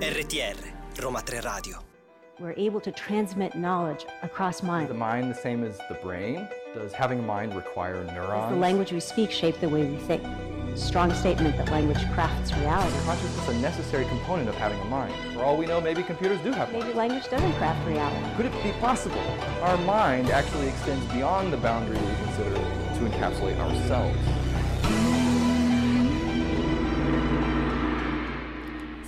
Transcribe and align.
RTR, 0.00 0.56
Roma 1.02 1.20
3 1.20 1.38
Radio. 1.40 1.78
We're 2.40 2.54
able 2.56 2.80
to 2.80 2.90
transmit 2.90 3.54
knowledge 3.54 4.04
across 4.24 4.56
Is 4.56 4.60
the 4.62 4.66
mind. 4.66 4.98
mind 4.98 5.30
the 5.30 5.34
same 5.36 5.62
as 5.62 5.78
the 5.88 5.94
brain? 6.02 6.48
Does 6.74 6.92
having 6.92 7.20
a 7.20 7.22
mind 7.22 7.54
require 7.54 8.02
Does 8.02 8.12
neurons? 8.12 8.54
the 8.54 8.58
language 8.60 8.90
we 8.90 8.98
speak 9.00 9.30
shape 9.30 9.60
the 9.60 9.68
way 9.68 9.84
we 9.86 9.96
think? 9.98 10.24
Strong 10.76 11.14
statement 11.14 11.56
that 11.58 11.70
language 11.70 11.98
crafts 12.12 12.52
reality. 12.54 12.96
Consciousness 13.04 13.48
a 13.48 13.54
necessary 13.60 14.04
component 14.06 14.48
of 14.48 14.56
having 14.56 14.80
a 14.80 14.84
mind. 14.86 15.14
For 15.32 15.44
all 15.44 15.56
we 15.56 15.64
know, 15.66 15.80
maybe 15.80 16.02
computers 16.02 16.40
do 16.40 16.50
have 16.50 16.70
Maybe 16.72 16.82
minds. 16.86 16.96
language 16.96 17.28
doesn't 17.30 17.52
craft 17.54 17.86
reality. 17.86 18.34
Could 18.36 18.46
it 18.46 18.62
be 18.64 18.72
possible 18.80 19.20
our 19.62 19.76
mind 19.78 20.28
actually 20.30 20.66
extends 20.68 21.04
beyond 21.12 21.52
the 21.52 21.56
boundary 21.58 21.96
we 21.98 22.14
consider 22.24 22.50
to 22.54 23.00
encapsulate 23.08 23.58
ourselves? 23.58 24.18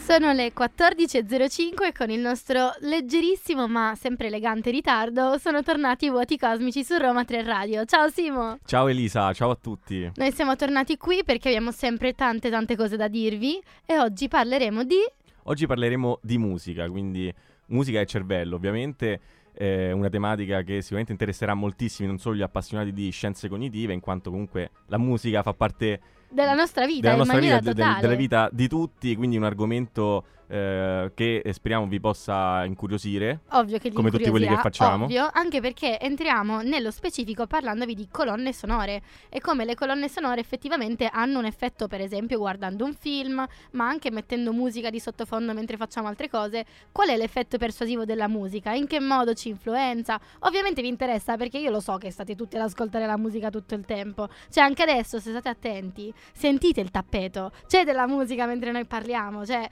Sono 0.08 0.32
le 0.32 0.54
14.05 0.54 1.84
e 1.84 1.92
con 1.92 2.08
il 2.08 2.18
nostro 2.18 2.70
leggerissimo 2.80 3.68
ma 3.68 3.92
sempre 3.94 4.28
elegante 4.28 4.70
ritardo 4.70 5.36
sono 5.36 5.62
tornati 5.62 6.06
i 6.06 6.08
vuoti 6.08 6.38
cosmici 6.38 6.82
su 6.82 6.96
Roma 6.96 7.26
3 7.26 7.42
Radio. 7.42 7.84
Ciao 7.84 8.08
Simo! 8.08 8.56
Ciao 8.64 8.88
Elisa, 8.88 9.30
ciao 9.34 9.50
a 9.50 9.54
tutti. 9.60 10.10
Noi 10.14 10.32
siamo 10.32 10.56
tornati 10.56 10.96
qui 10.96 11.24
perché 11.24 11.48
abbiamo 11.48 11.72
sempre 11.72 12.14
tante 12.14 12.48
tante 12.48 12.74
cose 12.74 12.96
da 12.96 13.06
dirvi 13.06 13.60
e 13.84 13.98
oggi 13.98 14.28
parleremo 14.28 14.82
di... 14.82 14.96
Oggi 15.42 15.66
parleremo 15.66 16.20
di 16.22 16.38
musica, 16.38 16.88
quindi 16.88 17.30
musica 17.66 18.00
e 18.00 18.06
cervello, 18.06 18.56
ovviamente 18.56 19.20
è 19.52 19.92
una 19.92 20.08
tematica 20.08 20.62
che 20.62 20.80
sicuramente 20.80 21.12
interesserà 21.12 21.52
moltissimi, 21.52 22.08
non 22.08 22.16
solo 22.16 22.34
gli 22.34 22.42
appassionati 22.42 22.94
di 22.94 23.10
scienze 23.10 23.46
cognitive, 23.46 23.92
in 23.92 24.00
quanto 24.00 24.30
comunque 24.30 24.70
la 24.86 24.96
musica 24.96 25.42
fa 25.42 25.52
parte 25.52 26.00
della 26.30 26.54
nostra 26.54 26.86
vita 26.86 27.00
della 27.00 27.12
in 27.12 27.18
nostra 27.18 27.34
maniera 27.36 27.58
vita, 27.58 27.72
de- 27.72 28.00
della 28.00 28.14
vita 28.14 28.48
di 28.52 28.68
tutti, 28.68 29.16
quindi 29.16 29.36
un 29.36 29.44
argomento 29.44 30.24
eh, 30.48 31.12
che 31.14 31.42
eh, 31.44 31.52
speriamo 31.52 31.86
vi 31.86 32.00
possa 32.00 32.64
incuriosire. 32.64 33.40
Ovvio 33.50 33.78
che 33.78 33.92
Come 33.92 34.10
tutti 34.10 34.30
quelli 34.30 34.46
che 34.46 34.56
facciamo. 34.56 35.04
Ovvio, 35.04 35.28
anche 35.32 35.60
perché 35.60 36.00
entriamo 36.00 36.62
nello 36.62 36.90
specifico 36.90 37.46
parlandovi 37.46 37.94
di 37.94 38.08
colonne 38.10 38.52
sonore 38.52 39.02
e 39.28 39.40
come 39.40 39.64
le 39.64 39.74
colonne 39.74 40.08
sonore 40.08 40.40
effettivamente 40.40 41.08
hanno 41.12 41.38
un 41.38 41.44
effetto, 41.44 41.86
per 41.86 42.00
esempio, 42.00 42.38
guardando 42.38 42.84
un 42.84 42.94
film, 42.94 43.46
ma 43.72 43.88
anche 43.88 44.10
mettendo 44.10 44.52
musica 44.52 44.90
di 44.90 44.98
sottofondo 44.98 45.52
mentre 45.52 45.76
facciamo 45.76 46.08
altre 46.08 46.28
cose. 46.28 46.64
Qual 46.90 47.08
è 47.08 47.16
l'effetto 47.16 47.58
persuasivo 47.58 48.04
della 48.04 48.28
musica? 48.28 48.72
In 48.72 48.86
che 48.86 49.00
modo 49.00 49.34
ci 49.34 49.48
influenza? 49.48 50.18
Ovviamente 50.40 50.82
vi 50.82 50.88
interessa 50.88 51.36
perché 51.36 51.58
io 51.58 51.70
lo 51.70 51.80
so 51.80 51.96
che 51.96 52.10
state 52.10 52.34
tutti 52.34 52.56
ad 52.56 52.62
ascoltare 52.62 53.06
la 53.06 53.16
musica 53.16 53.50
tutto 53.50 53.74
il 53.74 53.84
tempo. 53.84 54.28
Cioè, 54.50 54.64
anche 54.64 54.82
adesso, 54.82 55.20
se 55.20 55.30
state 55.30 55.48
attenti, 55.48 56.12
sentite 56.32 56.80
il 56.80 56.90
tappeto. 56.90 57.52
C'è 57.66 57.84
della 57.84 58.06
musica 58.06 58.46
mentre 58.46 58.72
noi 58.72 58.86
parliamo, 58.86 59.44
cioè 59.44 59.68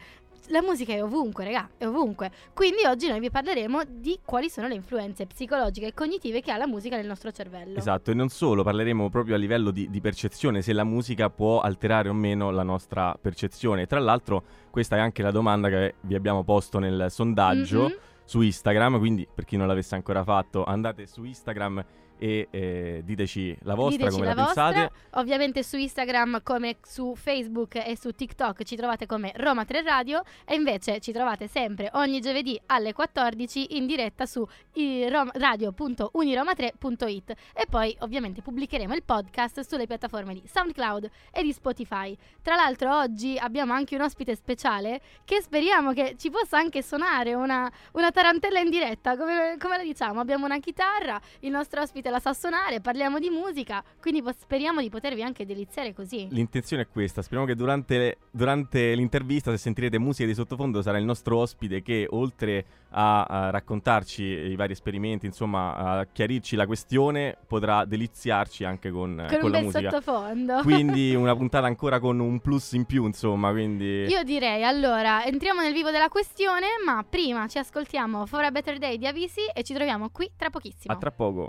la 0.49 0.63
musica 0.63 0.93
è 0.93 1.03
ovunque, 1.03 1.45
raga, 1.45 1.69
è 1.77 1.87
ovunque. 1.87 2.31
Quindi 2.55 2.85
oggi 2.87 3.09
noi 3.09 3.21
vi 3.21 3.31
parleremo 3.31 3.83
di 3.89 4.19
quali 4.25 4.49
sono 4.49 4.69
le 4.69 4.75
influenze 4.75 5.27
psicologiche 5.27 5.87
e 5.87 5.95
cognitive 5.95 6.41
che 6.41 6.53
ha 6.53 6.57
la 6.57 6.67
musica 6.67 6.97
nel 6.97 7.07
nostro 7.07 7.31
cervello. 7.33 7.79
Esatto, 7.79 8.11
e 8.11 8.15
non 8.15 8.29
solo, 8.29 8.63
parleremo 8.63 9.09
proprio 9.11 9.35
a 9.35 9.39
livello 9.39 9.71
di, 9.71 9.91
di 9.91 10.01
percezione, 10.01 10.63
se 10.63 10.73
la 10.73 10.85
musica 10.85 11.31
può 11.31 11.61
alterare 11.61 12.09
o 12.09 12.13
meno 12.13 12.51
la 12.51 12.63
nostra 12.63 13.17
percezione. 13.21 13.87
Tra 13.87 13.99
l'altro, 14.01 14.43
questa 14.71 14.97
è 14.97 15.01
anche 15.01 15.23
la 15.23 15.31
domanda 15.31 15.69
che 15.69 15.95
vi 16.03 16.15
abbiamo 16.15 16.45
posto 16.45 16.79
nel 16.79 17.07
sondaggio 17.11 17.83
Mhm. 17.89 17.97
su 18.25 18.41
Instagram, 18.41 18.99
quindi 18.99 19.27
per 19.33 19.45
chi 19.45 19.57
non 19.57 19.67
l'avesse 19.67 19.95
ancora 19.95 20.23
fatto, 20.25 20.65
andate 20.65 21.07
su 21.07 21.23
Instagram 21.25 21.85
e 22.19 22.49
eh, 22.51 23.03
diteci 23.05 23.57
la 23.63 23.75
vostra, 23.75 24.07
Diteci 24.07 24.15
come 24.15 24.27
la 24.27 24.35
la, 24.35 24.45
pensate. 24.45 24.81
vostra. 24.81 25.21
Ovviamente 25.21 25.63
su 25.63 25.77
Instagram 25.77 26.43
come 26.43 26.77
su 26.83 27.15
Facebook 27.17 27.75
e 27.77 27.97
su 27.99 28.11
TikTok 28.13 28.63
ci 28.65 28.77
trovate 28.77 29.07
come 29.07 29.33
Roma 29.37 29.65
3 29.65 29.83
Radio 29.83 30.23
e 30.45 30.55
invece 30.55 31.01
ci 31.01 31.13
trovate 31.13 31.47
sempre 31.49 31.91
ogni 31.95 32.21
giovedì 32.21 32.61
alle 32.67 32.93
14 32.93 33.77
in 33.77 33.87
diretta 33.87 34.27
su 34.27 34.47
i- 34.75 35.09
rom- 35.09 35.31
radio.uniroma3.it 35.35 37.31
e 37.55 37.67
poi 37.69 37.97
ovviamente 38.01 38.43
pubblicheremo 38.43 38.95
il 38.95 39.03
podcast 39.03 39.61
sulle 39.61 39.87
piattaforme 39.87 40.35
di 40.35 40.43
SoundCloud 40.47 41.11
e 41.33 41.43
di 41.43 41.53
Spotify. 41.53 42.17
Tra 42.43 42.55
l'altro 42.55 42.97
oggi 42.97 43.37
abbiamo 43.39 43.73
anche 43.73 43.95
un 43.95 44.03
ospite 44.03 44.35
speciale 44.35 45.01
che 45.25 45.41
speriamo 45.41 45.93
che 45.93 46.15
ci 46.19 46.31
possa 46.31 46.59
anche 46.59 46.83
suonare 46.83 47.35
una, 47.35 47.71
una 47.93 48.11
tarantella 48.11 48.61
in 48.61 48.71
diretta, 48.71 49.17
come, 49.17 49.57
come 49.59 49.77
la 49.77 49.83
diciamo, 49.83 50.21
abbiamo 50.21 50.45
una 50.45 50.59
chitarra, 50.59 51.21
il 51.41 51.51
nostro 51.51 51.81
ospite 51.83 52.06
la 52.11 52.19
sa 52.21 52.33
suonare, 52.33 52.81
parliamo 52.81 53.19
di 53.19 53.31
musica, 53.31 53.83
quindi 54.01 54.23
po- 54.23 54.33
speriamo 54.33 54.81
di 54.81 54.91
potervi 54.91 55.23
anche 55.23 55.47
deliziare 55.47 55.93
così. 55.95 56.29
L'intenzione 56.31 56.83
è 56.83 56.89
questa, 56.89 57.23
speriamo 57.23 57.47
che 57.47 57.55
durante, 57.55 58.19
durante 58.31 58.95
l'intervista, 58.95 59.51
se 59.51 59.59
sentirete 59.59 59.99
musica 59.99 60.27
di 60.27 60.35
sottofondo, 60.35 60.83
sarà 60.83 60.99
il 60.99 61.05
nostro 61.05 61.39
ospite 61.39 61.83
che 61.83 62.07
oltre 62.11 62.65
a, 62.91 63.23
a 63.25 63.51
raccontarci 63.51 64.23
i 64.23 64.57
vari 64.57 64.73
esperimenti, 64.73 65.27
insomma, 65.27 65.75
a 65.75 66.07
chiarirci 66.11 66.57
la 66.57 66.67
questione, 66.67 67.37
potrà 67.47 67.85
deliziarci 67.85 68.65
anche 68.65 68.91
con, 68.91 69.25
Con, 69.29 69.39
con 69.39 69.45
un 69.47 69.51
la 69.51 69.61
musica. 69.61 69.91
sottofondo. 69.91 70.61
Quindi 70.65 71.15
una 71.15 71.35
puntata 71.37 71.67
ancora 71.67 71.99
con 72.01 72.19
un 72.19 72.41
plus 72.41 72.73
in 72.73 72.85
più, 72.85 73.05
insomma, 73.07 73.51
quindi... 73.51 74.05
Io 74.05 74.23
direi 74.23 74.65
allora 74.65 75.25
entriamo 75.25 75.61
nel 75.61 75.73
vivo 75.73 75.91
della 75.91 76.09
questione, 76.09 76.67
ma 76.85 77.05
prima 77.09 77.47
ci 77.49 77.59
ascoltiamo 77.59 78.27
For 78.27 78.45
a 78.45 78.51
Better 78.51 78.79
Day 78.79 78.99
di 78.99 79.07
Avisi 79.07 79.41
e 79.53 79.63
ci 79.63 79.75
troviamo 79.75 80.11
qui 80.11 80.31
tra 80.37 80.51
pochissimo. 80.51 80.93
A 80.93 80.97
tra 80.97 81.11
poco. 81.11 81.49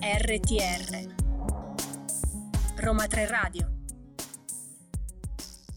RTR 0.00 1.14
Roma 2.76 3.06
3 3.06 3.26
Radio 3.26 3.75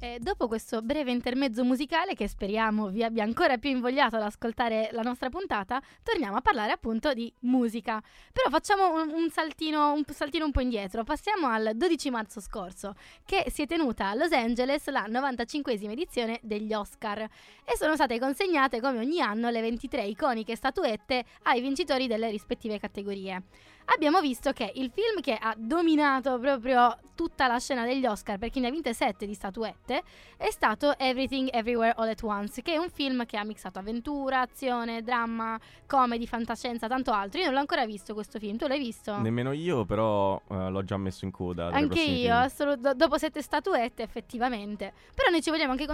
E 0.01 0.17
dopo 0.17 0.47
questo 0.47 0.81
breve 0.81 1.11
intermezzo 1.11 1.65
musicale 1.65 2.13
che 2.15 2.29
speriamo 2.29 2.87
vi 2.87 3.03
abbia 3.03 3.23
ancora 3.23 3.57
più 3.57 3.69
invogliato 3.69 4.15
ad 4.15 4.21
ascoltare 4.21 4.87
la 4.93 5.01
nostra 5.01 5.27
puntata, 5.27 5.81
torniamo 6.03 6.37
a 6.37 6.41
parlare 6.41 6.71
appunto 6.71 7.11
di 7.11 7.29
musica. 7.39 8.01
Però 8.31 8.49
facciamo 8.49 8.93
un, 8.93 9.11
un 9.11 9.29
saltino, 9.29 9.91
un 9.91 10.05
saltino 10.09 10.45
un 10.45 10.51
po' 10.51 10.61
indietro, 10.61 11.03
passiamo 11.03 11.47
al 11.47 11.71
12 11.75 12.11
marzo 12.11 12.39
scorso, 12.39 12.93
che 13.25 13.47
si 13.49 13.63
è 13.63 13.65
tenuta 13.65 14.07
a 14.07 14.13
Los 14.13 14.31
Angeles 14.31 14.87
la 14.87 15.05
95esima 15.05 15.91
edizione 15.91 16.39
degli 16.43 16.73
Oscar 16.73 17.19
e 17.19 17.75
sono 17.75 17.95
state 17.95 18.19
consegnate 18.19 18.79
come 18.79 18.99
ogni 18.99 19.19
anno 19.19 19.49
le 19.49 19.59
23 19.59 20.05
iconiche 20.05 20.55
statuette 20.55 21.25
ai 21.43 21.59
vincitori 21.59 22.07
delle 22.07 22.29
rispettive 22.29 22.79
categorie. 22.79 23.43
Abbiamo 23.91 24.21
visto 24.21 24.51
che 24.51 24.71
il 24.75 24.91
film 24.93 25.19
che 25.19 25.33
ha 25.33 25.55
dominato 25.57 26.37
proprio 26.37 26.95
tutta 27.15 27.47
la 27.47 27.57
scena 27.59 27.85
degli 27.85 28.05
Oscar, 28.05 28.37
perché 28.37 28.59
ne 28.59 28.67
ha 28.67 28.71
vinte 28.71 28.93
7 28.93 29.25
di 29.25 29.33
statuette, 29.33 29.88
è 29.95 30.49
stato 30.51 30.97
Everything 30.97 31.49
Everywhere 31.51 31.93
All 31.97 32.09
at 32.09 32.21
Once, 32.23 32.61
che 32.61 32.73
è 32.73 32.77
un 32.77 32.89
film 32.89 33.25
che 33.25 33.37
ha 33.37 33.43
mixato 33.43 33.79
avventura, 33.79 34.41
azione, 34.41 35.01
dramma, 35.01 35.59
comedy, 35.85 36.25
fantascienza, 36.25 36.87
tanto 36.87 37.11
altro. 37.11 37.39
Io 37.39 37.45
non 37.45 37.55
l'ho 37.55 37.59
ancora 37.59 37.85
visto 37.85 38.13
questo 38.13 38.39
film, 38.39 38.57
tu 38.57 38.67
l'hai 38.67 38.79
visto? 38.79 39.17
Nemmeno 39.17 39.51
io, 39.51 39.85
però 39.85 40.41
eh, 40.49 40.69
l'ho 40.69 40.83
già 40.83 40.97
messo 40.97 41.25
in 41.25 41.31
coda. 41.31 41.67
Anche 41.67 41.99
io, 41.99 42.05
film. 42.05 42.31
assolu- 42.33 42.75
do- 42.75 42.93
dopo 42.93 43.17
sette 43.17 43.41
statuette, 43.41 44.03
effettivamente. 44.03 44.93
Però 45.13 45.29
noi 45.29 45.41
ci 45.41 45.49
vogliamo 45.49 45.71
anche 45.71 45.87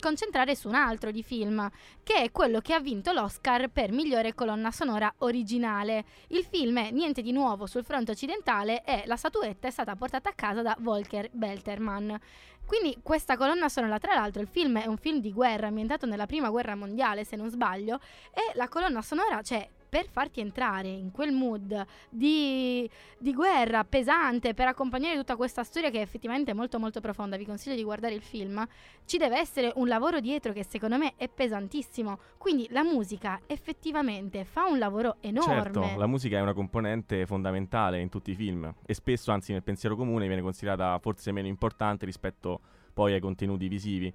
concentrare 0.00 0.54
su 0.54 0.68
un 0.68 0.74
altro 0.74 1.10
di 1.10 1.22
film, 1.22 1.68
che 2.02 2.22
è 2.22 2.30
quello 2.30 2.60
che 2.60 2.74
ha 2.74 2.80
vinto 2.80 3.12
l'Oscar 3.12 3.68
per 3.68 3.92
migliore 3.92 4.34
colonna 4.34 4.70
sonora 4.70 5.12
originale. 5.18 6.04
Il 6.28 6.44
film 6.44 6.78
è 6.78 6.90
niente 6.90 7.22
di 7.22 7.32
nuovo 7.32 7.66
sul 7.66 7.84
fronte 7.84 8.12
occidentale 8.12 8.84
e 8.84 9.04
la 9.06 9.16
statuetta 9.16 9.68
è 9.68 9.70
stata 9.70 9.96
portata 9.96 10.30
a 10.30 10.32
casa 10.34 10.62
da 10.62 10.76
Volker 10.80 11.28
Belterman. 11.32 12.18
Quindi 12.66 12.98
questa 13.00 13.36
colonna 13.36 13.68
sonora, 13.68 13.98
tra 13.98 14.14
l'altro 14.14 14.42
il 14.42 14.48
film 14.48 14.78
è 14.78 14.86
un 14.86 14.96
film 14.96 15.20
di 15.20 15.32
guerra 15.32 15.68
ambientato 15.68 16.04
nella 16.04 16.26
prima 16.26 16.50
guerra 16.50 16.74
mondiale, 16.74 17.24
se 17.24 17.36
non 17.36 17.48
sbaglio, 17.48 18.00
e 18.32 18.52
la 18.54 18.68
colonna 18.68 19.02
sonora, 19.02 19.40
cioè 19.40 19.66
per 19.88 20.06
farti 20.08 20.40
entrare 20.40 20.88
in 20.88 21.10
quel 21.10 21.32
mood 21.32 21.84
di, 22.08 22.88
di 23.18 23.32
guerra 23.32 23.84
pesante, 23.84 24.54
per 24.54 24.68
accompagnare 24.68 25.16
tutta 25.16 25.36
questa 25.36 25.62
storia 25.62 25.90
che 25.90 25.98
è 25.98 26.02
effettivamente 26.02 26.52
molto 26.54 26.78
molto 26.78 27.00
profonda, 27.00 27.36
vi 27.36 27.44
consiglio 27.44 27.76
di 27.76 27.82
guardare 27.82 28.14
il 28.14 28.22
film, 28.22 28.66
ci 29.04 29.18
deve 29.18 29.38
essere 29.38 29.72
un 29.76 29.88
lavoro 29.88 30.20
dietro 30.20 30.52
che 30.52 30.64
secondo 30.64 30.98
me 30.98 31.14
è 31.16 31.28
pesantissimo. 31.28 32.18
Quindi 32.38 32.66
la 32.70 32.82
musica 32.82 33.40
effettivamente 33.46 34.44
fa 34.44 34.66
un 34.66 34.78
lavoro 34.78 35.16
enorme. 35.20 35.54
Certo, 35.54 35.94
la 35.96 36.06
musica 36.06 36.38
è 36.38 36.40
una 36.40 36.54
componente 36.54 37.26
fondamentale 37.26 38.00
in 38.00 38.08
tutti 38.08 38.30
i 38.30 38.34
film 38.34 38.72
e 38.84 38.94
spesso, 38.94 39.30
anzi 39.30 39.52
nel 39.52 39.62
pensiero 39.62 39.96
comune, 39.96 40.26
viene 40.26 40.42
considerata 40.42 40.98
forse 40.98 41.32
meno 41.32 41.46
importante 41.46 42.04
rispetto 42.04 42.60
poi 42.92 43.12
ai 43.12 43.20
contenuti 43.20 43.68
visivi. 43.68 44.12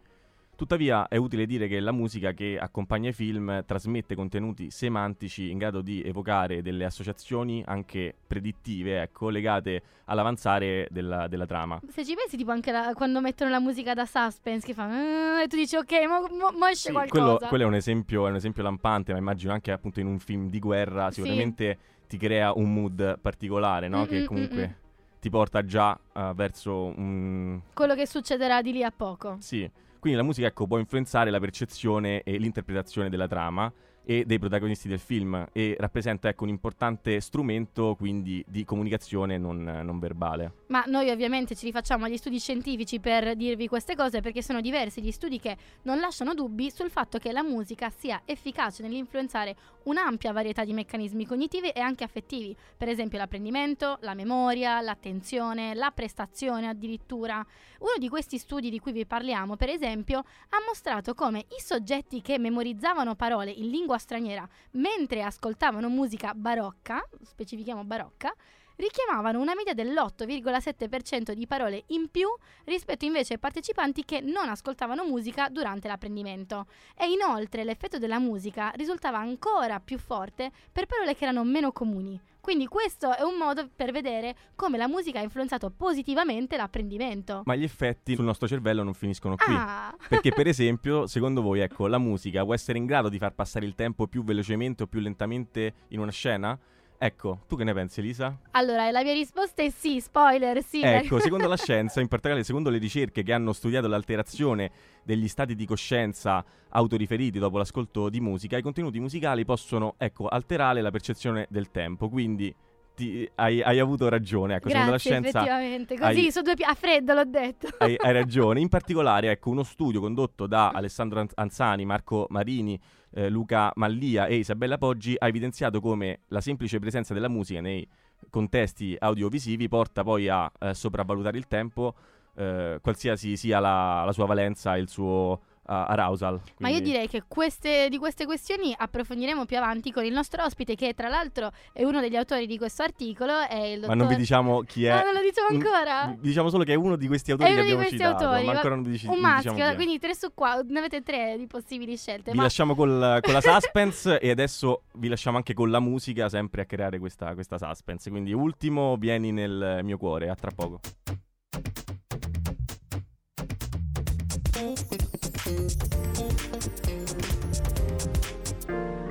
Tuttavia 0.62 1.08
è 1.08 1.16
utile 1.16 1.48
dire 1.48 1.68
che 1.68 1.80
la 1.80 1.92
musica 1.92 2.34
che 2.34 2.56
accompagna 2.62 3.10
i 3.10 3.14
film 3.14 3.66
trasmette 3.66 4.14
contenuti 4.14 4.70
semantici 4.70 5.50
in 5.50 5.58
grado 5.58 5.82
di 5.82 6.04
evocare 6.04 6.62
delle 6.62 6.86
associazioni 6.86 7.64
anche 7.66 8.14
predittive, 8.28 9.02
ecco, 9.02 9.30
legate 9.30 9.82
all'avanzare 10.06 10.88
della, 10.92 11.28
della 11.28 11.48
trama. 11.48 11.82
Se 11.90 12.06
ci 12.06 12.14
pensi, 12.14 12.38
tipo 12.38 12.52
anche 12.52 12.72
la- 12.72 12.94
quando 12.94 13.22
mettono 13.22 13.50
la 13.50 13.60
musica 13.60 13.96
da 13.96 14.06
suspense, 14.06 14.68
che 14.68 14.76
fa 14.76 14.84
"Ah", 14.84 15.42
e 15.42 15.48
tu 15.48 15.56
dici 15.56 15.76
ok, 15.76 15.92
mo, 16.08 16.28
mo- 16.30 16.56
mo 16.56 16.68
esce 16.68 16.90
Sì, 16.90 16.92
qualcosa. 16.92 17.24
quello, 17.24 17.40
quello 17.48 17.64
è, 17.64 17.68
un 17.68 17.74
esempio, 17.74 18.28
è 18.28 18.30
un 18.30 18.36
esempio 18.36 18.62
lampante, 18.62 19.14
ma 19.14 19.18
immagino 19.18 19.54
anche 19.54 19.72
appunto 19.72 20.00
in 20.00 20.06
un 20.06 20.20
film 20.20 20.48
di 20.48 20.60
guerra 20.60 21.08
Sì. 21.10 21.22
sicuramente 21.22 21.80
ti 22.08 22.18
crea 22.18 22.54
un 22.54 22.72
mood 22.72 23.18
particolare, 23.20 23.88
no? 23.88 24.02
Mm, 24.02 24.06
che 24.06 24.24
comunque 24.26 24.68
mm, 24.68 24.70
mm. 24.70 25.20
ti 25.22 25.30
porta 25.32 25.66
già 25.66 26.00
eh, 26.14 26.32
verso 26.36 26.94
un... 26.96 27.60
Quello 27.74 27.96
che 27.96 28.06
succederà 28.06 28.62
di 28.62 28.74
lì 28.74 28.84
a 28.84 28.92
poco. 28.96 29.38
Sì, 29.40 29.68
quindi 30.02 30.18
la 30.18 30.26
musica 30.26 30.48
ecco, 30.48 30.66
può 30.66 30.80
influenzare 30.80 31.30
la 31.30 31.40
percezione 31.40 32.24
e 32.24 32.38
l'interpretazione 32.38 33.08
della 33.08 33.28
trama 33.28 33.72
e 34.04 34.26
dei 34.26 34.40
protagonisti 34.40 34.88
del 34.88 35.00
film 35.00 35.48
e 35.52 35.76
rappresenta 35.80 36.28
ecco, 36.30 36.44
un 36.44 36.50
importante 36.50 37.20
strumento 37.20 37.96
quindi 37.96 38.44
di 38.48 38.66
comunicazione 38.66 39.38
non, 39.38 39.64
non 39.64 40.00
verbale. 40.00 40.54
Ma 40.68 40.84
noi 40.88 41.10
ovviamente 41.10 41.56
ci 41.56 41.66
rifacciamo 41.66 42.06
agli 42.06 42.18
studi 42.18 42.40
scientifici 42.40 43.00
per 43.00 43.36
dirvi 43.36 43.68
queste 43.68 43.96
cose 43.96 44.22
perché 44.22 44.42
sono 44.42 44.62
diversi 44.62 45.02
gli 45.02 45.12
studi 45.12 45.40
che 45.40 45.56
non 45.84 46.00
lasciano 46.00 46.34
dubbi 46.34 46.72
sul 46.72 46.90
fatto 46.90 47.18
che 47.18 47.32
la 47.32 47.44
musica 47.44 47.90
sia 47.90 48.22
efficace 48.26 48.82
nell'influenzare 48.82 49.56
un'ampia 49.84 50.32
varietà 50.32 50.64
di 50.64 50.74
meccanismi 50.74 51.26
cognitivi 51.26 51.70
e 51.70 51.80
anche 51.80 52.04
affettivi, 52.04 52.56
per 52.78 52.90
esempio 52.90 53.18
l'apprendimento, 53.18 53.98
la 54.02 54.14
memoria, 54.14 54.82
l'attenzione, 54.82 55.74
la 55.74 55.92
prestazione 55.92 56.68
addirittura. 56.68 57.46
Uno 57.80 57.94
di 57.98 58.10
questi 58.10 58.38
studi 58.38 58.70
di 58.70 58.80
cui 58.80 58.92
vi 58.92 59.06
parliamo, 59.06 59.56
per 59.56 59.70
esempio, 59.70 60.20
ha 60.20 60.58
mostrato 60.66 61.14
come 61.14 61.40
i 61.40 61.60
soggetti 61.60 62.22
che 62.22 62.38
memorizzavano 62.38 63.16
parole 63.16 63.52
in 63.52 63.70
lingua 63.70 63.91
straniera 63.98 64.48
mentre 64.72 65.24
ascoltavano 65.24 65.90
musica 65.90 66.34
barocca, 66.34 67.08
specifichiamo 67.24 67.84
barocca, 67.84 68.34
richiamavano 68.82 69.40
una 69.40 69.54
media 69.54 69.74
dell'8,7% 69.74 71.34
di 71.34 71.46
parole 71.46 71.84
in 71.88 72.10
più 72.10 72.28
rispetto 72.66 73.06
invece 73.06 73.34
ai 73.34 73.40
partecipanti 73.40 74.04
che 74.04 74.22
non 74.22 74.50
ascoltavano 74.50 75.06
musica 75.06 75.50
durante 75.50 75.88
l'apprendimento. 75.88 76.66
E 76.98 77.10
inoltre 77.10 77.64
l'effetto 77.64 78.00
della 78.00 78.20
musica 78.20 78.72
risultava 78.76 79.20
ancora 79.20 79.80
più 79.80 80.00
forte 80.00 80.52
per 80.72 80.88
parole 80.88 81.16
che 81.16 81.24
erano 81.24 81.44
meno 81.44 81.72
comuni. 81.72 82.20
Quindi 82.42 82.66
questo 82.66 83.16
è 83.16 83.22
un 83.22 83.38
modo 83.38 83.70
per 83.74 83.92
vedere 83.92 84.36
come 84.56 84.78
la 84.78 84.88
musica 84.88 85.20
ha 85.20 85.24
influenzato 85.24 85.70
positivamente 85.70 86.58
l'apprendimento. 86.58 87.44
Ma 87.46 87.56
gli 87.56 87.64
effetti 87.64 88.16
sul 88.16 88.26
nostro 88.26 88.48
cervello 88.48 88.82
non 88.82 88.96
finiscono 88.96 89.36
qui. 89.36 89.54
Ah, 89.56 89.96
Perché 90.10 90.32
per 90.32 90.48
esempio, 90.48 91.06
secondo 91.06 91.42
voi, 91.44 91.60
ecco, 91.60 91.86
la 91.86 92.00
musica 92.00 92.44
può 92.44 92.56
essere 92.56 92.80
in 92.80 92.88
grado 92.88 93.10
di 93.10 93.20
far 93.20 93.34
passare 93.34 93.66
il 93.66 93.76
tempo 93.76 94.08
più 94.08 94.24
velocemente 94.24 94.84
o 94.84 94.88
più 94.88 95.00
lentamente 95.00 95.74
in 95.90 96.00
una 96.00 96.12
scena? 96.12 96.58
Ecco, 97.04 97.40
tu 97.48 97.56
che 97.56 97.64
ne 97.64 97.74
pensi 97.74 98.00
Elisa? 98.00 98.38
allora 98.52 98.92
la 98.92 99.02
mia 99.02 99.14
risposta 99.14 99.64
è 99.64 99.72
sì, 99.72 100.00
spoiler, 100.00 100.62
sì. 100.64 100.82
Ecco, 100.84 101.20
secondo 101.20 101.48
la 101.48 101.58
scienza, 101.58 102.00
in 102.00 102.08
particolare 102.08 102.44
secondo 102.44 102.70
le 102.70 102.78
ricerche 102.78 103.24
che 103.24 103.34
hanno 103.34 103.54
studiato 103.54 103.88
l'alterazione 103.88 104.70
degli 105.04 105.28
stati 105.28 105.56
di 105.56 105.66
coscienza 105.66 106.46
autoriferiti 106.70 107.40
dopo 107.40 107.58
l'ascolto 107.58 108.08
di 108.08 108.22
musica, 108.22 108.56
i 108.56 108.62
contenuti 108.62 109.00
musicali 109.00 109.46
possono, 109.46 109.96
ecco, 109.98 110.28
alterare 110.28 110.82
la 110.82 110.92
percezione 110.92 111.48
del 111.50 111.72
tempo, 111.72 112.08
quindi 112.08 112.54
ti- 112.94 113.28
hai, 113.34 113.64
hai 113.64 113.80
avuto 113.80 114.08
ragione, 114.08 114.58
ecco, 114.58 114.68
secondo 114.70 114.92
la 114.92 114.98
Grazie, 114.98 115.12
scienza 115.12 115.40
effettivamente. 115.40 115.98
Così 115.98 116.20
hai- 116.20 116.32
su 116.32 116.42
due 116.42 116.54
piedi, 116.54 116.72
a 116.72 116.76
freddo 116.76 117.14
l'ho 117.16 117.26
detto. 117.26 117.68
hai, 117.80 117.96
hai 117.98 118.14
ragione. 118.14 118.60
In 118.60 118.70
particolare, 118.70 119.32
ecco, 119.32 119.50
uno 119.50 119.64
studio 119.64 120.00
condotto 120.02 120.46
da 120.46 120.70
Alessandro 120.70 121.20
An- 121.22 121.30
Anzani, 121.34 121.84
Marco 121.84 122.28
Marini, 122.30 122.80
eh, 123.14 123.30
Luca 123.30 123.72
Mallia 123.76 124.26
e 124.26 124.36
Isabella 124.36 124.78
Poggi 124.78 125.16
ha 125.18 125.28
evidenziato 125.28 125.80
come 125.80 126.22
la 126.28 126.42
semplice 126.42 126.80
presenza 126.80 127.14
della 127.14 127.30
musica 127.30 127.62
nei 127.62 127.88
contesti 128.30 128.96
audiovisivi 128.98 129.68
porta 129.68 130.04
poi 130.04 130.28
a 130.28 130.52
eh, 130.60 130.74
sopravvalutare 130.74 131.38
il 131.38 131.48
tempo, 131.48 131.96
eh, 132.36 132.80
qualsiasi 132.82 133.36
sia 133.36 133.60
la, 133.60 134.04
la 134.06 134.12
sua 134.12 134.26
valenza 134.26 134.76
e 134.76 134.80
il 134.80 134.88
suo 134.88 135.42
uh, 135.64 135.72
arousal. 135.74 136.40
Ma 136.60 136.68
io 136.70 136.76
Quindi- 136.76 136.92
direi 136.92 137.08
che 137.08 137.24
queste, 137.28 137.88
di 137.90 137.98
queste 137.98 138.26
questioni 138.26 138.74
approfondiremo 138.78 139.46
più 139.46 139.58
avanti 139.58 139.92
con 139.92 140.06
il 140.06 140.14
nostro 140.14 140.44
ospite, 140.44 140.76
che 140.76 140.94
tra 140.94 141.08
l'altro 141.10 141.52
è 141.74 141.84
uno 141.84 142.00
degli 142.02 142.16
autori 142.16 142.48
di 142.48 142.58
questo 142.58 142.84
articolo. 142.84 143.40
È 143.48 143.56
il 143.56 143.80
dottor... 143.82 143.96
Ma 143.96 144.02
non 144.02 144.08
vi 144.08 144.16
diciamo 144.16 144.62
chi 144.62 144.86
è. 144.86 144.90
Ah, 144.90 145.04
non 145.04 145.14
lo 145.14 145.22
diciamo 145.22 145.50
Mm, 145.52 145.56
ancora? 145.62 146.06
vi 146.08 146.20
Diciamo 146.22 146.50
solo 146.50 146.64
che 146.64 146.74
è 146.74 146.76
uno 146.76 146.96
di 146.96 147.08
questi 147.08 147.32
autori 147.32 147.50
È 147.50 147.54
uno 147.54 147.62
che 147.62 147.68
di 147.68 147.74
abbiamo 147.74 147.90
questi 147.90 148.06
citato, 148.08 148.26
autori. 148.30 148.46
ma 148.46 148.52
ancora 148.54 148.76
non 148.76 148.84
vi 148.84 148.92
dici- 148.92 149.06
un 149.08 149.14
non 149.14 149.22
maschio, 149.22 149.54
diciamo 149.54 149.76
quindi 149.76 150.00
tre 150.00 150.16
su 150.16 150.34
qua, 150.34 150.62
ne 150.66 150.80
avete 150.80 151.02
tre 151.02 151.36
di 151.38 151.48
possibili 151.48 151.98
scelte. 151.98 152.32
Vi 152.32 152.38
ma 152.38 152.44
lasciamo 152.44 152.76
col- 152.76 153.20
con 153.22 153.34
la 153.34 153.42
suspense 153.42 154.20
e 154.20 154.30
adesso 154.30 154.84
vi 154.94 155.08
lasciamo 155.08 155.38
anche 155.38 155.54
con 155.54 155.70
la 155.70 155.80
musica, 155.80 156.30
sempre 156.30 156.62
a 156.62 156.66
creare 156.66 157.00
questa, 157.00 157.34
questa 157.34 157.58
suspense. 157.58 158.10
Quindi, 158.10 158.34
ultimo, 158.34 158.96
vieni 158.98 159.32
nel 159.32 159.80
mio 159.84 159.98
cuore. 159.98 160.30
A 160.30 160.36
tra 160.36 160.52
poco. 160.56 160.80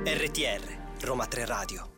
RTR, 0.03 1.05
Roma 1.05 1.27
3 1.27 1.45
Radio. 1.45 1.89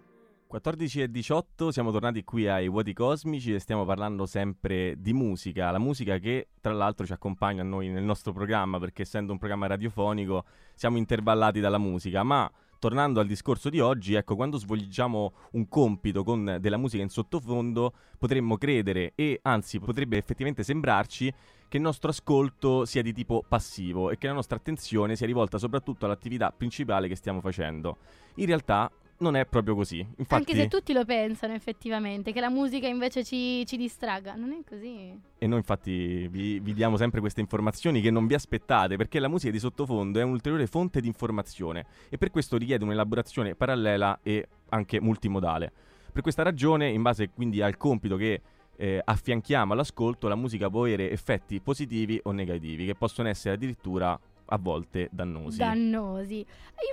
14 0.48 1.02
e 1.04 1.10
18, 1.10 1.72
siamo 1.72 1.92
tornati 1.92 2.26
qui 2.26 2.50
ai 2.50 2.68
Vuoti 2.68 2.92
Cosmici 2.94 3.54
e 3.54 3.60
stiamo 3.60 3.86
parlando 3.86 4.26
sempre 4.26 4.96
di 4.98 5.14
musica. 5.14 5.72
La 5.72 5.80
musica 5.80 6.18
che, 6.18 6.50
tra 6.60 6.74
l'altro, 6.74 7.06
ci 7.06 7.14
accompagna 7.14 7.62
a 7.62 7.66
noi 7.66 7.88
nel 7.88 8.04
nostro 8.04 8.34
programma, 8.34 8.80
perché 8.80 9.04
essendo 9.04 9.32
un 9.32 9.38
programma 9.38 9.68
radiofonico 9.68 10.44
siamo 10.76 10.98
intervallati 10.98 11.62
dalla 11.62 11.78
musica. 11.78 12.24
Ma 12.24 12.52
tornando 12.80 13.22
al 13.22 13.28
discorso 13.28 13.70
di 13.70 13.80
oggi, 13.80 14.16
ecco, 14.16 14.36
quando 14.36 14.58
svolgiamo 14.58 15.34
un 15.52 15.70
compito 15.70 16.26
con 16.26 16.58
della 16.60 16.76
musica 16.76 17.02
in 17.02 17.08
sottofondo, 17.08 17.94
potremmo 18.18 18.58
credere 18.58 19.14
e 19.16 19.40
anzi 19.42 19.80
potrebbe 19.80 20.18
effettivamente 20.18 20.64
sembrarci 20.64 21.34
che 21.74 21.78
il 21.78 21.86
nostro 21.86 22.12
ascolto 22.12 22.86
sia 22.86 23.02
di 23.02 23.14
tipo 23.14 23.44
passivo 23.48 24.12
e 24.12 24.20
che 24.20 24.28
la 24.28 24.34
nostra 24.34 24.58
attenzione 24.58 25.16
sia 25.16 25.26
rivolta 25.26 25.58
soprattutto 25.58 26.06
all'attività 26.06 26.54
principale 26.56 27.08
che 27.08 27.16
stiamo 27.16 27.42
facendo. 27.42 27.98
In 28.36 28.46
realtà 28.46 28.92
non 29.18 29.36
è 29.36 29.48
proprio 29.48 29.74
così. 29.74 29.98
Infatti, 30.18 30.52
Anche 30.52 30.54
se 30.54 30.68
tutti 30.68 30.94
lo 30.94 31.04
pensano 31.04 31.54
effettivamente, 31.54 32.32
che 32.32 32.40
la 32.40 32.52
musica 32.52 32.86
invece 32.86 33.24
ci, 33.24 33.66
ci 33.66 33.76
distragga. 33.76 34.36
Non 34.36 34.52
è 34.52 34.60
così. 34.64 35.20
E 35.40 35.48
noi 35.48 35.58
infatti 35.58 36.28
vi, 36.28 36.60
vi 36.60 36.74
diamo 36.76 36.96
sempre 36.96 37.22
queste 37.22 37.42
informazioni 37.42 38.02
che 38.02 38.12
non 38.12 38.28
vi 38.28 38.36
aspettate 38.36 38.96
perché 38.96 39.18
la 39.18 39.28
musica 39.28 39.52
di 39.52 39.58
sottofondo 39.58 40.20
è 40.20 40.24
un'ulteriore 40.24 40.68
fonte 40.68 41.02
di 41.02 41.08
informazione 41.08 41.88
e 42.10 42.20
per 42.20 42.30
questo 42.30 42.56
richiede 42.56 42.84
un'elaborazione 42.84 43.56
parallela 43.56 44.20
e 44.22 44.48
anche 44.70 45.02
multimodale. 45.02 45.72
Per 46.12 46.22
questa 46.22 46.44
ragione, 46.44 46.90
in 46.90 47.02
base 47.02 47.32
quindi 47.32 47.64
al 47.64 47.78
compito 47.78 48.16
che 48.16 48.42
eh, 48.76 49.02
affianchiamo 49.04 49.74
all'ascolto, 49.74 50.28
la 50.28 50.36
musica 50.36 50.70
può 50.70 50.84
avere 50.84 51.12
effetti 51.12 51.60
positivi 51.60 52.20
o 52.24 52.32
negativi 52.32 52.86
che 52.86 52.96
possono 52.96 53.30
essere 53.30 53.56
addirittura 53.56 54.20
a 54.48 54.58
volte 54.58 55.08
dannosi. 55.12 55.58
dannosi. 55.58 56.46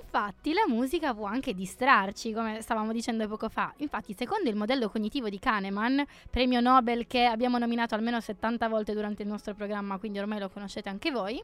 Infatti 0.02 0.52
la 0.52 0.64
musica 0.68 1.14
può 1.14 1.26
anche 1.26 1.52
distrarci, 1.52 2.32
come 2.32 2.62
stavamo 2.62 2.92
dicendo 2.92 3.26
poco 3.28 3.48
fa. 3.48 3.72
Infatti, 3.78 4.14
secondo 4.14 4.48
il 4.48 4.56
modello 4.56 4.88
cognitivo 4.88 5.28
di 5.28 5.38
Kahneman, 5.38 6.04
premio 6.30 6.60
Nobel 6.60 7.06
che 7.06 7.24
abbiamo 7.24 7.58
nominato 7.58 7.94
almeno 7.94 8.20
70 8.20 8.68
volte 8.68 8.94
durante 8.94 9.22
il 9.22 9.28
nostro 9.28 9.54
programma, 9.54 9.98
quindi 9.98 10.18
ormai 10.18 10.38
lo 10.38 10.48
conoscete 10.48 10.88
anche 10.88 11.10
voi, 11.10 11.42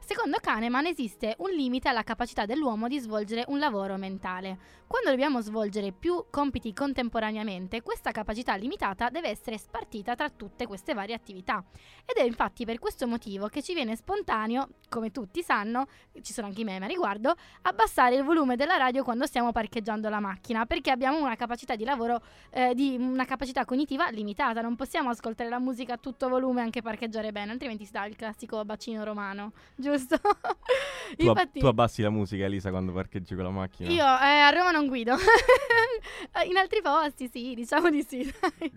secondo 0.00 0.38
Kahneman 0.40 0.86
esiste 0.86 1.34
un 1.38 1.50
limite 1.50 1.88
alla 1.88 2.02
capacità 2.02 2.46
dell'uomo 2.46 2.88
di 2.88 2.98
svolgere 2.98 3.44
un 3.48 3.58
lavoro 3.58 3.96
mentale. 3.96 4.58
Quando 4.86 5.10
dobbiamo 5.10 5.40
svolgere 5.42 5.92
più 5.92 6.24
compiti 6.30 6.72
contemporaneamente, 6.72 7.82
questa 7.82 8.10
capacità 8.10 8.54
limitata 8.54 9.10
deve 9.10 9.28
essere 9.28 9.58
spartita 9.58 10.14
tra 10.14 10.30
tutte 10.30 10.66
queste 10.66 10.94
varie 10.94 11.14
attività. 11.14 11.62
Ed 12.06 12.16
è 12.16 12.22
infatti 12.22 12.64
per 12.64 12.78
questo 12.78 13.06
motivo 13.06 13.48
che 13.48 13.62
ci 13.62 13.74
viene 13.74 13.96
spontaneo, 13.96 14.68
come 14.88 15.10
tutti 15.10 15.42
sanno, 15.42 15.86
ci 16.22 16.32
sono 16.32 16.46
anche 16.46 16.62
i 16.62 16.64
meme 16.64 16.86
a 16.86 16.88
riguardo, 16.88 17.34
abbassare 17.62 18.14
il 18.14 18.24
volume 18.24 18.56
della 18.56 18.78
radio 18.78 19.04
quando 19.04 19.26
stiamo 19.26 19.52
parcheggiando 19.52 20.08
la 20.08 20.20
macchina, 20.20 20.64
perché 20.64 20.90
abbiamo 20.90 21.20
una 21.20 21.36
capacità 21.36 21.76
di 21.76 21.84
lavoro, 21.84 22.22
eh, 22.50 22.74
di 22.74 22.96
una 22.98 23.26
capacità 23.26 23.66
cognitiva 23.66 24.08
limitata, 24.08 24.62
non 24.62 24.74
possiamo 24.74 25.10
ascoltare 25.10 25.50
la 25.50 25.58
musica 25.58 25.94
a 25.94 25.98
tutto 25.98 26.30
volume 26.30 26.60
e 26.60 26.64
anche 26.64 26.80
parcheggiare 26.80 27.30
bene, 27.30 27.52
altrimenti 27.52 27.84
si 27.84 27.92
dà 27.92 28.06
il 28.06 28.16
classico 28.16 28.64
bacino 28.64 29.04
romano, 29.04 29.52
giusto? 29.76 29.87
Tu, 31.16 31.26
ab- 31.26 31.58
tu 31.58 31.66
abbassi 31.66 32.02
la 32.02 32.10
musica, 32.10 32.44
Elisa, 32.44 32.68
quando 32.68 32.92
parcheggi 32.92 33.34
con 33.34 33.44
la 33.44 33.50
macchina? 33.50 33.88
io 33.88 34.02
eh, 34.02 34.04
a 34.04 34.50
Roma 34.50 34.70
non 34.70 34.86
guido. 34.86 35.16
In 36.46 36.56
altri 36.56 36.82
posti 36.82 37.30
sì, 37.32 37.54
diciamo 37.54 37.88
di 37.90 38.02
sì. 38.06 38.30
dai. 38.58 38.72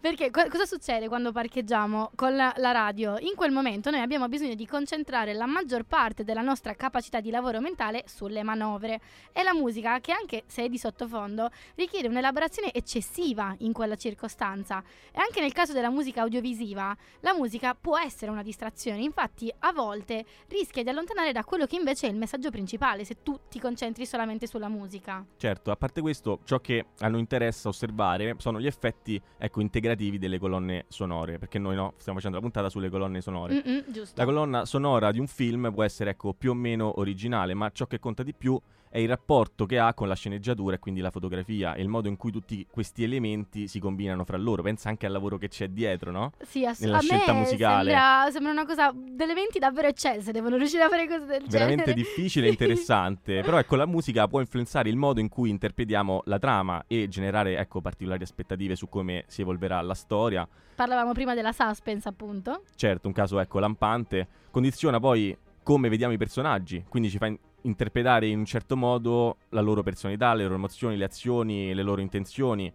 Perché 0.00 0.30
co- 0.30 0.46
cosa 0.48 0.64
succede 0.66 1.08
quando 1.08 1.32
parcheggiamo 1.32 2.12
con 2.14 2.34
la, 2.36 2.52
la 2.58 2.72
radio? 2.72 3.18
In 3.18 3.34
quel 3.34 3.50
momento 3.50 3.90
noi 3.90 4.00
abbiamo 4.00 4.28
bisogno 4.28 4.54
di 4.54 4.66
concentrare 4.66 5.34
la 5.34 5.46
maggior 5.46 5.84
parte 5.84 6.24
della 6.24 6.40
nostra 6.40 6.74
capacità 6.74 7.20
di 7.20 7.30
lavoro 7.30 7.60
mentale 7.60 8.04
sulle 8.06 8.42
manovre 8.42 9.00
e 9.32 9.42
la 9.42 9.54
musica, 9.54 10.00
che 10.00 10.12
anche 10.12 10.44
se 10.46 10.64
è 10.64 10.68
di 10.68 10.78
sottofondo, 10.78 11.50
richiede 11.74 12.08
un'elaborazione 12.08 12.72
eccessiva 12.72 13.54
in 13.58 13.72
quella 13.72 13.96
circostanza. 13.96 14.82
E 15.12 15.20
anche 15.20 15.40
nel 15.40 15.52
caso 15.52 15.72
della 15.72 15.90
musica 15.90 16.22
audiovisiva, 16.22 16.96
la 17.20 17.34
musica 17.34 17.74
può 17.74 17.98
essere 17.98 18.30
una 18.30 18.42
distrazione, 18.42 19.02
infatti 19.02 19.52
a 19.60 19.72
volte 19.72 20.24
rischia 20.48 20.82
di 20.82 20.88
allontanare 20.88 21.32
da 21.32 21.44
quello 21.44 21.66
che 21.66 21.76
invece 21.76 22.06
è 22.06 22.10
il 22.10 22.16
messaggio 22.16 22.50
principale 22.50 23.04
se 23.04 23.22
tu 23.22 23.38
ti 23.48 23.58
concentri 23.58 24.06
solamente 24.06 24.46
sulla 24.46 24.68
musica. 24.68 25.24
Certo, 25.36 25.70
a 25.70 25.76
parte 25.76 26.00
questo, 26.00 26.40
ciò 26.44 26.60
che 26.60 26.86
a 26.98 27.08
noi 27.08 27.20
interessa 27.20 27.68
osservare 27.68 28.34
sono 28.38 28.60
gli 28.60 28.66
effetti 28.66 29.20
ecco, 29.38 29.60
integrativi 29.60 30.18
delle 30.18 30.38
colonne 30.38 30.84
sonore, 30.88 31.38
perché 31.38 31.58
noi 31.58 31.74
no, 31.74 31.94
stiamo 31.96 32.18
facendo 32.18 32.36
la 32.38 32.42
puntata 32.42 32.68
sulle 32.68 32.90
colonne 32.90 33.20
sonore. 33.20 33.54
Mm-mm. 33.54 33.84
La 34.14 34.24
colonna 34.24 34.64
sonora 34.64 35.10
di 35.10 35.18
un 35.18 35.26
film 35.26 35.72
può 35.72 35.82
essere 35.82 36.10
ecco, 36.10 36.34
più 36.34 36.50
o 36.50 36.54
meno 36.54 36.98
originale, 36.98 37.54
ma 37.54 37.70
ciò 37.70 37.86
che 37.86 37.98
conta 37.98 38.22
di 38.22 38.34
più 38.34 38.60
è 38.83 38.83
il 39.00 39.08
rapporto 39.08 39.66
che 39.66 39.78
ha 39.78 39.92
con 39.94 40.08
la 40.08 40.14
sceneggiatura 40.14 40.76
e 40.76 40.78
quindi 40.78 41.00
la 41.00 41.10
fotografia 41.10 41.74
e 41.74 41.82
il 41.82 41.88
modo 41.88 42.08
in 42.08 42.16
cui 42.16 42.30
tutti 42.30 42.66
questi 42.70 43.02
elementi 43.04 43.66
si 43.68 43.78
combinano 43.80 44.24
fra 44.24 44.36
loro. 44.36 44.62
Pensa 44.62 44.88
anche 44.88 45.06
al 45.06 45.12
lavoro 45.12 45.36
che 45.38 45.48
c'è 45.48 45.68
dietro, 45.68 46.10
no? 46.10 46.32
Sì, 46.42 46.64
ass- 46.64 46.80
nella 46.80 47.00
scelta 47.00 47.32
musicale. 47.32 47.90
Sembra, 47.90 48.28
sembra 48.30 48.52
una 48.52 48.64
cosa. 48.66 48.92
delle 48.94 49.34
menti 49.34 49.58
davvero 49.58 49.88
eccelse. 49.88 50.32
Devono 50.32 50.56
riuscire 50.56 50.82
a 50.84 50.88
fare 50.88 51.06
cose 51.08 51.24
del 51.26 51.44
Veramente 51.48 51.84
genere. 51.84 51.94
difficile 51.94 52.46
e 52.46 52.50
interessante, 52.54 53.40
però 53.42 53.58
ecco 53.58 53.76
la 53.76 53.86
musica 53.86 54.28
può 54.28 54.40
influenzare 54.40 54.88
il 54.88 54.96
modo 54.96 55.20
in 55.20 55.28
cui 55.28 55.50
interpretiamo 55.50 56.22
la 56.26 56.38
trama 56.38 56.84
e 56.86 57.08
generare 57.08 57.56
ecco 57.58 57.80
particolari 57.80 58.22
aspettative 58.22 58.76
su 58.76 58.88
come 58.88 59.24
si 59.26 59.40
evolverà 59.40 59.80
la 59.80 59.94
storia. 59.94 60.46
Parlavamo 60.74 61.12
prima 61.12 61.34
della 61.34 61.52
suspense, 61.52 62.08
appunto. 62.08 62.62
Certo, 62.74 63.06
un 63.08 63.14
caso 63.14 63.38
ecco 63.38 63.58
lampante 63.58 64.26
condiziona 64.50 65.00
poi 65.00 65.36
come 65.62 65.88
vediamo 65.88 66.12
i 66.12 66.18
personaggi, 66.18 66.84
quindi 66.88 67.08
ci 67.10 67.18
fa 67.18 67.26
in- 67.26 67.38
interpretare 67.64 68.26
in 68.28 68.38
un 68.38 68.44
certo 68.44 68.76
modo 68.76 69.36
la 69.50 69.60
loro 69.60 69.82
personalità, 69.82 70.34
le 70.34 70.44
loro 70.44 70.54
emozioni, 70.54 70.96
le 70.96 71.04
azioni, 71.04 71.74
le 71.74 71.82
loro 71.82 72.00
intenzioni. 72.00 72.72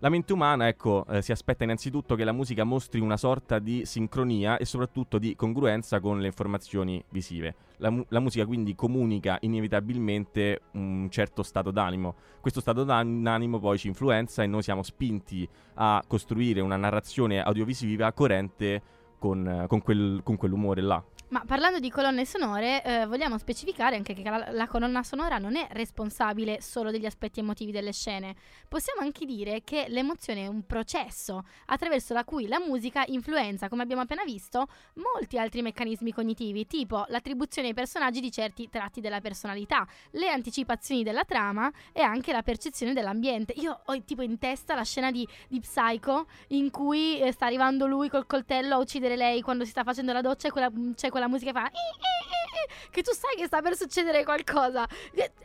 La 0.00 0.10
mente 0.10 0.34
umana, 0.34 0.68
ecco, 0.68 1.06
eh, 1.06 1.22
si 1.22 1.32
aspetta 1.32 1.64
innanzitutto 1.64 2.14
che 2.14 2.24
la 2.24 2.32
musica 2.32 2.62
mostri 2.64 3.00
una 3.00 3.16
sorta 3.16 3.58
di 3.58 3.86
sincronia 3.86 4.58
e 4.58 4.66
soprattutto 4.66 5.18
di 5.18 5.34
congruenza 5.34 5.98
con 5.98 6.20
le 6.20 6.26
informazioni 6.26 7.02
visive. 7.08 7.54
La, 7.78 7.88
mu- 7.88 8.04
la 8.08 8.20
musica 8.20 8.44
quindi 8.44 8.74
comunica 8.74 9.38
inevitabilmente 9.40 10.60
un 10.72 11.08
certo 11.10 11.42
stato 11.42 11.70
d'animo. 11.70 12.16
Questo 12.40 12.60
stato 12.60 12.84
d'animo 12.84 13.58
poi 13.58 13.78
ci 13.78 13.86
influenza 13.86 14.42
e 14.42 14.46
noi 14.46 14.62
siamo 14.62 14.82
spinti 14.82 15.48
a 15.74 16.04
costruire 16.06 16.60
una 16.60 16.76
narrazione 16.76 17.40
audiovisiva 17.40 18.12
coerente 18.12 18.82
con, 19.18 19.64
con 19.68 19.80
quel- 19.80 20.20
con 20.22 20.36
quell'umore 20.36 20.82
là. 20.82 21.02
Ma 21.28 21.42
parlando 21.46 21.80
di 21.80 21.90
colonne 21.90 22.26
sonore, 22.26 22.84
eh, 22.84 23.06
vogliamo 23.06 23.38
specificare 23.38 23.96
anche 23.96 24.12
che 24.14 24.22
la, 24.22 24.50
la 24.50 24.66
colonna 24.68 25.02
sonora 25.02 25.38
non 25.38 25.56
è 25.56 25.66
responsabile 25.70 26.60
solo 26.60 26.90
degli 26.90 27.06
aspetti 27.06 27.40
emotivi 27.40 27.72
delle 27.72 27.92
scene. 27.92 28.36
Possiamo 28.68 29.00
anche 29.00 29.24
dire 29.24 29.62
che 29.64 29.86
l'emozione 29.88 30.44
è 30.44 30.46
un 30.46 30.64
processo 30.66 31.44
attraverso 31.66 32.12
la 32.12 32.24
cui 32.24 32.46
la 32.46 32.60
musica 32.60 33.04
influenza, 33.06 33.68
come 33.68 33.82
abbiamo 33.82 34.02
appena 34.02 34.22
visto, 34.22 34.66
molti 34.94 35.38
altri 35.38 35.62
meccanismi 35.62 36.12
cognitivi, 36.12 36.66
tipo 36.66 37.04
l'attribuzione 37.08 37.68
ai 37.68 37.74
personaggi 37.74 38.20
di 38.20 38.30
certi 38.30 38.68
tratti 38.68 39.00
della 39.00 39.20
personalità, 39.20 39.86
le 40.10 40.28
anticipazioni 40.28 41.02
della 41.02 41.24
trama 41.24 41.72
e 41.92 42.02
anche 42.02 42.32
la 42.32 42.42
percezione 42.42 42.92
dell'ambiente. 42.92 43.54
Io 43.56 43.80
ho 43.82 44.02
tipo 44.04 44.22
in 44.22 44.38
testa 44.38 44.74
la 44.74 44.84
scena 44.84 45.10
di, 45.10 45.26
di 45.48 45.58
Psycho 45.58 46.26
in 46.48 46.70
cui 46.70 47.18
eh, 47.18 47.32
sta 47.32 47.46
arrivando 47.46 47.86
lui 47.86 48.10
col 48.10 48.26
coltello 48.26 48.74
a 48.74 48.78
uccidere 48.78 49.16
lei 49.16 49.40
quando 49.40 49.64
si 49.64 49.70
sta 49.70 49.82
facendo 49.82 50.12
la 50.12 50.20
doccia 50.20 50.48
e 50.48 50.50
quella- 50.50 50.70
c'è 50.94 51.10
quella 51.14 51.28
musica 51.28 51.52
che 51.52 51.58
fa 51.60 51.66
"Eh, 51.66 51.70
eh, 51.70 51.76
eh, 51.76 52.86
eh", 52.86 52.90
che 52.90 53.02
tu 53.02 53.12
sai 53.12 53.36
che 53.36 53.46
sta 53.46 53.62
per 53.62 53.76
succedere 53.76 54.24
qualcosa. 54.24 54.86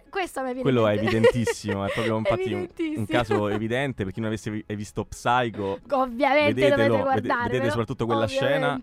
Questo 0.09 0.39
me 0.39 0.47
viene 0.47 0.63
Quello 0.63 0.87
è 0.87 0.95
evidentissimo, 0.95 1.85
è 1.85 1.91
proprio 1.91 2.17
infatti 2.17 2.51
un, 2.53 2.67
un 2.95 3.05
caso 3.05 3.47
evidente 3.47 4.03
per 4.03 4.11
chi 4.11 4.19
non 4.19 4.29
avesse 4.29 4.49
vi- 4.49 4.65
visto 4.69 5.05
Psycho. 5.05 5.79
Ovviamente 5.91 6.53
Vedetelo, 6.53 6.83
dovete 6.95 7.03
guardare. 7.03 7.49
vedete 7.49 7.69
soprattutto 7.69 8.05
quella 8.07 8.25
scena. 8.27 8.79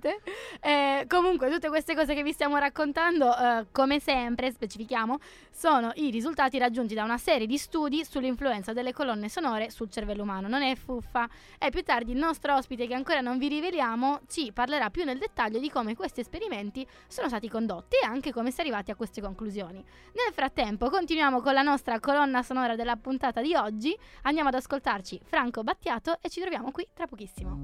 Eh, 0.61 1.05
comunque, 1.09 1.51
tutte 1.51 1.69
queste 1.69 1.95
cose 1.95 2.15
che 2.15 2.23
vi 2.23 2.33
stiamo 2.33 2.57
raccontando, 2.59 3.37
eh, 3.37 3.67
come 3.73 3.99
sempre, 3.99 4.51
specifichiamo, 4.53 5.19
sono 5.51 5.91
i 5.97 6.11
risultati 6.11 6.59
raggiunti 6.59 6.95
da 6.95 7.03
una 7.03 7.19
serie 7.19 7.47
di 7.47 7.59
studi 7.59 8.05
sull'influenza 8.05 8.73
delle 8.73 8.93
colonne 8.93 9.29
sonore 9.29 9.71
sul 9.71 9.91
cervello 9.91 10.23
umano. 10.23 10.47
Non 10.49 10.63
è 10.63 10.77
fuffa. 10.77 11.29
E 11.59 11.71
più 11.71 11.83
tardi 11.83 12.13
il 12.13 12.19
nostro 12.19 12.55
ospite, 12.55 12.87
che 12.87 12.95
ancora 12.95 13.21
non 13.21 13.39
vi 13.39 13.49
riveliamo, 13.49 14.21
ci 14.29 14.53
parlerà 14.53 14.91
più 14.91 15.05
nel 15.05 15.19
dettaglio 15.19 15.59
di 15.59 15.71
come 15.71 15.95
questi 15.97 16.21
esperimenti 16.21 16.76
sono 17.07 17.29
stati 17.29 17.49
condotti 17.49 17.95
e 18.03 18.05
anche 18.05 18.33
come 18.33 18.51
si 18.51 18.59
è 18.59 18.63
arrivati 18.63 18.91
a 18.91 18.97
queste 18.97 19.21
conclusioni. 19.21 19.79
Nel 19.79 20.33
frattempo, 20.33 20.91
continuiamo 20.91 21.41
con 21.41 21.55
la 21.55 21.63
nostra 21.63 22.01
colonna 22.01 22.43
sonora 22.43 22.75
della 22.75 22.97
puntata 22.97 23.41
di 23.41 23.55
oggi. 23.55 23.97
Andiamo 24.23 24.49
ad 24.49 24.57
ascoltarci 24.57 25.21
Franco 25.23 25.63
Battiato 25.63 26.19
e 26.21 26.29
ci 26.29 26.41
troviamo 26.41 26.73
qui 26.73 26.87
tra 26.93 27.07
pochissimo. 27.07 27.63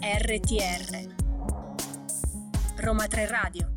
RTR 0.00 1.14
Roma 2.76 3.06
3 3.06 3.26
Radio 3.26 3.72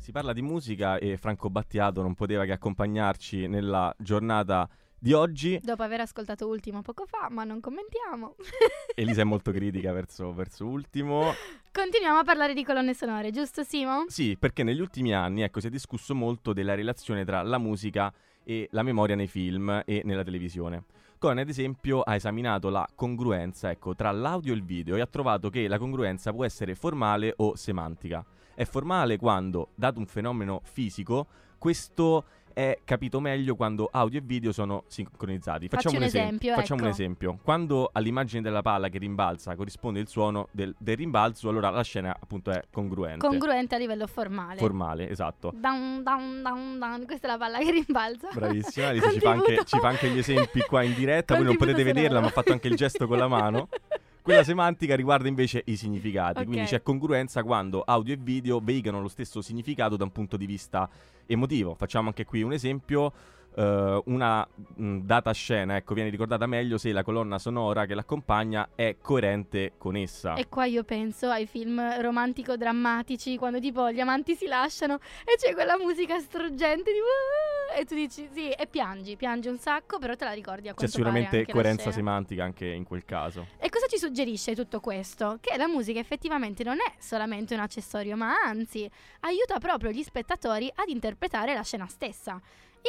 Si 0.00 0.12
parla 0.12 0.32
di 0.32 0.42
musica 0.42 0.98
e 0.98 1.16
Franco 1.16 1.48
Battiato 1.48 2.02
non 2.02 2.14
poteva 2.14 2.44
che 2.44 2.52
accompagnarci 2.52 3.46
nella 3.46 3.94
giornata 3.96 4.68
di 4.98 5.12
oggi. 5.12 5.60
Dopo 5.62 5.82
aver 5.82 6.00
ascoltato 6.00 6.46
Ultimo 6.46 6.82
poco 6.82 7.06
fa, 7.06 7.28
ma 7.30 7.44
non 7.44 7.60
commentiamo. 7.60 8.34
Elisa 8.94 9.20
è 9.20 9.24
molto 9.24 9.52
critica 9.52 9.92
verso, 9.92 10.32
verso 10.32 10.66
Ultimo. 10.66 11.32
Continuiamo 11.72 12.18
a 12.18 12.24
parlare 12.24 12.54
di 12.54 12.64
colonne 12.64 12.94
sonore, 12.94 13.30
giusto 13.30 13.62
Simo? 13.62 14.04
Sì, 14.08 14.36
perché 14.38 14.62
negli 14.62 14.80
ultimi 14.80 15.14
anni 15.14 15.42
ecco, 15.42 15.60
si 15.60 15.68
è 15.68 15.70
discusso 15.70 16.14
molto 16.14 16.52
della 16.52 16.74
relazione 16.74 17.24
tra 17.24 17.42
la 17.42 17.58
musica 17.58 18.12
e 18.42 18.68
la 18.72 18.82
memoria 18.82 19.14
nei 19.14 19.28
film 19.28 19.82
e 19.84 20.02
nella 20.04 20.24
televisione. 20.24 20.84
Con 21.18 21.36
ad 21.36 21.48
esempio 21.48 22.02
ha 22.02 22.14
esaminato 22.14 22.68
la 22.68 22.88
congruenza 22.94 23.70
ecco, 23.70 23.94
tra 23.94 24.10
l'audio 24.12 24.52
e 24.52 24.56
il 24.56 24.62
video 24.62 24.96
e 24.96 25.00
ha 25.00 25.06
trovato 25.06 25.50
che 25.50 25.66
la 25.66 25.76
congruenza 25.76 26.32
può 26.32 26.44
essere 26.44 26.74
formale 26.74 27.34
o 27.38 27.56
semantica. 27.56 28.24
È 28.54 28.64
formale 28.64 29.16
quando, 29.18 29.70
dato 29.74 29.98
un 29.98 30.06
fenomeno 30.06 30.60
fisico, 30.64 31.26
questo 31.58 32.24
è 32.58 32.80
capito 32.84 33.20
meglio 33.20 33.54
quando 33.54 33.88
audio 33.92 34.18
e 34.18 34.22
video 34.24 34.50
sono 34.50 34.82
sincronizzati. 34.88 35.68
Facci 35.68 35.84
Facciamo 35.84 35.98
un 35.98 36.02
esem- 36.02 36.22
esempio, 36.24 36.54
Facciamo 36.54 36.80
un 36.80 36.86
ecco. 36.88 36.96
esempio. 36.96 37.38
Quando 37.40 37.88
all'immagine 37.92 38.42
della 38.42 38.62
palla 38.62 38.88
che 38.88 38.98
rimbalza 38.98 39.54
corrisponde 39.54 40.00
il 40.00 40.08
suono 40.08 40.48
del, 40.50 40.74
del 40.76 40.96
rimbalzo, 40.96 41.48
allora 41.48 41.70
la 41.70 41.84
scena 41.84 42.16
appunto 42.20 42.50
è 42.50 42.60
congruente. 42.72 43.24
Congruente 43.24 43.76
a 43.76 43.78
livello 43.78 44.08
formale. 44.08 44.58
Formale, 44.58 45.08
esatto. 45.08 45.52
Down, 45.54 46.02
down, 46.02 46.42
down, 46.42 46.78
down. 46.80 47.04
Questa 47.06 47.28
è 47.28 47.30
la 47.30 47.38
palla 47.38 47.58
che 47.58 47.70
rimbalza. 47.70 48.30
Bravissima, 48.34 48.88
Alice 48.90 49.12
ci 49.12 49.20
fa, 49.20 49.30
anche, 49.30 49.64
ci 49.64 49.78
fa 49.78 49.86
anche 49.86 50.08
gli 50.10 50.18
esempi 50.18 50.60
qua 50.62 50.82
in 50.82 50.94
diretta, 50.94 51.36
voi 51.36 51.44
non 51.44 51.56
potete 51.56 51.84
vederla, 51.84 52.18
ma 52.18 52.26
ha 52.26 52.30
fatto 52.30 52.50
anche 52.50 52.66
il 52.66 52.74
gesto 52.74 53.06
con 53.06 53.18
la 53.18 53.28
mano. 53.28 53.68
Quella 54.28 54.44
semantica 54.44 54.94
riguarda 54.94 55.26
invece 55.26 55.62
i 55.68 55.76
significati, 55.76 56.40
Ok. 56.40 56.44
quindi 56.44 56.66
c'è 56.66 56.82
congruenza 56.82 57.42
quando 57.42 57.80
audio 57.80 58.12
e 58.12 58.18
video 58.20 58.60
veicano 58.62 59.00
lo 59.00 59.08
stesso 59.08 59.40
significato 59.40 59.96
da 59.96 60.04
un 60.04 60.12
punto 60.12 60.36
di 60.36 60.44
vista 60.44 60.86
emotivo. 61.24 61.74
Facciamo 61.74 62.08
anche 62.08 62.26
qui 62.26 62.42
un 62.42 62.52
esempio. 62.52 63.10
Eh, 63.58 64.02
una 64.06 64.46
mh, 64.76 64.98
data 65.00 65.32
scena, 65.32 65.76
ecco, 65.76 65.94
viene 65.94 66.10
ricordata 66.10 66.46
meglio 66.46 66.78
se 66.78 66.92
la 66.92 67.02
colonna 67.02 67.38
sonora 67.40 67.86
che 67.86 67.94
l'accompagna 67.94 68.68
è 68.76 68.96
coerente 69.02 69.72
con 69.76 69.96
essa. 69.96 70.34
E 70.34 70.48
qua 70.48 70.64
io 70.64 70.84
penso 70.84 71.28
ai 71.28 71.46
film 71.46 71.80
romantico-drammatici, 72.00 73.36
quando 73.36 73.58
tipo 73.58 73.90
gli 73.90 74.00
amanti 74.00 74.34
si 74.36 74.46
lasciano 74.46 74.94
e 75.24 75.36
c'è 75.36 75.52
quella 75.54 75.76
musica 75.76 76.18
struggente. 76.20 76.90
"Uh", 76.90 77.76
E 77.78 77.84
tu 77.84 77.94
dici 77.94 78.26
sì, 78.32 78.48
e 78.50 78.66
piangi, 78.66 79.16
piangi 79.16 79.48
un 79.48 79.58
sacco, 79.58 79.98
però 79.98 80.14
te 80.16 80.24
la 80.24 80.32
ricordi 80.32 80.68
a 80.68 80.70
C'è 80.70 80.76
quanto 80.78 80.92
sicuramente 80.92 81.36
anche 81.38 81.46
la 81.48 81.52
coerenza 81.52 81.90
semantica 81.92 82.42
anche 82.44 82.66
in 82.66 82.84
quel 82.84 83.04
caso. 83.04 83.46
E 83.58 83.68
cosa 83.68 83.86
ci 83.86 83.98
suggerisce 83.98 84.54
tutto 84.54 84.80
questo? 84.80 85.36
Che 85.40 85.54
la 85.58 85.68
musica 85.68 86.00
effettivamente 86.00 86.64
non 86.64 86.76
è 86.76 86.92
solamente 86.98 87.52
un 87.54 87.60
accessorio, 87.60 88.16
ma 88.16 88.34
anzi 88.42 88.88
aiuta 89.20 89.58
proprio 89.58 89.90
gli 89.90 90.02
spettatori 90.02 90.70
ad 90.74 90.88
interpretare 90.88 91.52
la 91.54 91.62
scena 91.62 91.86
stessa. 91.88 92.40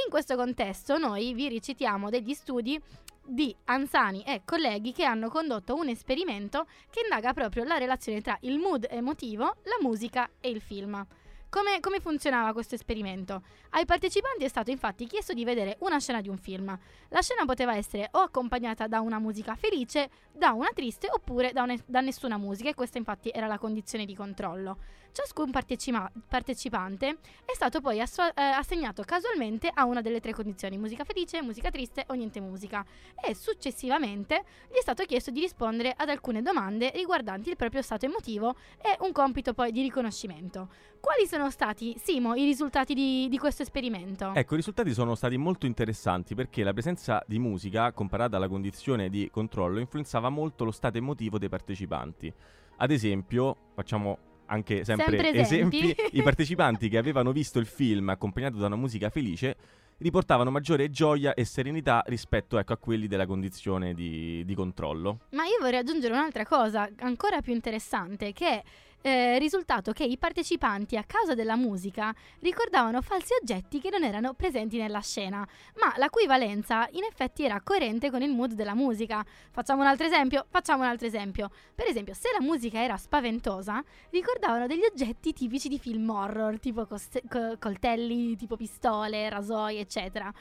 In 0.05 0.11
questo 0.11 0.35
contesto 0.35 0.97
noi 0.97 1.33
vi 1.33 1.49
recitiamo 1.49 2.09
degli 2.09 2.33
studi 2.33 2.81
di 3.25 3.55
Anzani 3.65 4.23
e 4.23 4.43
colleghi 4.45 4.93
che 4.93 5.03
hanno 5.03 5.29
condotto 5.29 5.75
un 5.75 5.89
esperimento 5.89 6.67
che 6.89 7.01
indaga 7.03 7.33
proprio 7.33 7.63
la 7.63 7.77
relazione 7.77 8.21
tra 8.21 8.37
il 8.41 8.59
mood 8.59 8.87
emotivo, 8.89 9.43
la 9.63 9.77
musica 9.81 10.29
e 10.39 10.49
il 10.49 10.61
film. 10.61 11.05
Come, 11.49 11.79
come 11.79 11.99
funzionava 11.99 12.53
questo 12.53 12.75
esperimento? 12.75 13.41
Ai 13.71 13.85
partecipanti 13.85 14.43
è 14.43 14.47
stato 14.47 14.69
infatti 14.69 15.07
chiesto 15.07 15.33
di 15.33 15.43
vedere 15.43 15.77
una 15.79 15.99
scena 15.99 16.21
di 16.21 16.29
un 16.29 16.37
film. 16.37 16.77
La 17.09 17.21
scena 17.21 17.43
poteva 17.45 17.75
essere 17.75 18.07
o 18.11 18.19
accompagnata 18.19 18.87
da 18.87 18.99
una 18.99 19.17
musica 19.17 19.55
felice, 19.55 20.09
da 20.31 20.51
una 20.51 20.69
triste 20.73 21.07
oppure 21.11 21.51
da, 21.51 21.63
une- 21.63 21.83
da 21.87 22.01
nessuna 22.01 22.37
musica 22.37 22.69
e 22.69 22.75
questa 22.75 22.99
infatti 22.99 23.31
era 23.33 23.47
la 23.47 23.57
condizione 23.57 24.05
di 24.05 24.15
controllo. 24.15 24.77
Ciascun 25.11 25.51
partecima- 25.51 26.09
partecipante 26.27 27.17
è 27.45 27.53
stato 27.53 27.81
poi 27.81 27.99
asso- 27.99 28.33
eh, 28.33 28.41
assegnato 28.41 29.03
casualmente 29.03 29.69
a 29.73 29.85
una 29.85 30.01
delle 30.01 30.19
tre 30.19 30.33
condizioni, 30.33 30.77
musica 30.77 31.03
felice, 31.03 31.41
musica 31.41 31.71
triste 31.71 32.05
o 32.07 32.13
niente 32.13 32.39
musica, 32.39 32.85
e 33.21 33.33
successivamente 33.35 34.43
gli 34.69 34.77
è 34.77 34.81
stato 34.81 35.03
chiesto 35.03 35.31
di 35.31 35.39
rispondere 35.41 35.93
ad 35.97 36.09
alcune 36.09 36.41
domande 36.41 36.91
riguardanti 36.93 37.49
il 37.49 37.55
proprio 37.55 37.81
stato 37.81 38.05
emotivo 38.05 38.55
e 38.81 38.95
un 38.99 39.11
compito 39.11 39.53
poi 39.53 39.71
di 39.71 39.81
riconoscimento. 39.81 40.69
Quali 40.99 41.25
sono 41.25 41.49
stati, 41.49 41.95
Simo, 41.97 42.35
i 42.35 42.43
risultati 42.43 42.93
di, 42.93 43.27
di 43.29 43.37
questo 43.37 43.63
esperimento? 43.63 44.33
Ecco, 44.33 44.53
i 44.53 44.57
risultati 44.57 44.93
sono 44.93 45.15
stati 45.15 45.37
molto 45.37 45.65
interessanti 45.65 46.35
perché 46.35 46.63
la 46.63 46.73
presenza 46.73 47.23
di 47.25 47.39
musica, 47.39 47.91
comparata 47.93 48.37
alla 48.37 48.47
condizione 48.47 49.09
di 49.09 49.29
controllo, 49.31 49.79
influenzava 49.79 50.29
molto 50.29 50.65
lo 50.65 50.71
stato 50.71 50.97
emotivo 50.97 51.37
dei 51.37 51.49
partecipanti. 51.49 52.31
Ad 52.77 52.91
esempio, 52.91 53.55
facciamo 53.73 54.28
anche 54.49 54.83
sempre, 54.83 55.17
Sempre 55.17 55.31
esempi. 55.31 55.95
i 56.13 56.21
partecipanti 56.21 56.89
che 56.89 56.97
avevano 56.97 57.31
visto 57.31 57.59
il 57.59 57.65
film 57.65 58.09
accompagnato 58.09 58.57
da 58.57 58.65
una 58.65 58.75
musica 58.75 59.09
felice 59.09 59.55
riportavano 59.99 60.49
maggiore 60.49 60.89
gioia 60.89 61.33
e 61.33 61.45
serenità 61.45 62.03
rispetto 62.07 62.57
ecco, 62.57 62.73
a 62.73 62.77
quelli 62.77 63.07
della 63.07 63.25
condizione 63.25 63.93
di, 63.93 64.43
di 64.45 64.55
controllo. 64.55 65.19
Ma 65.31 65.43
io 65.43 65.57
vorrei 65.59 65.79
aggiungere 65.79 66.13
un'altra 66.13 66.45
cosa 66.45 66.89
ancora 66.99 67.41
più 67.41 67.53
interessante, 67.53 68.33
che 68.33 68.47
è 68.47 68.63
eh, 69.01 69.39
risultato 69.39 69.91
che 69.91 70.03
i 70.03 70.17
partecipanti, 70.17 70.97
a 70.97 71.03
causa 71.03 71.35
della 71.35 71.55
musica, 71.55 72.13
ricordavano 72.39 73.01
falsi 73.01 73.33
oggetti 73.39 73.79
che 73.79 73.89
non 73.89 74.03
erano 74.03 74.33
presenti 74.33 74.77
nella 74.77 74.99
scena, 75.01 75.47
ma 75.79 75.93
la 75.97 76.09
cui 76.09 76.25
valenza 76.25 76.87
in 76.91 77.03
effetti 77.03 77.43
era 77.43 77.61
coerente 77.61 78.09
con 78.09 78.21
il 78.21 78.31
mood 78.31 78.53
della 78.53 78.75
musica. 78.75 79.25
Facciamo 79.51 79.81
un 79.81 79.87
altro 79.87 80.05
esempio? 80.05 80.45
Facciamo 80.49 80.83
un 80.83 80.89
altro 80.89 81.07
esempio. 81.07 81.49
Per 81.73 81.87
esempio, 81.87 82.13
se 82.13 82.29
la 82.37 82.43
musica 82.43 82.81
era 82.81 82.97
spaventosa, 82.97 83.83
ricordavano 84.09 84.67
degli 84.67 84.83
oggetti 84.83 85.33
tipici 85.33 85.69
di 85.69 85.79
film 85.79 86.09
horror, 86.09 86.59
tipo 86.59 86.85
coste- 86.85 87.23
co- 87.29 87.57
coltelli, 87.59 88.35
tipo 88.35 88.55
pistole, 88.55 89.29
rasoi, 89.29 89.77
eccetera. 89.77 90.31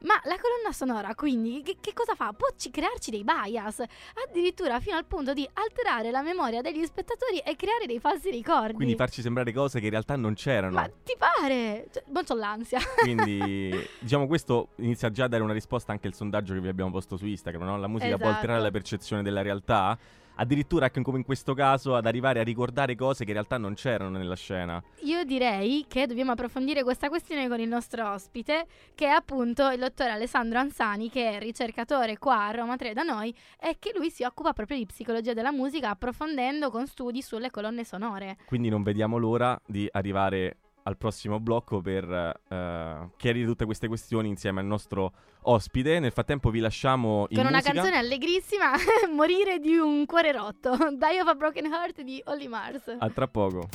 Ma 0.00 0.14
la 0.24 0.36
colonna 0.38 0.72
sonora, 0.72 1.14
quindi, 1.14 1.62
che, 1.62 1.78
che 1.80 1.92
cosa 1.94 2.14
fa? 2.14 2.32
Può 2.32 2.46
ci- 2.56 2.70
crearci 2.70 3.10
dei 3.10 3.24
bias, 3.24 3.82
addirittura 4.26 4.78
fino 4.78 4.96
al 4.96 5.06
punto 5.06 5.32
di 5.32 5.48
alterare 5.54 6.10
la 6.10 6.22
memoria 6.22 6.60
degli 6.60 6.84
spettatori 6.84 7.38
e 7.38 7.56
creare 7.56 7.86
dei 7.86 7.98
falsi 7.98 8.30
ricordi. 8.30 8.74
Quindi 8.74 8.94
farci 8.94 9.22
sembrare 9.22 9.52
cose 9.52 9.78
che 9.80 9.86
in 9.86 9.90
realtà 9.92 10.16
non 10.16 10.34
c'erano. 10.34 10.74
Ma 10.74 10.88
ti 11.02 11.16
pare? 11.16 11.88
Cioè, 11.90 12.04
non 12.08 12.24
c'ho 12.24 12.34
l'ansia. 12.34 12.78
Quindi, 13.00 13.72
diciamo, 13.98 14.26
questo 14.26 14.68
inizia 14.76 15.10
già 15.10 15.24
a 15.24 15.28
dare 15.28 15.42
una 15.42 15.54
risposta 15.54 15.92
anche 15.92 16.06
al 16.08 16.14
sondaggio 16.14 16.52
che 16.52 16.60
vi 16.60 16.68
abbiamo 16.68 16.90
posto 16.90 17.16
su 17.16 17.26
Instagram, 17.26 17.62
no? 17.64 17.78
La 17.78 17.88
musica 17.88 18.16
può 18.16 18.26
Esatto. 18.26 18.34
alterare 18.34 18.60
la 18.60 18.70
percezione 18.70 19.22
della 19.22 19.40
realtà. 19.42 19.98
Addirittura, 20.36 20.86
anche 20.86 21.02
come 21.02 21.18
in 21.18 21.24
questo 21.24 21.54
caso, 21.54 21.94
ad 21.94 22.06
arrivare 22.06 22.40
a 22.40 22.42
ricordare 22.42 22.94
cose 22.94 23.24
che 23.24 23.30
in 23.30 23.36
realtà 23.36 23.56
non 23.56 23.74
c'erano 23.74 24.16
nella 24.16 24.36
scena. 24.36 24.82
Io 25.02 25.24
direi 25.24 25.86
che 25.88 26.06
dobbiamo 26.06 26.32
approfondire 26.32 26.82
questa 26.82 27.08
questione 27.08 27.48
con 27.48 27.58
il 27.60 27.68
nostro 27.68 28.10
ospite, 28.10 28.66
che 28.94 29.06
è 29.06 29.10
appunto 29.10 29.68
il 29.70 29.78
dottor 29.78 30.08
Alessandro 30.08 30.58
Ansani, 30.58 31.08
che 31.10 31.30
è 31.30 31.38
ricercatore 31.38 32.18
qua 32.18 32.46
a 32.46 32.50
Roma 32.50 32.76
3 32.76 32.92
da 32.92 33.02
noi 33.02 33.34
e 33.58 33.76
che 33.78 33.92
lui 33.94 34.10
si 34.10 34.24
occupa 34.24 34.52
proprio 34.52 34.76
di 34.76 34.86
psicologia 34.86 35.32
della 35.32 35.52
musica, 35.52 35.90
approfondendo 35.90 36.70
con 36.70 36.86
studi 36.86 37.22
sulle 37.22 37.50
colonne 37.50 37.84
sonore. 37.84 38.36
Quindi 38.46 38.68
non 38.68 38.82
vediamo 38.82 39.16
l'ora 39.16 39.58
di 39.66 39.88
arrivare 39.90 40.58
al 40.86 40.96
prossimo 40.96 41.40
blocco 41.40 41.80
per 41.80 42.04
eh, 42.48 43.08
chiarire 43.16 43.46
tutte 43.46 43.64
queste 43.64 43.88
questioni 43.88 44.28
insieme 44.28 44.60
al 44.60 44.66
nostro 44.66 45.12
ospite. 45.42 45.98
Nel 45.98 46.12
frattempo 46.12 46.50
vi 46.50 46.60
lasciamo 46.60 47.26
in 47.28 47.36
con 47.36 47.46
una 47.46 47.56
musica. 47.56 47.72
canzone 47.72 47.96
allegrissima, 47.96 48.72
Morire 49.12 49.58
di 49.58 49.76
un 49.76 50.06
cuore 50.06 50.32
rotto, 50.32 50.76
Die 50.96 51.20
of 51.20 51.28
a 51.28 51.34
Broken 51.34 51.66
Heart 51.66 52.02
di 52.02 52.22
Holly 52.24 52.48
Mars. 52.48 52.96
A 52.98 53.10
tra 53.10 53.28
poco. 53.28 53.68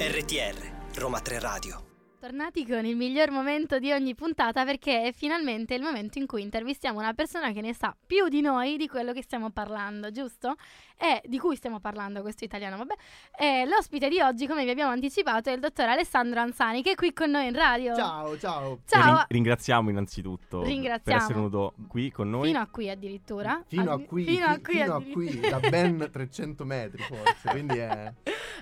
RTR, 0.00 0.98
Roma 0.98 1.20
3 1.20 1.38
Radio. 1.38 1.87
Tornati 2.20 2.66
con 2.66 2.84
il 2.84 2.96
miglior 2.96 3.30
momento 3.30 3.78
di 3.78 3.92
ogni 3.92 4.16
puntata 4.16 4.64
perché 4.64 5.02
è 5.04 5.12
finalmente 5.12 5.74
il 5.74 5.82
momento 5.82 6.18
in 6.18 6.26
cui 6.26 6.42
intervistiamo 6.42 6.98
una 6.98 7.14
persona 7.14 7.52
che 7.52 7.60
ne 7.60 7.72
sa 7.72 7.94
più 8.06 8.26
di 8.28 8.40
noi 8.40 8.76
di 8.76 8.88
quello 8.88 9.12
che 9.12 9.22
stiamo 9.22 9.50
parlando, 9.50 10.10
giusto? 10.10 10.56
E 10.96 11.22
di 11.26 11.38
cui 11.38 11.54
stiamo 11.54 11.78
parlando, 11.78 12.20
questo 12.22 12.42
italiano, 12.42 12.76
vabbè. 12.76 12.94
E 13.38 13.64
l'ospite 13.66 14.08
di 14.08 14.20
oggi, 14.20 14.48
come 14.48 14.64
vi 14.64 14.70
abbiamo 14.70 14.90
anticipato, 14.90 15.48
è 15.48 15.52
il 15.52 15.60
dottor 15.60 15.88
Alessandro 15.90 16.40
Anzani 16.40 16.82
che 16.82 16.90
è 16.90 16.94
qui 16.96 17.12
con 17.12 17.30
noi 17.30 17.46
in 17.46 17.54
radio. 17.54 17.94
Ciao, 17.94 18.36
ciao. 18.36 18.80
Ciao. 18.84 19.04
rin- 19.04 19.24
ringraziamo 19.28 19.88
innanzitutto 19.88 20.64
Ringraziamo. 20.64 21.02
per 21.04 21.14
essere 21.14 21.34
venuto 21.34 21.74
qui 21.86 22.10
con 22.10 22.28
noi. 22.30 22.46
Fino 22.48 22.58
a 22.58 22.66
qui 22.66 22.90
addirittura. 22.90 23.62
Fino 23.68 23.92
a 23.92 24.00
qui, 24.00 24.24
Fino 24.24 24.46
a 24.46 24.58
qui. 24.58 24.72
fino 24.80 24.94
a 24.96 25.02
qui, 25.02 25.38
da 25.38 25.60
ben 25.70 26.08
300 26.10 26.64
metri 26.64 27.00
forse, 27.00 27.48
quindi 27.48 27.78
è... 27.78 28.12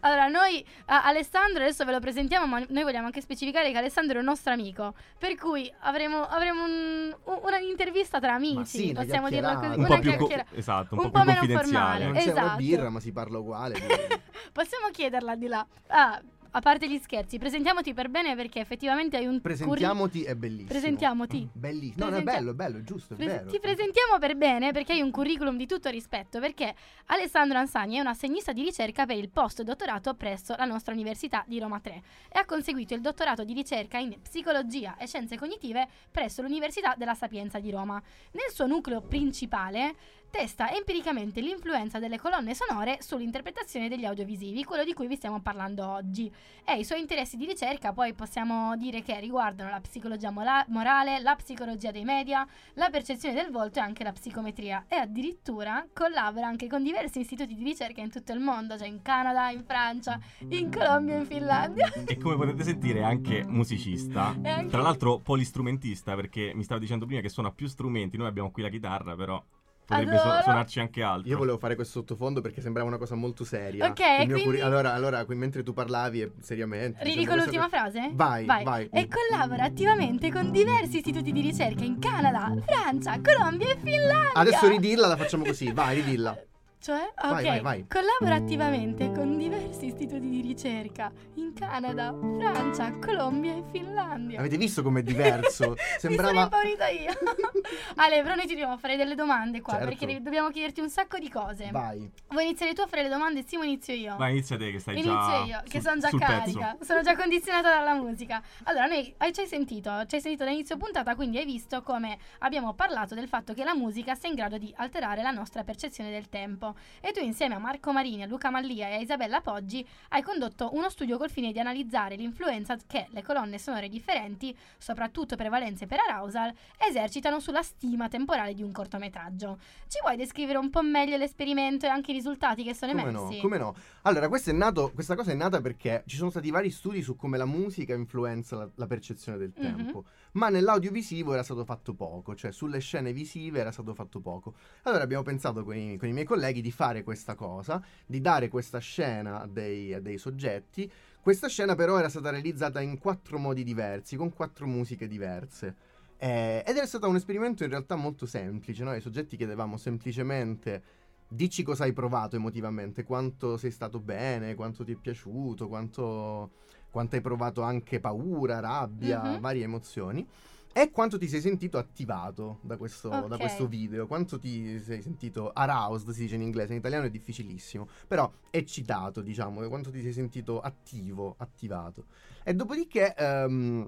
Allora, 0.01 0.27
noi, 0.29 0.63
a- 0.87 1.05
Alessandro, 1.05 1.63
adesso 1.63 1.87
ve 1.87 1.93
lo 1.93 2.01
presentiamo, 2.01 2.47
ma 2.47 2.63
noi 2.69 2.83
vogliamo 2.83 3.07
anche 3.07 3.23
specificare 3.23 3.45
che 3.51 3.79
Alessandro 3.79 4.17
è 4.17 4.21
un 4.21 4.27
nostro 4.27 4.53
amico. 4.53 4.95
Per 5.19 5.35
cui 5.37 5.73
avremo, 5.81 6.23
avremo 6.23 6.65
un- 6.65 7.15
un- 7.25 7.39
una 7.43 7.59
intervista 7.59 8.19
tra 8.21 8.35
amici, 8.35 8.79
sì, 8.89 8.93
possiamo 8.93 9.29
dirlo 9.29 9.55
così. 9.55 9.67
un 9.67 9.73
una 9.79 9.87
po' 9.87 9.99
più 9.99 10.17
co- 10.17 10.31
esatto, 10.55 10.95
un, 10.95 11.01
un 11.01 11.11
po' 11.11 11.11
po' 11.11 11.21
più 11.21 11.29
meno 11.29 11.39
confidenziale. 11.39 12.05
Non 12.05 12.15
formale. 12.15 12.19
c'è 12.25 12.31
una 12.31 12.41
Esatto. 12.43 12.57
birra, 12.57 12.91
ma 12.91 13.01
si 13.01 13.13
parla 13.13 13.39
uguale. 13.39 13.75
Possiamo 14.53 14.89
chiederla 14.91 15.35
di 15.37 15.47
là. 15.49 15.67
Ah, 15.89 16.21
a 16.57 16.61
parte 16.61 16.89
gli 16.89 16.99
scherzi, 16.99 17.37
presentiamoti 17.39 17.93
per 17.93 18.09
bene 18.09 18.35
perché 18.35 18.61
effettivamente 18.61 19.19
hai 19.19 19.27
un 19.27 19.43
curri- 19.43 19.57
Presentiamoti 19.57 20.23
è 20.23 20.35
bellissimo. 20.35 20.69
Presentiamoti. 20.69 21.49
Bellissimo. 21.53 22.05
No, 22.07 22.11
no, 22.11 22.17
è 22.17 22.23
bello, 22.23 22.53
è 22.53 22.55
bello, 22.55 22.79
è 22.79 22.83
giusto, 22.83 23.13
è 23.13 23.17
Pres- 23.17 23.29
vero. 23.31 23.51
ti 23.51 23.61
presentiamo 23.61 24.19
per 24.19 24.37
bene 24.37 24.73
perché 24.73 24.93
hai 24.95 25.03
un 25.03 25.11
curriculum 25.11 25.59
di 25.59 25.67
tutto 25.67 25.91
rispetto, 25.91 26.41
perché 26.41 26.75
Alessandro 27.07 27.59
Ansani 27.59 27.97
è 27.97 28.01
un 28.01 28.07
assegnista 28.07 28.53
di 28.53 28.63
ricerca 28.63 29.05
per 29.05 29.19
il 29.19 29.29
post-dottorato 29.29 30.15
presso 30.15 30.55
la 30.57 30.65
nostra 30.65 30.95
Università 30.95 31.45
di 31.47 31.59
Roma 31.59 31.79
3 31.79 32.03
e 32.33 32.39
ha 32.39 32.47
conseguito 32.47 32.95
il 32.95 33.03
dottorato 33.03 33.45
di 33.45 33.53
ricerca 33.53 33.99
in 33.99 34.17
psicologia 34.23 34.97
e 34.97 35.07
scienze 35.07 35.37
cognitive 35.37 35.87
presso 36.11 36.41
l'Università 36.41 36.95
della 36.97 37.15
Sapienza 37.15 37.59
di 37.59 37.71
Roma. 37.71 38.03
Nel 38.33 38.51
suo 38.51 38.67
nucleo 38.67 39.03
principale 39.03 39.95
testa 40.31 40.71
empiricamente 40.71 41.41
l'influenza 41.41 41.99
delle 41.99 42.19
colonne 42.19 42.55
sonore 42.55 42.99
sull'interpretazione 43.01 43.89
degli 43.89 44.05
audiovisivi, 44.05 44.65
quello 44.65 44.85
di 44.85 44.93
cui 44.93 45.07
vi 45.07 45.17
stiamo 45.17 45.41
parlando 45.41 45.89
oggi. 45.89 46.31
E 46.65 46.79
i 46.79 46.85
suoi 46.85 47.01
interessi 47.01 47.37
di 47.37 47.47
ricerca 47.47 47.93
poi 47.93 48.13
possiamo 48.13 48.77
dire 48.77 49.03
che 49.03 49.19
riguardano 49.21 49.71
la 49.71 49.81
psicologia 49.81 50.31
mola- 50.31 50.65
morale, 50.69 51.21
la 51.21 51.35
psicologia 51.37 51.91
dei 51.91 52.05
media, 52.05 52.47
la 52.75 52.91
percezione 52.91 53.35
del 53.35 53.51
volto 53.51 53.79
e 53.79 53.83
anche 53.83 54.05
la 54.05 54.13
psicometria 54.13 54.85
e 54.89 54.97
addirittura 54.97 55.87
collabora 55.93 56.47
anche 56.47 56.67
con 56.67 56.83
diversi 56.83 57.21
istituti 57.21 57.55
di 57.55 57.65
ricerca 57.65 58.01
in 58.01 58.11
tutto 58.11 58.33
il 58.33 58.41
mondo, 58.41 58.77
cioè 58.77 58.89
in 58.89 59.03
Canada, 59.03 59.51
in 59.51 59.65
Francia, 59.65 60.19
in 60.49 60.71
Colombia 60.71 61.17
in 61.17 61.27
Finlandia. 61.27 61.93
E 62.05 62.17
come 62.19 62.37
potete 62.37 62.65
sentire 62.65 63.01
è 63.01 63.05
anche 63.05 63.45
musicista. 63.45 64.35
Anche- 64.57 64.69
Tra 64.69 64.83
l'altro 64.83 65.19
polistrumentista 65.19 66.15
perché 66.15 66.53
mi 66.55 66.63
stavo 66.63 66.81
dicendo 66.81 67.07
prima 67.07 67.21
che 67.21 67.29
suona 67.29 67.51
più 67.51 67.67
strumenti, 67.67 68.17
noi 68.17 68.27
abbiamo 68.27 68.51
qui 68.51 68.63
la 68.63 68.69
chitarra 68.69 69.15
però 69.15 69.43
potrebbe 69.87 70.17
Adoro. 70.19 70.43
suonarci 70.43 70.81
anche 70.81 71.03
altro. 71.03 71.29
Io 71.31 71.39
volevo 71.39 71.59
fare 71.59 71.75
questo 71.75 72.01
sottofondo 72.01 72.41
perché 72.41 72.61
sembrava 72.61 72.89
una 72.89 72.99
cosa 72.99 73.15
molto 73.15 73.45
seria. 73.45 73.87
Ok, 73.87 74.27
quindi- 74.27 74.61
Allora, 74.61 74.93
allora, 74.93 75.25
qui 75.25 75.35
mentre 75.37 75.63
tu 75.63 75.73
parlavi, 75.73 76.21
e 76.23 76.33
seriamente. 76.41 77.03
Ridico 77.05 77.21
diciamo 77.21 77.37
l'ultima 77.43 77.69
questa 77.69 77.91
frase? 77.91 78.11
Vai, 78.13 78.45
vai. 78.45 78.89
E 78.93 79.09
collabora 79.09 79.65
attivamente 79.65 80.31
con 80.33 80.51
diversi 80.51 80.97
istituti 80.99 81.33
di 81.33 81.41
ricerca 81.41 81.85
in 81.85 81.99
Canada, 81.99 82.53
Francia, 82.67 83.21
Colombia 83.21 83.71
e 83.73 83.77
Finlandia. 83.83 84.33
Adesso 84.35 84.69
ridilla, 84.69 85.07
la 85.07 85.17
facciamo 85.17 85.45
così. 85.45 85.73
Vai, 85.73 85.97
ridilla. 85.97 86.37
Cioè, 86.87 87.01
ok, 87.17 87.31
Vai, 87.33 87.43
vai, 87.45 87.61
vai. 87.63 87.87
collabora 87.89 88.37
attivamente 88.37 89.11
con 89.11 89.37
diversi 89.37 89.87
istituti 89.87 90.29
di 90.31 90.41
ricerca 90.41 91.11
in 91.35 91.53
Canada, 91.53 92.15
Francia, 92.39 92.93
Colombia 93.01 93.55
e 93.57 93.65
Finlandia. 93.73 94.39
Avete 94.39 94.57
visto 94.57 94.85
com'è 94.85 95.03
diverso? 95.03 95.71
Mi 95.75 95.77
sono 95.77 95.99
Sembrava. 95.99 96.43
impaurita 96.43 96.87
io. 96.91 97.11
Ale, 97.97 98.23
però 98.23 98.37
noi 98.37 98.45
ti 98.47 98.53
dobbiamo 98.55 98.79
fare 98.79 98.95
delle 98.95 99.17
domande 99.17 99.61
qua 99.63 99.73
Certo. 99.81 99.89
perché 99.89 100.23
dobbiamo 100.23 100.51
chiederti 100.51 100.81
un 100.81 100.89
sacco 100.89 101.19
di 101.19 101.29
cose. 101.29 101.71
Vai. 101.73 102.09
Vuoi 102.29 102.45
iniziare 102.45 102.73
tu 102.73 102.83
a 102.83 102.87
fare 102.87 103.03
le 103.03 103.09
domande? 103.09 103.43
Simo, 103.45 103.65
inizio 103.65 103.93
io. 103.93 104.15
Vai, 104.17 104.31
inizia 104.31 104.57
te 104.57 104.71
che 104.71 104.79
stai 104.79 104.95
Inizio 104.95 105.13
già 105.13 105.37
io, 105.45 105.61
che 105.65 105.81
sul- 105.81 105.99
sono 105.99 105.99
già 105.99 106.09
carica, 106.25 106.71
pezzo. 106.79 106.85
sono 106.85 107.01
già 107.03 107.17
condizionata 107.17 107.69
dalla 107.69 107.95
musica. 107.95 108.41
Allora, 108.63 108.87
noi 108.87 109.13
hai, 109.17 109.33
ci 109.33 109.41
hai 109.41 109.49
sentito, 109.49 109.91
ci 110.07 110.15
hai 110.15 110.21
sentito 110.21 110.45
da 110.45 110.51
inizio 110.51 110.77
puntata, 110.77 111.17
quindi 111.17 111.39
hai 111.39 111.47
visto 111.47 111.83
come 111.83 112.17
abbiamo 112.39 112.75
parlato 112.75 113.17
del 113.17 113.27
fatto 113.27 113.55
che 113.55 113.65
la 113.65 113.75
musica 113.75 114.15
sia 114.15 114.29
in 114.29 114.37
grado 114.37 114.57
di 114.57 114.73
alterare 114.77 115.21
la 115.23 115.33
nostra 115.33 115.65
percezione 115.65 116.13
del 116.13 116.29
tempo. 116.29 116.75
E 117.01 117.13
tu 117.13 117.21
insieme 117.21 117.55
a 117.55 117.59
Marco 117.59 117.93
Marini, 117.93 118.23
a 118.23 118.27
Luca 118.27 118.51
Mallia 118.51 118.89
e 118.89 118.95
a 118.95 118.99
Isabella 118.99 119.41
Poggi 119.41 119.87
hai 120.11 120.23
condotto 120.23 120.71
uno 120.75 120.89
studio 120.91 121.19
col 121.19 121.31
fine 121.31 121.53
di 121.53 121.59
analizzare 121.59 122.17
l'influenza 122.17 122.77
che 122.87 123.07
le 123.11 123.23
colonne 123.23 123.59
sonore 123.59 123.89
differenti, 123.89 124.57
soprattutto 124.79 125.37
prevalenze 125.37 125.87
per 125.87 125.99
arousal, 126.09 126.53
esercitano 126.79 127.41
sulla 127.41 127.63
stima 127.63 128.09
temporale 128.09 128.55
di 128.55 128.63
un 128.63 128.73
cortometraggio. 128.73 129.59
Ci 129.89 129.99
vuoi 130.03 130.17
descrivere 130.17 130.59
un 130.59 130.71
po' 130.71 130.83
meglio 130.83 131.17
l'esperimento 131.17 131.87
e 131.87 131.89
anche 131.89 132.11
i 132.11 132.15
risultati 132.15 132.63
che 132.63 132.75
sono 132.75 132.93
Come 132.93 133.11
no, 133.11 133.21
emersi? 133.25 133.41
come 133.41 133.59
no? 133.59 133.75
Allora, 134.03 134.29
questo 134.29 134.51
è 134.51 134.53
nato, 134.53 134.91
questa 134.93 135.15
cosa 135.15 135.33
è 135.33 135.35
nata 135.35 135.61
perché 135.61 136.03
ci 136.07 136.17
sono 136.17 136.31
stati 136.31 136.51
vari 136.51 136.71
studi 136.71 137.03
su 137.03 137.17
come 137.17 137.37
la 137.39 137.47
musica 137.47 137.95
influenza 137.95 138.57
la, 138.57 138.69
la 138.75 138.87
percezione 138.87 139.39
del 139.39 139.53
Mhm. 139.57 139.63
tempo, 139.63 140.05
ma 140.37 140.49
nell'audiovisivo 140.49 141.33
era 141.33 141.43
stato 141.43 141.65
fatto 141.65 141.95
poco, 141.95 142.35
cioè 142.35 142.53
sulle 142.53 142.79
scene 142.79 143.13
visive 143.13 143.61
era 143.61 143.73
stato 143.73 143.95
fatto 143.95 144.21
poco. 144.21 144.55
Allora 144.83 145.03
abbiamo 145.03 145.23
pensato 145.23 145.65
con 145.65 145.77
i, 145.77 145.97
con 145.97 146.09
i 146.09 146.13
miei 146.13 146.27
colleghi 146.27 146.61
di 146.61 146.71
fare 146.71 147.03
questa 147.03 147.35
cosa, 147.35 147.83
di 148.07 148.21
dare 148.21 148.49
questa 148.49 148.79
scena 148.79 149.41
a 149.41 149.47
dei, 149.47 149.95
a 149.95 150.01
dei 150.01 150.19
soggetti. 150.19 150.91
Questa 151.21 151.49
scena 151.49 151.75
però 151.75 151.99
era 151.99 152.09
stata 152.09 152.31
realizzata 152.31 152.81
in 152.81 152.99
quattro 152.99 153.39
modi 153.39 153.65
diversi, 153.65 154.17
con 154.17 154.33
quattro 154.33 154.67
musiche 154.67 155.09
diverse. 155.09 155.75
Eh, 156.19 156.63
ed 156.67 156.77
era 156.77 156.87
stato 156.87 157.09
un 157.09 157.17
esperimento 157.17 157.65
in 157.65 157.71
realtà 157.71 157.97
molto 157.97 158.27
semplice. 158.27 158.85
Noi 158.85 158.97
ai 158.97 159.01
soggetti 159.01 159.37
chiedevamo 159.37 159.77
semplicemente 159.77 161.05
dici 161.29 161.63
cosa 161.63 161.85
hai 161.85 161.93
provato 161.93 162.37
emotivamente, 162.37 163.05
quanto 163.05 163.57
sei 163.57 163.71
stato 163.71 163.99
bene, 163.99 164.55
quanto 164.55 164.85
ti 164.85 164.93
è 164.93 164.97
piaciuto, 164.97 165.67
quanto, 165.67 166.53
quanto 166.97 167.17
hai 167.17 167.21
provato 167.21 167.61
anche 167.61 168.01
paura, 168.01 168.59
rabbia, 168.59 169.33
Mhm. 169.33 169.41
varie 169.41 169.65
emozioni. 169.65 170.27
E 170.73 170.91
quanto 170.91 171.19
ti 171.19 171.29
sei 171.29 171.43
sentito 171.43 171.77
attivato 171.77 172.59
da 172.63 172.79
questo, 172.79 173.11
da 173.29 173.35
Ok. 173.35 173.39
questo 173.39 173.67
video? 173.67 174.07
Quanto 174.07 174.39
ti 174.39 174.81
sei 174.81 175.03
sentito 175.03 175.51
aroused, 175.53 176.09
si 176.13 176.23
dice 176.23 176.37
in 176.37 176.41
inglese, 176.41 176.73
in 176.73 176.79
italiano 176.79 177.05
è 177.05 177.11
difficilissimo, 177.11 177.87
però 178.07 178.33
eccitato, 178.49 179.21
diciamo, 179.21 179.69
quanto 179.69 179.91
ti 179.91 180.01
sei 180.01 180.15
sentito 180.15 180.59
attivo, 180.59 181.35
attivato. 181.37 182.07
E 182.43 182.55
dopodiché 182.55 183.15
ehm, 183.15 183.87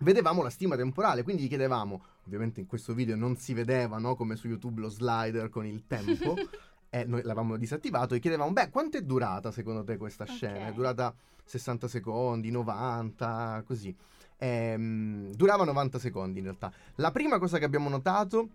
vedevamo 0.00 0.42
la 0.42 0.50
stima 0.50 0.74
temporale, 0.74 1.22
quindi 1.22 1.44
gli 1.44 1.48
chiedevamo, 1.48 2.02
ovviamente 2.26 2.58
in 2.58 2.66
questo 2.66 2.94
video 2.94 3.14
non 3.14 3.36
si 3.36 3.54
vedeva, 3.54 3.98
no, 3.98 4.16
come 4.16 4.34
su 4.34 4.48
YouTube 4.48 4.80
lo 4.80 4.88
slider 4.88 5.48
con 5.50 5.66
il 5.66 5.86
tempo, 5.86 6.34
e 6.90 7.04
noi 7.04 7.22
l'avevamo 7.22 7.56
disattivato 7.56 8.14
e 8.14 8.18
chiedevamo, 8.18 8.52
beh, 8.52 8.68
quanto 8.68 8.98
è 8.98 9.02
durata 9.02 9.52
secondo 9.52 9.84
te 9.84 9.96
questa 9.96 10.24
scena? 10.24 10.66
Ok. 10.66 10.70
È 10.70 10.72
durata 10.72 11.14
60 11.44 11.88
secondi, 11.88 12.50
90, 12.50 13.62
così. 13.64 13.94
Ehm, 14.38 15.32
durava 15.34 15.64
90 15.64 15.98
secondi 16.00 16.38
in 16.38 16.44
realtà. 16.44 16.72
La 16.96 17.12
prima 17.12 17.38
cosa 17.38 17.58
che 17.58 17.64
abbiamo 17.64 17.88
notato, 17.88 18.48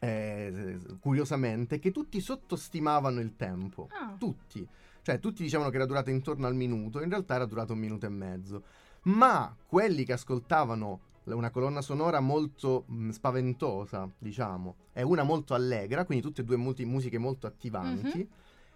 eh, 0.00 0.78
curiosamente, 1.00 1.76
è 1.76 1.78
che 1.78 1.90
tutti 1.90 2.18
sottostimavano 2.20 3.20
il 3.20 3.36
tempo. 3.36 3.88
Ah. 3.92 4.14
Tutti. 4.18 4.66
Cioè, 5.02 5.18
tutti 5.20 5.42
dicevano 5.42 5.68
che 5.68 5.76
era 5.76 5.86
durata 5.86 6.10
intorno 6.10 6.46
al 6.46 6.54
minuto, 6.54 7.02
in 7.02 7.10
realtà 7.10 7.34
era 7.34 7.44
durata 7.44 7.74
un 7.74 7.78
minuto 7.78 8.06
e 8.06 8.10
mezzo. 8.10 8.62
Ma 9.02 9.54
quelli 9.66 10.04
che 10.04 10.14
ascoltavano 10.14 11.00
una 11.34 11.50
colonna 11.50 11.82
sonora 11.82 12.20
molto 12.20 12.84
mh, 12.86 13.10
spaventosa, 13.10 14.08
diciamo, 14.18 14.74
e 14.92 15.02
una 15.02 15.22
molto 15.22 15.54
allegra, 15.54 16.04
quindi 16.04 16.24
tutte 16.24 16.40
e 16.42 16.44
due 16.44 16.56
multi- 16.56 16.84
musiche 16.84 17.18
molto 17.18 17.46
attivanti, 17.46 18.28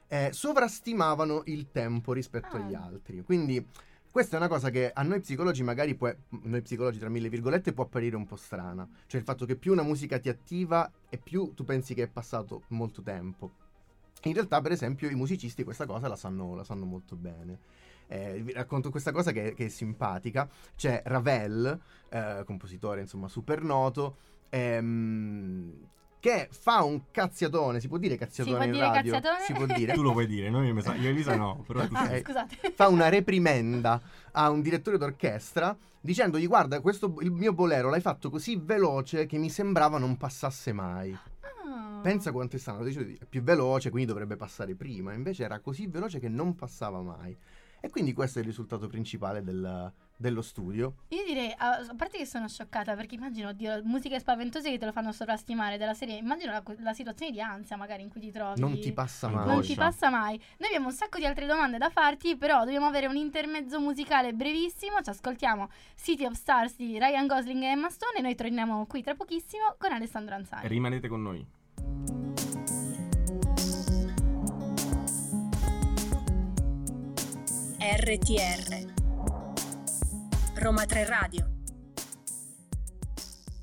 eh, 0.09 0.31
sovrastimavano 0.33 1.43
il 1.47 1.71
tempo 1.71 2.13
rispetto 2.13 2.57
Ah. 2.57 2.65
agli 2.65 2.75
altri. 2.75 3.23
Quindi 3.23 3.67
questa 4.11 4.37
è 4.37 4.39
una 4.39 4.49
cosa 4.49 4.71
che 4.71 4.93
a 4.93 5.03
noi 5.03 5.21
psicologi 5.21 5.63
magari 5.65 5.95
può, 5.97 6.13
noi 6.43 6.63
psicologi 6.63 6.99
tra 6.99 7.09
mille 7.09 7.29
virgolette 7.29 7.73
può 7.73 7.85
apparire 7.85 8.15
un 8.15 8.27
po' 8.27 8.37
strana, 8.37 8.89
cioè 9.07 9.19
il 9.21 9.27
fatto 9.27 9.45
che 9.45 9.57
più 9.57 9.73
una 9.73 9.83
musica 9.83 10.19
ti 10.19 10.29
attiva 10.29 10.91
e 11.09 11.19
più 11.19 11.53
tu 11.55 11.65
pensi 11.65 11.95
che 11.95 12.05
è 12.05 12.09
passato 12.09 12.63
molto 12.69 13.03
tempo. 13.03 13.51
In 14.23 14.33
realtà, 14.33 14.61
per 14.61 14.73
esempio, 14.73 15.11
i 15.11 15.15
musicisti 15.15 15.65
questa 15.65 15.85
cosa 15.85 16.09
la 16.09 16.17
sanno, 16.17 16.55
la 16.55 16.65
sanno 16.65 16.85
molto 16.87 17.15
bene. 17.17 17.59
Eh, 18.07 18.41
vi 18.43 18.53
racconto 18.53 18.91
questa 18.91 19.13
cosa 19.13 19.33
che, 19.33 19.55
che 19.55 19.67
è 19.67 19.69
simpatica. 19.69 20.49
C'è 20.77 21.03
Ravel, 21.07 21.79
eh, 22.11 22.43
compositore 22.47 23.01
insomma 23.01 23.29
super 23.29 23.63
noto, 23.63 24.17
ehm, 24.51 25.73
che 26.21 26.49
fa 26.51 26.83
un 26.85 27.11
cazziatone. 27.11 27.81
Si 27.81 27.89
può 27.89 27.99
dire 27.99 28.17
cazziatone 28.17 28.57
può 28.57 28.65
in 28.67 28.73
dire 28.73 28.85
radio? 28.85 29.13
cazziatone? 29.13 29.45
Si 29.45 29.53
può 29.53 29.67
dire. 29.67 29.93
Tu 29.93 30.03
lo 30.03 30.13
puoi 30.13 30.27
dire, 30.27 30.49
noi 30.51 30.73
mi 30.73 30.81
sa- 30.81 30.95
io 30.95 31.09
e 31.09 31.11
Elisa 31.11 31.37
no, 31.37 31.63
però 31.67 31.87
tu 31.87 31.95
Ah, 31.95 32.11
Eh, 32.15 32.21
scusate. 32.23 32.73
fa 32.75 32.89
una 32.89 33.09
reprimenda 33.09 34.01
a 34.33 34.49
un 34.51 34.63
direttore 34.63 34.97
d'orchestra 34.99 35.77
dicendogli 36.01 36.47
guarda 36.47 36.81
questo 36.81 37.15
il 37.21 37.31
mio 37.31 37.55
bolero 37.55 37.89
l'hai 37.89 38.01
fatto 38.03 38.29
così 38.29 38.57
veloce 38.63 39.25
che 39.25 39.39
mi 39.39 39.49
sembrava 39.49 39.97
non 39.97 40.19
passasse 40.19 40.71
mai 40.75 41.17
Ah. 41.67 42.01
pensa 42.03 42.31
quanto 42.31 42.57
è 42.57 42.59
stato 42.59 42.85
dice, 42.85 43.17
è 43.19 43.25
più 43.25 43.43
veloce 43.43 43.89
quindi 43.89 44.09
dovrebbe 44.09 44.37
passare 44.37 44.75
prima 44.75 45.15
invece 45.15 45.45
era 45.45 45.61
così 45.61 45.87
veloce 45.87 46.19
che 46.19 46.29
non 46.29 46.55
passava 46.57 47.01
mai 47.01 47.35
e 47.85 47.91
quindi 47.91 48.15
questo 48.15 48.39
è 48.39 48.41
il 48.41 48.49
risultato 48.49 48.87
principale 48.87 49.43
del- 49.43 49.93
dello 50.17 50.41
studio 50.43 50.95
Io 51.09 51.23
direi, 51.27 51.53
a 51.57 51.73
a 51.75 51.95
parte 51.97 52.17
che 52.19 52.25
sono 52.25 52.49
scioccata 52.49 52.95
perché 52.95 53.17
immagino, 53.17 53.49
oddio, 53.49 53.83
musiche 53.85 54.19
spaventose 54.19 54.71
che 54.71 54.79
te 54.79 54.87
lo 54.87 54.93
fanno 54.93 55.13
sovrastimare 55.13 55.77
della 55.77 55.93
serie, 55.93 56.17
immagino 56.17 56.53
la, 56.53 56.63
la 56.79 56.93
situazione 56.95 57.31
di 57.33 57.41
ansia 57.43 57.77
magari 57.77 58.03
in 58.03 58.09
cui 58.09 58.21
ti 58.21 58.31
trovi. 58.31 58.59
non 58.61 58.79
ti 58.81 58.93
passa 58.93 59.29
mai 59.29 59.47
Non 59.47 59.61
ti 59.61 59.75
passa 59.75 60.09
mai. 60.09 60.39
Noi 60.59 60.69
abbiamo 60.69 60.87
un 60.87 60.93
sacco 60.93 61.19
di 61.19 61.27
altre 61.27 61.45
domande 61.47 61.77
da 61.79 61.91
farti, 61.91 62.37
però 62.37 62.61
dobbiamo 62.65 62.87
avere 62.87 63.07
un 63.07 63.17
intermezzo 63.17 63.79
musicale 63.81 64.33
brevissimo. 64.33 65.03
Ci 65.03 65.11
ascoltiamo 65.11 65.69
City 65.97 66.25
of 66.25 66.35
Stars 66.35 66.77
di 66.77 66.99
Ryan 66.99 67.27
Gosling 67.27 67.63
e 67.63 67.67
Emma 67.67 67.91
Stone 67.91 68.19
e 68.19 68.23
noi 68.23 68.35
torniamo 68.35 68.87
qui 68.87 69.03
tra 69.03 69.15
pochissimo 69.15 69.75
con 69.79 69.93
Alessandro 69.93 70.35
Anzani. 70.37 70.69
rimanete 70.69 71.09
con 71.09 71.23
noi. 71.23 71.45
RTR 77.87 78.95
Roma 80.55 80.87
3 80.87 81.05
Radio. 81.05 81.51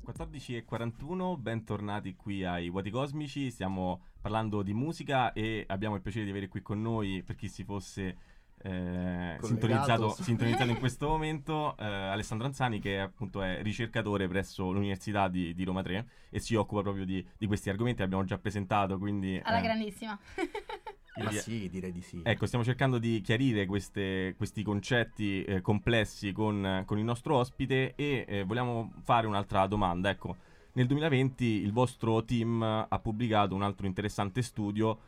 14.41, 0.06 1.40
bentornati 1.40 2.14
qui 2.14 2.44
ai 2.44 2.70
Vuoti 2.70 2.90
Cosmici, 2.90 3.50
stiamo 3.50 4.04
parlando 4.20 4.62
di 4.62 4.74
musica 4.74 5.32
e 5.32 5.64
abbiamo 5.66 5.96
il 5.96 6.02
piacere 6.02 6.22
di 6.22 6.30
avere 6.30 6.46
qui 6.46 6.62
con 6.62 6.80
noi, 6.80 7.24
per 7.24 7.34
chi 7.34 7.48
si 7.48 7.64
fosse 7.64 8.16
eh, 8.62 9.38
sintonizzato, 9.42 10.10
sintonizzato 10.10 10.70
in 10.70 10.78
questo 10.78 11.08
momento, 11.08 11.76
eh, 11.76 11.84
Alessandro 11.84 12.46
Anzani 12.46 12.78
che 12.78 13.00
appunto 13.00 13.42
è 13.42 13.60
ricercatore 13.60 14.28
presso 14.28 14.70
l'Università 14.70 15.26
di, 15.26 15.52
di 15.52 15.64
Roma 15.64 15.82
3 15.82 16.08
e 16.30 16.38
si 16.38 16.54
occupa 16.54 16.82
proprio 16.82 17.04
di, 17.04 17.26
di 17.36 17.46
questi 17.48 17.70
argomenti, 17.70 18.02
l'abbiamo 18.02 18.22
già 18.22 18.38
presentato, 18.38 18.98
quindi... 18.98 19.40
Alla 19.42 19.58
eh, 19.58 19.62
grandissima. 19.62 20.16
ma 21.14 21.24
quindi- 21.24 21.38
sì 21.38 21.68
direi 21.68 21.92
di 21.92 22.00
sì 22.00 22.20
Ecco, 22.24 22.46
stiamo 22.46 22.64
cercando 22.64 22.98
di 22.98 23.20
chiarire 23.20 23.66
queste- 23.66 24.34
questi 24.36 24.62
concetti 24.62 25.42
eh, 25.44 25.60
complessi 25.60 26.32
con, 26.32 26.82
con 26.86 26.98
il 26.98 27.04
nostro 27.04 27.36
ospite 27.36 27.94
e 27.96 28.24
eh, 28.26 28.44
vogliamo 28.44 28.92
fare 29.02 29.26
un'altra 29.26 29.66
domanda. 29.66 30.08
Ecco, 30.10 30.36
nel 30.72 30.86
2020 30.86 31.44
il 31.44 31.72
vostro 31.72 32.24
team 32.24 32.62
ha 32.62 32.98
pubblicato 32.98 33.54
un 33.54 33.62
altro 33.62 33.86
interessante 33.86 34.40
studio 34.42 34.98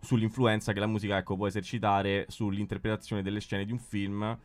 sull'influenza 0.00 0.72
che 0.72 0.80
la 0.80 0.86
musica 0.86 1.16
ecco, 1.16 1.36
può 1.36 1.46
esercitare 1.46 2.26
sull'interpretazione 2.28 3.22
delle 3.22 3.40
scene 3.40 3.64
di 3.64 3.72
un 3.72 3.78
film 3.78 4.38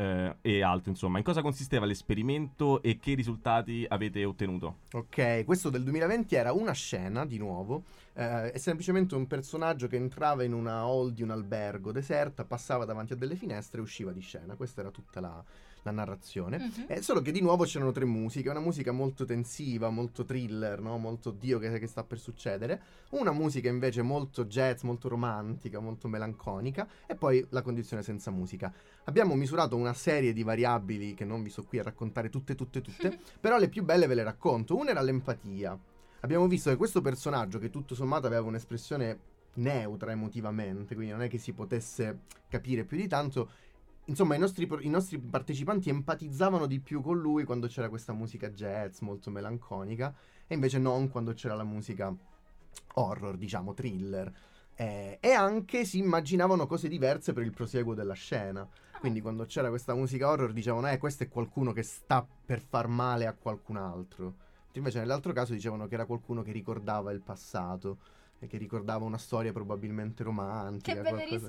eh, 0.00 0.36
e 0.40 0.62
altro, 0.62 0.90
insomma. 0.90 1.18
In 1.18 1.24
cosa 1.24 1.42
consisteva 1.42 1.84
l'esperimento 1.84 2.80
e 2.80 2.98
che 2.98 3.12
risultati 3.12 3.84
avete 3.86 4.24
ottenuto? 4.24 4.78
Ok, 4.92 5.44
questo 5.44 5.68
del 5.68 5.82
2020 5.82 6.34
era 6.34 6.52
una 6.52 6.72
scena 6.72 7.26
di 7.26 7.36
nuovo. 7.36 7.84
eh, 8.14 8.50
è 8.50 8.58
semplicemente 8.58 9.14
un 9.14 9.26
personaggio 9.26 9.88
che 9.88 9.96
entrava 9.96 10.42
in 10.42 10.54
una 10.54 10.78
hall 10.78 11.10
di 11.10 11.22
un 11.22 11.30
albergo 11.30 11.92
deserta, 11.92 12.46
passava 12.46 12.86
davanti 12.86 13.12
a 13.12 13.16
delle 13.16 13.36
finestre 13.36 13.78
e 13.80 13.82
usciva 13.82 14.10
di 14.10 14.20
scena. 14.20 14.54
Questa 14.54 14.80
era 14.80 14.90
tutta 14.90 15.20
la, 15.20 15.44
la 15.82 15.90
narrazione. 15.90 16.58
Mhm. 16.58 16.84
Eh, 16.88 17.02
solo 17.02 17.20
che 17.22 17.32
di 17.32 17.40
nuovo 17.40 17.64
c'erano 17.64 17.92
tre 17.92 18.04
musiche, 18.04 18.48
una 18.50 18.60
musica 18.60 18.92
molto 18.92 19.24
tensiva, 19.24 19.88
molto 19.90 20.24
thriller, 20.24 20.80
no? 20.80 20.98
molto 20.98 21.30
Dio 21.30 21.58
che, 21.58 21.78
che 21.78 21.86
sta 21.86 22.04
per 22.04 22.18
succedere, 22.18 22.80
una 23.10 23.32
musica 23.32 23.68
invece 23.68 24.02
molto 24.02 24.44
jazz, 24.44 24.82
molto 24.82 25.08
romantica, 25.08 25.80
molto 25.80 26.08
melanconica 26.08 26.86
e 27.06 27.14
poi 27.14 27.44
la 27.50 27.62
condizione 27.62 28.02
senza 28.02 28.30
musica. 28.30 28.72
Abbiamo 29.04 29.34
misurato 29.34 29.76
una 29.76 29.94
serie 29.94 30.32
di 30.32 30.42
variabili 30.42 31.14
che 31.14 31.24
non 31.24 31.42
vi 31.42 31.50
sto 31.50 31.64
qui 31.64 31.78
a 31.78 31.82
raccontare 31.82 32.28
tutte, 32.28 32.54
tutte, 32.54 32.80
tutte, 32.80 33.18
però 33.40 33.58
le 33.58 33.68
più 33.68 33.84
belle 33.84 34.06
ve 34.06 34.14
le 34.14 34.22
racconto. 34.22 34.76
Una 34.76 34.90
era 34.90 35.00
l'empatia. 35.00 35.78
Abbiamo 36.20 36.46
visto 36.46 36.68
che 36.68 36.76
questo 36.76 37.00
personaggio, 37.00 37.58
che 37.58 37.70
tutto 37.70 37.94
sommato 37.94 38.26
aveva 38.26 38.42
un'espressione 38.42 39.18
neutra 39.54 40.12
emotivamente, 40.12 40.94
quindi 40.94 41.12
non 41.12 41.22
è 41.22 41.28
che 41.28 41.38
si 41.38 41.52
potesse 41.52 42.20
capire 42.48 42.84
più 42.84 42.96
di 42.96 43.08
tanto, 43.08 43.50
insomma 44.10 44.34
i 44.34 44.38
nostri, 44.38 44.68
i 44.80 44.88
nostri 44.88 45.18
partecipanti 45.18 45.88
empatizzavano 45.88 46.66
di 46.66 46.80
più 46.80 47.00
con 47.00 47.18
lui 47.18 47.44
quando 47.44 47.68
c'era 47.68 47.88
questa 47.88 48.12
musica 48.12 48.50
jazz 48.50 49.00
molto 49.00 49.30
melanconica 49.30 50.12
e 50.48 50.54
invece 50.54 50.78
non 50.78 51.08
quando 51.08 51.32
c'era 51.32 51.54
la 51.54 51.64
musica 51.64 52.12
horror, 52.94 53.36
diciamo 53.36 53.72
thriller. 53.72 54.32
Eh, 54.74 55.18
e 55.20 55.30
anche 55.30 55.84
si 55.84 55.98
immaginavano 55.98 56.66
cose 56.66 56.88
diverse 56.88 57.32
per 57.32 57.44
il 57.44 57.52
prosieguo 57.52 57.94
della 57.94 58.14
scena. 58.14 58.68
Quindi 58.98 59.20
quando 59.20 59.44
c'era 59.44 59.68
questa 59.68 59.94
musica 59.94 60.28
horror 60.28 60.52
dicevano, 60.52 60.90
eh, 60.90 60.98
questo 60.98 61.22
è 61.22 61.28
qualcuno 61.28 61.72
che 61.72 61.82
sta 61.82 62.26
per 62.44 62.60
far 62.60 62.88
male 62.88 63.26
a 63.26 63.32
qualcun 63.34 63.76
altro. 63.76 64.34
Invece 64.72 64.98
nell'altro 64.98 65.32
caso 65.32 65.52
dicevano 65.52 65.86
che 65.86 65.94
era 65.94 66.04
qualcuno 66.04 66.42
che 66.42 66.52
ricordava 66.52 67.12
il 67.12 67.20
passato 67.20 67.98
che 68.46 68.56
ricordava 68.58 69.04
una 69.04 69.18
storia 69.18 69.52
probabilmente 69.52 70.22
romantica. 70.22 70.94
Che 70.94 71.00
belle 71.02 71.26
qualcosa- 71.26 71.48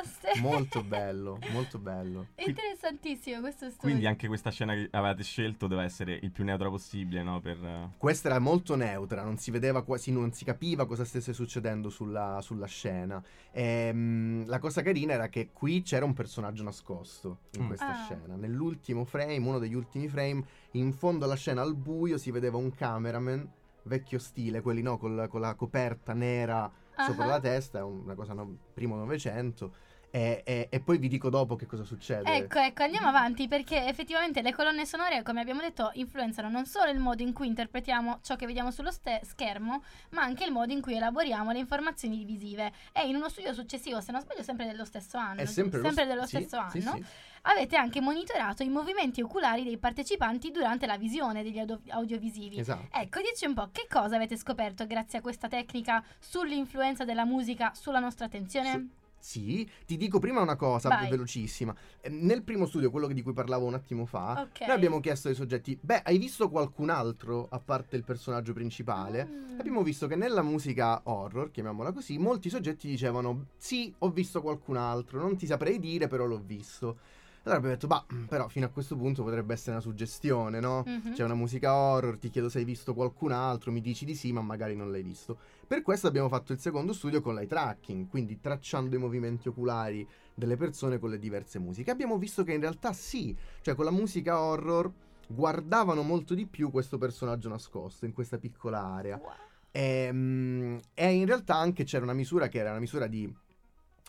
risposte. 0.00 0.28
Molto 0.40 0.82
bello, 0.82 1.38
molto 1.52 1.78
bello. 1.78 2.28
Interessantissimo 2.36 3.40
questo 3.40 3.66
studio. 3.66 3.80
Quindi 3.88 4.06
anche 4.06 4.26
questa 4.26 4.50
scena 4.50 4.74
che 4.74 4.88
avevate 4.90 5.22
scelto 5.22 5.66
doveva 5.66 5.86
essere 5.86 6.18
il 6.22 6.30
più 6.30 6.44
neutra 6.44 6.68
possibile, 6.68 7.22
no? 7.22 7.40
Per, 7.40 7.56
eh, 7.64 7.90
Questa 7.96 8.28
era 8.28 8.38
molto 8.38 8.74
neutra, 8.74 9.22
non 9.22 9.36
si 9.38 9.50
vedeva 9.50 9.82
quasi, 9.82 10.10
non 10.10 10.32
si 10.32 10.44
capiva 10.44 10.86
cosa 10.86 11.04
stesse 11.04 11.32
succedendo 11.32 11.88
sulla, 11.90 12.38
sulla 12.42 12.66
scena. 12.66 13.22
Ehm, 13.52 14.46
la 14.46 14.58
cosa 14.58 14.82
carina 14.82 15.12
era 15.12 15.28
che 15.28 15.50
qui 15.52 15.82
c'era 15.82 16.04
un 16.04 16.12
personaggio 16.14 16.62
nascosto 16.62 17.38
in 17.52 17.64
Mm. 17.64 17.66
questa 17.66 17.90
Ah. 17.90 18.04
scena. 18.04 18.34
Nell'ultimo 18.36 19.04
frame, 19.04 19.38
uno 19.38 19.58
degli 19.58 19.74
ultimi 19.74 20.08
frame, 20.08 20.44
in 20.72 20.92
fondo 20.92 21.24
alla 21.24 21.36
scena 21.36 21.62
al 21.62 21.74
buio 21.76 22.18
si 22.18 22.30
vedeva 22.30 22.56
un 22.56 22.72
cameraman 22.74 23.48
vecchio 23.84 24.18
stile, 24.18 24.60
quelli 24.60 24.82
no, 24.82 24.98
col- 24.98 25.26
con 25.28 25.40
la 25.40 25.54
coperta 25.54 26.12
nera 26.12 26.70
sopra 27.06 27.24
Ah. 27.24 27.28
la 27.28 27.40
testa, 27.40 27.78
è 27.78 27.82
una 27.82 28.14
cosa 28.14 28.32
no, 28.34 28.56
primo 28.74 28.96
novecento. 28.96 29.74
E, 30.14 30.42
e- 30.44 30.68
e 30.70 30.80
poi 30.80 30.98
vi 30.98 31.08
dico 31.08 31.30
dopo 31.30 31.56
che 31.56 31.64
cosa 31.64 31.84
succede. 31.84 32.30
Ecco, 32.34 32.58
ecco, 32.58 32.82
andiamo 32.82 33.08
avanti 33.08 33.48
perché 33.48 33.86
effettivamente 33.86 34.42
le 34.42 34.52
colonne 34.52 34.84
sonore, 34.84 35.22
come 35.22 35.40
abbiamo 35.40 35.62
detto, 35.62 35.90
influenzano 35.94 36.50
non 36.50 36.66
solo 36.66 36.90
il 36.90 36.98
modo 36.98 37.22
in 37.22 37.32
cui 37.32 37.46
interpretiamo 37.46 38.18
ciò 38.22 38.36
che 38.36 38.44
vediamo 38.44 38.70
sullo 38.70 38.90
ste- 38.90 39.22
schermo, 39.24 39.82
ma 40.10 40.20
anche 40.22 40.44
il 40.44 40.52
modo 40.52 40.70
in 40.70 40.82
cui 40.82 40.96
elaboriamo 40.96 41.50
le 41.50 41.60
informazioni 41.60 42.26
visive. 42.26 42.72
E 42.92 43.08
in 43.08 43.16
uno 43.16 43.30
studio 43.30 43.54
successivo, 43.54 44.02
se 44.02 44.12
non 44.12 44.20
sbaglio, 44.20 44.42
sempre 44.42 44.66
dello 44.66 44.84
stesso 44.84 45.16
anno, 45.16 45.40
È 45.40 45.46
sempre, 45.46 45.80
lo- 45.80 45.90
dello 45.90 46.26
sì, 46.26 46.36
stesso 46.36 46.62
sì, 46.68 46.78
anno, 46.86 46.96
sì. 46.96 47.04
avete 47.42 47.76
anche 47.76 48.02
monitorato 48.02 48.62
i 48.62 48.68
movimenti 48.68 49.22
oculari 49.22 49.64
dei 49.64 49.78
partecipanti 49.78 50.50
durante 50.50 50.84
la 50.84 50.98
visione 50.98 51.42
degli 51.42 51.58
audio- 51.58 51.80
audiovisivi. 51.88 52.58
Esatto. 52.58 52.94
Ecco, 52.98 53.20
dici 53.20 53.46
un 53.46 53.54
po' 53.54 53.70
che 53.72 53.86
cosa 53.88 54.16
avete 54.16 54.36
scoperto 54.36 54.86
grazie 54.86 55.20
a 55.20 55.22
questa 55.22 55.48
tecnica 55.48 56.04
sull'influenza 56.18 57.06
della 57.06 57.24
musica 57.24 57.72
sulla 57.74 57.98
nostra 57.98 58.26
attenzione? 58.26 58.88
Sì, 59.22 59.70
ti 59.86 59.96
dico 59.96 60.18
prima 60.18 60.40
una 60.40 60.56
cosa 60.56 60.88
Vai. 60.88 61.08
velocissima. 61.08 61.72
Eh, 62.00 62.08
Nel 62.08 62.42
primo 62.42 62.66
studio, 62.66 62.90
quello 62.90 63.06
di 63.06 63.22
cui 63.22 63.32
parlavo 63.32 63.64
un 63.66 63.74
attimo 63.74 64.04
fa, 64.04 64.32
Ok. 64.50 64.62
noi 64.62 64.74
abbiamo 64.74 64.98
chiesto 64.98 65.28
ai 65.28 65.36
soggetti: 65.36 65.78
Beh, 65.80 66.02
hai 66.02 66.18
visto 66.18 66.50
qualcun 66.50 66.90
altro 66.90 67.46
a 67.48 67.60
parte 67.60 67.94
il 67.94 68.02
personaggio 68.02 68.52
principale? 68.52 69.24
Mm. 69.24 69.60
Abbiamo 69.60 69.84
visto 69.84 70.08
che 70.08 70.16
nella 70.16 70.42
musica 70.42 71.02
horror, 71.04 71.52
chiamiamola 71.52 71.92
così, 71.92 72.18
molti 72.18 72.50
soggetti 72.50 72.88
dicevano: 72.88 73.46
Sì, 73.56 73.94
ho 73.98 74.10
visto 74.10 74.42
qualcun 74.42 74.76
altro, 74.76 75.20
non 75.20 75.36
ti 75.36 75.46
saprei 75.46 75.78
dire, 75.78 76.08
però 76.08 76.24
l'ho 76.26 76.42
visto. 76.44 76.98
Allora 77.44 77.58
abbiamo 77.58 77.74
detto: 77.74 77.86
Bah, 77.86 78.04
però 78.28 78.48
fino 78.48 78.66
a 78.66 78.68
questo 78.68 78.96
punto 78.96 79.22
potrebbe 79.24 79.52
essere 79.54 79.72
una 79.72 79.80
suggestione, 79.80 80.60
no? 80.60 80.84
Mhm. 80.86 81.14
C'è 81.14 81.24
una 81.24 81.34
musica 81.34 81.74
horror, 81.74 82.18
ti 82.18 82.30
chiedo 82.30 82.48
se 82.48 82.58
hai 82.58 82.64
visto 82.64 82.94
qualcun 82.94 83.32
altro, 83.32 83.72
mi 83.72 83.80
dici 83.80 84.04
di 84.04 84.14
sì, 84.14 84.32
ma 84.32 84.40
magari 84.40 84.76
non 84.76 84.90
l'hai 84.90 85.02
visto. 85.02 85.36
Per 85.66 85.82
questo 85.82 86.06
abbiamo 86.06 86.28
fatto 86.28 86.52
il 86.52 86.60
secondo 86.60 86.92
studio 86.92 87.20
con 87.20 87.34
l'eye 87.34 87.46
tracking, 87.46 88.08
quindi 88.08 88.40
tracciando 88.40 88.94
i 88.94 88.98
movimenti 88.98 89.48
oculari 89.48 90.06
delle 90.34 90.56
persone 90.56 90.98
con 90.98 91.10
le 91.10 91.18
diverse 91.18 91.58
musiche. 91.58 91.90
Abbiamo 91.90 92.16
visto 92.18 92.44
che 92.44 92.52
in 92.52 92.60
realtà 92.60 92.92
sì, 92.92 93.36
cioè 93.60 93.74
con 93.74 93.84
la 93.84 93.90
musica 93.90 94.40
horror 94.40 94.90
guardavano 95.26 96.02
molto 96.02 96.34
di 96.34 96.46
più 96.46 96.70
questo 96.70 96.98
personaggio 96.98 97.48
nascosto 97.48 98.04
in 98.04 98.12
questa 98.12 98.38
piccola 98.38 98.80
area. 98.80 99.16
Wow. 99.16 99.30
E, 99.70 100.10
mm, 100.12 100.76
e 100.94 101.12
in 101.12 101.26
realtà 101.26 101.56
anche 101.56 101.84
c'era 101.84 102.04
una 102.04 102.12
misura 102.12 102.48
che 102.48 102.58
era 102.58 102.70
una 102.70 102.80
misura 102.80 103.06
di, 103.06 103.32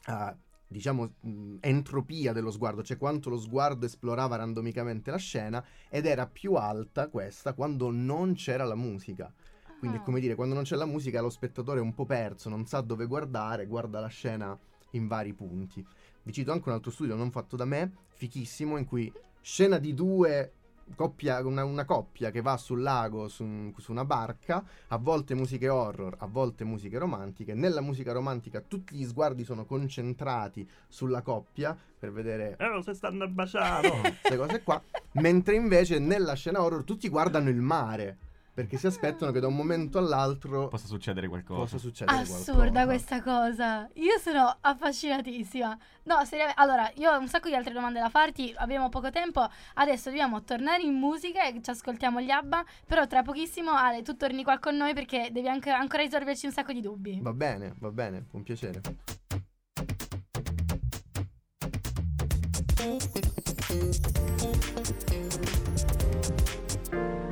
ah, 0.05 0.35
diciamo, 0.73 1.13
mm, 1.25 1.57
entropia 1.61 2.33
dello 2.33 2.51
sguardo, 2.51 2.83
cioè 2.83 2.97
quanto 2.97 3.29
lo 3.29 3.37
sguardo 3.37 3.85
esplorava 3.85 4.35
randomicamente 4.35 5.11
la 5.11 5.17
scena 5.17 5.63
ed 5.87 6.05
era 6.05 6.27
più 6.27 6.55
alta 6.55 7.07
questa 7.07 7.53
quando 7.53 7.91
non 7.91 8.33
c'era 8.33 8.65
la 8.65 8.75
musica. 8.75 9.31
Quindi 9.79 9.97
è 9.97 10.01
Ah. 10.01 10.03
come 10.03 10.19
dire, 10.19 10.35
quando 10.35 10.55
non 10.55 10.63
c'è 10.63 10.75
la 10.75 10.85
musica 10.85 11.21
lo 11.21 11.29
spettatore 11.29 11.79
è 11.79 11.81
un 11.81 11.93
po' 11.93 12.05
perso, 12.05 12.49
non 12.49 12.65
sa 12.65 12.81
dove 12.81 13.05
guardare, 13.05 13.67
guarda 13.67 13.99
la 13.99 14.07
scena 14.07 14.57
in 14.91 15.07
vari 15.07 15.33
punti. 15.33 15.85
Vi 16.23 16.33
cito 16.33 16.51
anche 16.51 16.69
un 16.69 16.75
altro 16.75 16.91
studio 16.91 17.15
non 17.15 17.31
fatto 17.31 17.55
da 17.55 17.65
me, 17.65 17.91
fichissimo, 18.15 18.77
in 18.77 18.85
cui 18.85 19.11
scena 19.41 19.77
di 19.77 19.93
due, 19.93 20.53
coppia, 20.93 21.45
una, 21.45 21.63
una 21.63 21.85
coppia 21.85 22.31
che 22.31 22.41
va 22.41 22.57
sul 22.57 22.81
lago 22.81 23.27
su, 23.27 23.73
su 23.77 23.91
una 23.91 24.05
barca, 24.05 24.63
a 24.87 24.97
volte 24.97 25.35
musiche 25.35 25.69
horror, 25.69 26.15
a 26.19 26.27
volte 26.27 26.63
musiche 26.63 26.97
romantiche. 26.97 27.53
Nella 27.53 27.81
musica 27.81 28.11
romantica 28.11 28.61
tutti 28.61 28.95
gli 28.95 29.05
sguardi 29.05 29.43
sono 29.43 29.65
concentrati 29.65 30.67
sulla 30.87 31.21
coppia 31.21 31.77
per 31.97 32.11
vedere 32.11 32.57
Eh, 32.57 32.81
se 32.83 32.93
stanno 32.93 33.23
a 33.23 33.27
baciare. 33.27 33.89
queste 34.23 34.37
cose 34.37 34.63
qua, 34.63 34.81
mentre 35.13 35.55
invece 35.55 35.99
nella 35.99 36.33
scena 36.33 36.61
horror 36.61 36.83
tutti 36.83 37.09
guardano 37.09 37.49
il 37.49 37.61
mare. 37.61 38.17
Perché 38.53 38.77
si 38.77 38.85
aspettano 38.85 39.31
che 39.31 39.39
da 39.39 39.47
un 39.47 39.55
momento 39.55 39.97
all'altro 39.97 40.67
Possa 40.67 40.85
succedere 40.85 41.27
qualcosa. 41.27 41.59
possa 41.61 41.77
succedere 41.79 42.19
Assurda 42.19 42.53
qualcosa. 42.53 42.85
questa 42.85 43.21
cosa. 43.23 43.89
Io 43.95 44.19
sono 44.19 44.57
affascinatissima. 44.61 45.75
No, 46.03 46.23
seriamente. 46.23 46.61
Allora, 46.61 46.91
io 46.97 47.11
ho 47.11 47.17
un 47.17 47.27
sacco 47.27 47.47
di 47.47 47.55
altre 47.55 47.73
domande 47.73 47.99
da 47.99 48.09
farti. 48.09 48.53
Abbiamo 48.57 48.89
poco 48.89 49.09
tempo. 49.09 49.43
Adesso 49.73 50.09
dobbiamo 50.09 50.43
tornare 50.43 50.83
in 50.83 50.93
musica 50.93 51.43
e 51.47 51.59
ci 51.63 51.69
ascoltiamo 51.71 52.21
gli 52.21 52.29
ABBA. 52.29 52.63
Però 52.85 53.07
tra 53.07 53.23
pochissimo, 53.23 53.71
Ale, 53.71 54.03
tu 54.03 54.15
torni 54.15 54.43
qua 54.43 54.59
con 54.59 54.75
noi 54.77 54.93
perché 54.93 55.29
devi 55.31 55.47
anche- 55.47 55.71
ancora 55.71 56.03
risolverci 56.03 56.45
un 56.45 56.51
sacco 56.51 56.73
di 56.73 56.81
dubbi. 56.81 57.19
Va 57.23 57.33
bene, 57.33 57.73
va 57.79 57.89
bene, 57.89 58.27
un 58.33 58.43
piacere. 58.43 58.81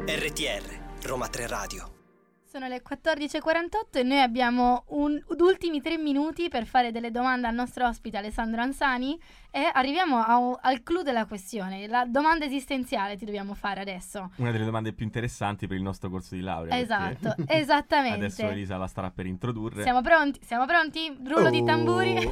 RTR, 0.07 0.80
Roma 1.03 1.27
3 1.27 1.47
Radio. 1.47 1.99
Sono 2.45 2.67
le 2.67 2.81
14.48 2.87 3.99
e 3.99 4.03
noi 4.03 4.19
abbiamo 4.19 4.83
un, 4.89 5.17
ultimi 5.39 5.79
tre 5.81 5.97
minuti 5.97 6.49
per 6.49 6.65
fare 6.65 6.91
delle 6.91 7.09
domande 7.09 7.47
al 7.47 7.53
nostro 7.53 7.87
ospite 7.87 8.17
Alessandro 8.17 8.61
Ansani 8.61 9.17
e 9.49 9.69
arriviamo 9.71 10.17
a- 10.17 10.59
al 10.61 10.83
clou 10.83 11.01
della 11.01 11.25
questione. 11.25 11.87
La 11.87 12.03
domanda 12.05 12.43
esistenziale 12.43 13.15
ti 13.15 13.23
dobbiamo 13.23 13.53
fare 13.53 13.79
adesso. 13.79 14.31
Una 14.35 14.51
delle 14.51 14.65
domande 14.65 14.91
più 14.91 15.05
interessanti 15.05 15.65
per 15.65 15.77
il 15.77 15.83
nostro 15.83 16.09
corso 16.09 16.35
di 16.35 16.41
laurea. 16.41 16.77
Esatto, 16.77 17.33
perché 17.37 17.43
esattamente. 17.55 18.17
Adesso 18.25 18.49
Elisa 18.49 18.75
la 18.77 18.87
starà 18.87 19.11
per 19.11 19.25
introdurre. 19.27 19.83
Siamo 19.83 20.01
pronti? 20.01 20.39
Siamo 20.43 20.65
pronti? 20.65 21.17
Rullo 21.23 21.49
di 21.49 21.59
Oh. 21.61 21.65
tamburi. 21.65 22.15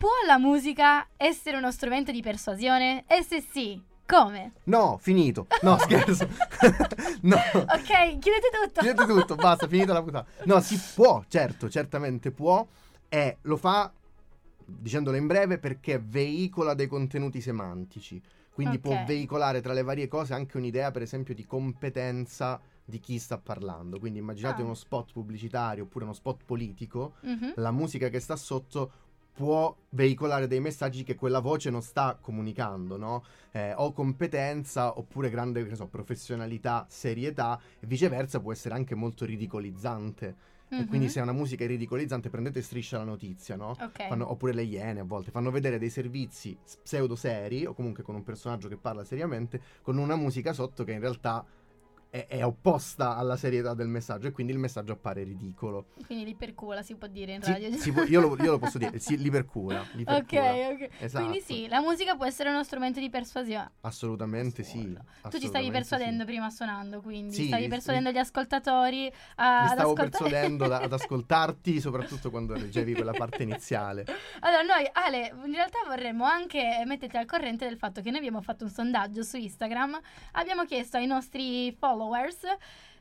Può 0.00 0.08
la 0.26 0.38
musica 0.38 1.06
essere 1.18 1.58
uno 1.58 1.70
strumento 1.70 2.10
di 2.12 2.22
persuasione? 2.22 3.04
E 3.06 3.22
se 3.22 3.42
sì, 3.42 3.78
come? 4.10 4.52
No, 4.64 4.98
finito. 5.00 5.46
No, 5.62 5.78
scherzo. 5.80 6.26
no. 7.22 7.36
Ok, 7.36 8.18
chiudete 8.18 8.48
tutto. 8.52 8.80
Chiudete 8.80 9.06
tutto, 9.06 9.34
basta, 9.36 9.66
finita 9.68 9.92
la 9.92 10.02
puntata. 10.02 10.28
No, 10.44 10.60
si 10.60 10.78
può, 10.94 11.22
certo, 11.28 11.68
certamente 11.68 12.30
può. 12.30 12.66
E 13.08 13.38
lo 13.42 13.56
fa, 13.56 13.92
dicendolo 14.64 15.16
in 15.16 15.26
breve, 15.26 15.58
perché 15.58 15.98
veicola 15.98 16.74
dei 16.74 16.86
contenuti 16.86 17.40
semantici. 17.40 18.20
Quindi 18.52 18.76
Ok. 18.76 18.82
può 18.82 19.04
veicolare 19.06 19.60
tra 19.60 19.72
le 19.72 19.82
varie 19.82 20.08
cose 20.08 20.34
anche 20.34 20.56
un'idea, 20.56 20.90
per 20.90 21.02
esempio, 21.02 21.34
di 21.34 21.46
competenza 21.46 22.60
di 22.84 22.98
chi 22.98 23.18
sta 23.18 23.38
parlando. 23.38 23.98
Quindi 23.98 24.18
immaginate 24.18 24.62
Ah. 24.62 24.64
uno 24.64 24.74
spot 24.74 25.12
pubblicitario 25.12 25.84
oppure 25.84 26.04
uno 26.04 26.12
spot 26.12 26.42
politico. 26.44 27.14
Mhm. 27.22 27.52
La 27.56 27.70
musica 27.70 28.08
che 28.08 28.18
sta 28.20 28.34
sotto 28.36 28.90
può 29.40 29.74
veicolare 29.92 30.46
dei 30.46 30.60
messaggi 30.60 31.02
che 31.02 31.14
quella 31.14 31.38
voce 31.38 31.70
non 31.70 31.80
sta 31.80 32.18
comunicando, 32.20 32.98
no? 32.98 33.24
Eh, 33.52 33.72
o 33.74 33.90
competenza 33.94 34.98
oppure 34.98 35.30
grande, 35.30 35.74
so, 35.74 35.86
professionalità, 35.86 36.84
serietà, 36.90 37.58
e 37.80 37.86
viceversa 37.86 38.38
può 38.38 38.52
essere 38.52 38.74
anche 38.74 38.94
molto 38.94 39.24
ridicolizzante. 39.24 40.48
E 40.72 40.84
quindi 40.84 41.08
se 41.08 41.18
è 41.18 41.22
una 41.22 41.32
musica 41.32 41.66
ridicolizzante 41.66 42.28
prendete 42.28 42.60
striscia 42.60 42.98
la 42.98 43.04
notizia, 43.04 43.56
no? 43.56 43.70
Ok. 43.70 44.06
Fanno- 44.06 44.30
oppure 44.30 44.52
le 44.52 44.62
iene 44.62 45.00
a 45.00 45.04
volte 45.04 45.32
fanno 45.32 45.50
vedere 45.50 45.78
dei 45.78 45.90
servizi 45.90 46.56
pseudo 46.82 47.16
seri 47.16 47.66
o 47.66 47.72
comunque 47.72 48.04
con 48.04 48.14
un 48.14 48.22
personaggio 48.22 48.68
che 48.68 48.76
parla 48.76 49.02
seriamente 49.02 49.60
con 49.82 49.98
una 49.98 50.14
musica 50.14 50.52
sotto 50.52 50.84
che 50.84 50.92
in 50.92 51.00
realtà 51.00 51.44
è, 52.10 52.26
è 52.28 52.44
opposta 52.44 53.16
alla 53.16 53.36
serietà 53.36 53.72
del 53.72 53.86
messaggio 53.88 54.26
e 54.26 54.32
quindi 54.32 54.52
il 54.52 54.58
messaggio 54.58 54.92
appare 54.92 55.22
ridicolo. 55.22 55.86
Quindi 56.06 56.24
li 56.24 56.34
percula, 56.34 56.82
si 56.82 56.96
può 56.96 57.06
dire 57.06 57.34
in 57.34 57.42
Sì, 57.42 57.52
radio. 57.52 57.72
si 57.76 57.92
può- 57.92 58.02
io, 58.02 58.20
lo, 58.20 58.36
io 58.42 58.50
lo 58.50 58.58
posso 58.58 58.78
dire, 58.78 58.98
sì, 59.00 59.16
li 59.16 59.30
percula. 59.30 59.84
li 59.92 60.02
Ok, 60.06 60.32
ok. 60.32 60.88
Esatto. 60.98 61.24
Quindi 61.24 61.40
sì, 61.44 61.68
la 61.68 61.80
musica 61.80 62.16
può 62.16 62.26
essere 62.26 62.50
uno 62.50 62.64
strumento 62.64 62.98
di 63.00 63.08
persuasione. 63.10 63.70
Assolutamente 63.82 64.62
sì. 64.64 64.78
Tu 64.82 64.88
ci 64.88 64.96
stavi 64.96 64.98
assolutamente 65.22 65.70
persuadendo 65.70 66.20
sì. 66.20 66.26
prima 66.26 66.50
suonando, 66.50 67.00
quindi 67.00 67.34
Sì, 67.34 67.46
stavi 67.46 67.62
sì. 67.62 67.68
persuadendo 67.68 68.10
gli 68.10 68.18
ascoltatori 68.18 69.06
a, 69.36 69.60
Mi 69.60 69.66
ad 69.66 69.72
stavo 69.72 69.92
ascoltare. 69.92 70.08
persuadendo 70.10 70.66
da- 70.68 70.80
ad 70.80 70.92
ascoltarti, 70.92 71.80
soprattutto 71.80 72.30
quando 72.30 72.54
leggevi 72.54 72.94
quella 72.94 73.12
parte 73.12 73.42
iniziale. 73.44 74.04
Allora, 74.40 74.62
noi, 74.62 74.88
Ale, 74.92 75.32
in 75.44 75.52
realtà 75.52 75.78
vorremmo 75.86 76.24
anche 76.24 76.82
metterti 76.86 77.16
al 77.16 77.26
corrente 77.26 77.66
del 77.68 77.76
fatto 77.76 78.00
che 78.00 78.08
noi 78.10 78.18
abbiamo 78.18 78.40
fatto 78.42 78.64
un 78.64 78.70
sondaggio 78.70 79.22
su 79.22 79.36
Instagram. 79.36 79.98
Abbiamo 80.32 80.64
chiesto 80.64 80.96
ai 80.96 81.06
nostri 81.06 81.72
followers 82.00 82.38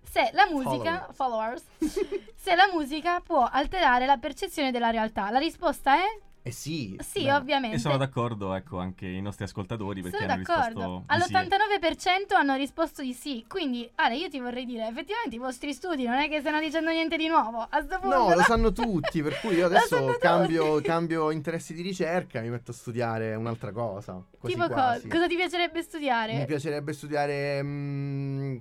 se 0.01 0.29
la 0.33 0.47
musica, 0.49 1.07
followers, 1.13 1.63
se 2.35 2.55
la 2.55 2.69
musica 2.73 3.19
può 3.21 3.47
alterare 3.49 4.05
la 4.05 4.17
percezione 4.17 4.71
della 4.71 4.89
realtà. 4.89 5.29
La 5.29 5.37
risposta 5.39 5.95
è 5.97 6.19
Eh 6.41 6.51
sì. 6.51 6.97
sì, 7.03 7.23
beh, 7.25 7.33
ovviamente. 7.33 7.75
E 7.75 7.79
sono 7.79 7.97
d'accordo, 7.97 8.53
ecco, 8.55 8.79
anche 8.79 9.05
i 9.05 9.21
nostri 9.21 9.43
ascoltatori 9.43 10.01
perché 10.01 10.17
Sono 10.17 10.31
hanno 10.31 10.41
d'accordo. 10.41 11.03
risposto 11.07 11.15
di 11.15 11.23
sì. 11.23 11.33
All'89% 11.35 12.33
hanno 12.33 12.55
risposto 12.55 13.01
di 13.03 13.13
sì. 13.13 13.45
Quindi, 13.47 13.87
Ale, 13.95 14.15
io 14.15 14.29
ti 14.29 14.39
vorrei 14.39 14.65
dire, 14.65 14.87
effettivamente 14.87 15.35
i 15.35 15.37
vostri 15.37 15.73
studi 15.73 16.05
non 16.05 16.15
è 16.15 16.27
che 16.27 16.39
stiano 16.39 16.59
dicendo 16.59 16.89
niente 16.89 17.15
di 17.17 17.27
nuovo. 17.27 17.59
A 17.69 17.81
sto 17.81 17.99
punto, 17.99 18.17
No, 18.17 18.33
lo 18.33 18.41
sanno 18.41 18.71
tutti, 18.71 19.21
per 19.21 19.39
cui 19.41 19.55
io 19.57 19.65
adesso 19.67 20.15
cambio, 20.19 20.81
cambio 20.81 21.29
interessi 21.29 21.73
di 21.75 21.83
ricerca, 21.83 22.41
mi 22.41 22.49
metto 22.49 22.71
a 22.71 22.73
studiare 22.73 23.35
un'altra 23.35 23.71
cosa. 23.71 24.19
Tipo 24.41 24.65
co- 24.65 24.73
quasi. 24.73 25.07
cosa 25.07 25.27
ti 25.27 25.35
piacerebbe 25.35 25.83
studiare? 25.83 26.33
Mi 26.35 26.45
piacerebbe 26.45 26.93
studiare 26.93 27.61
mm, 27.61 28.57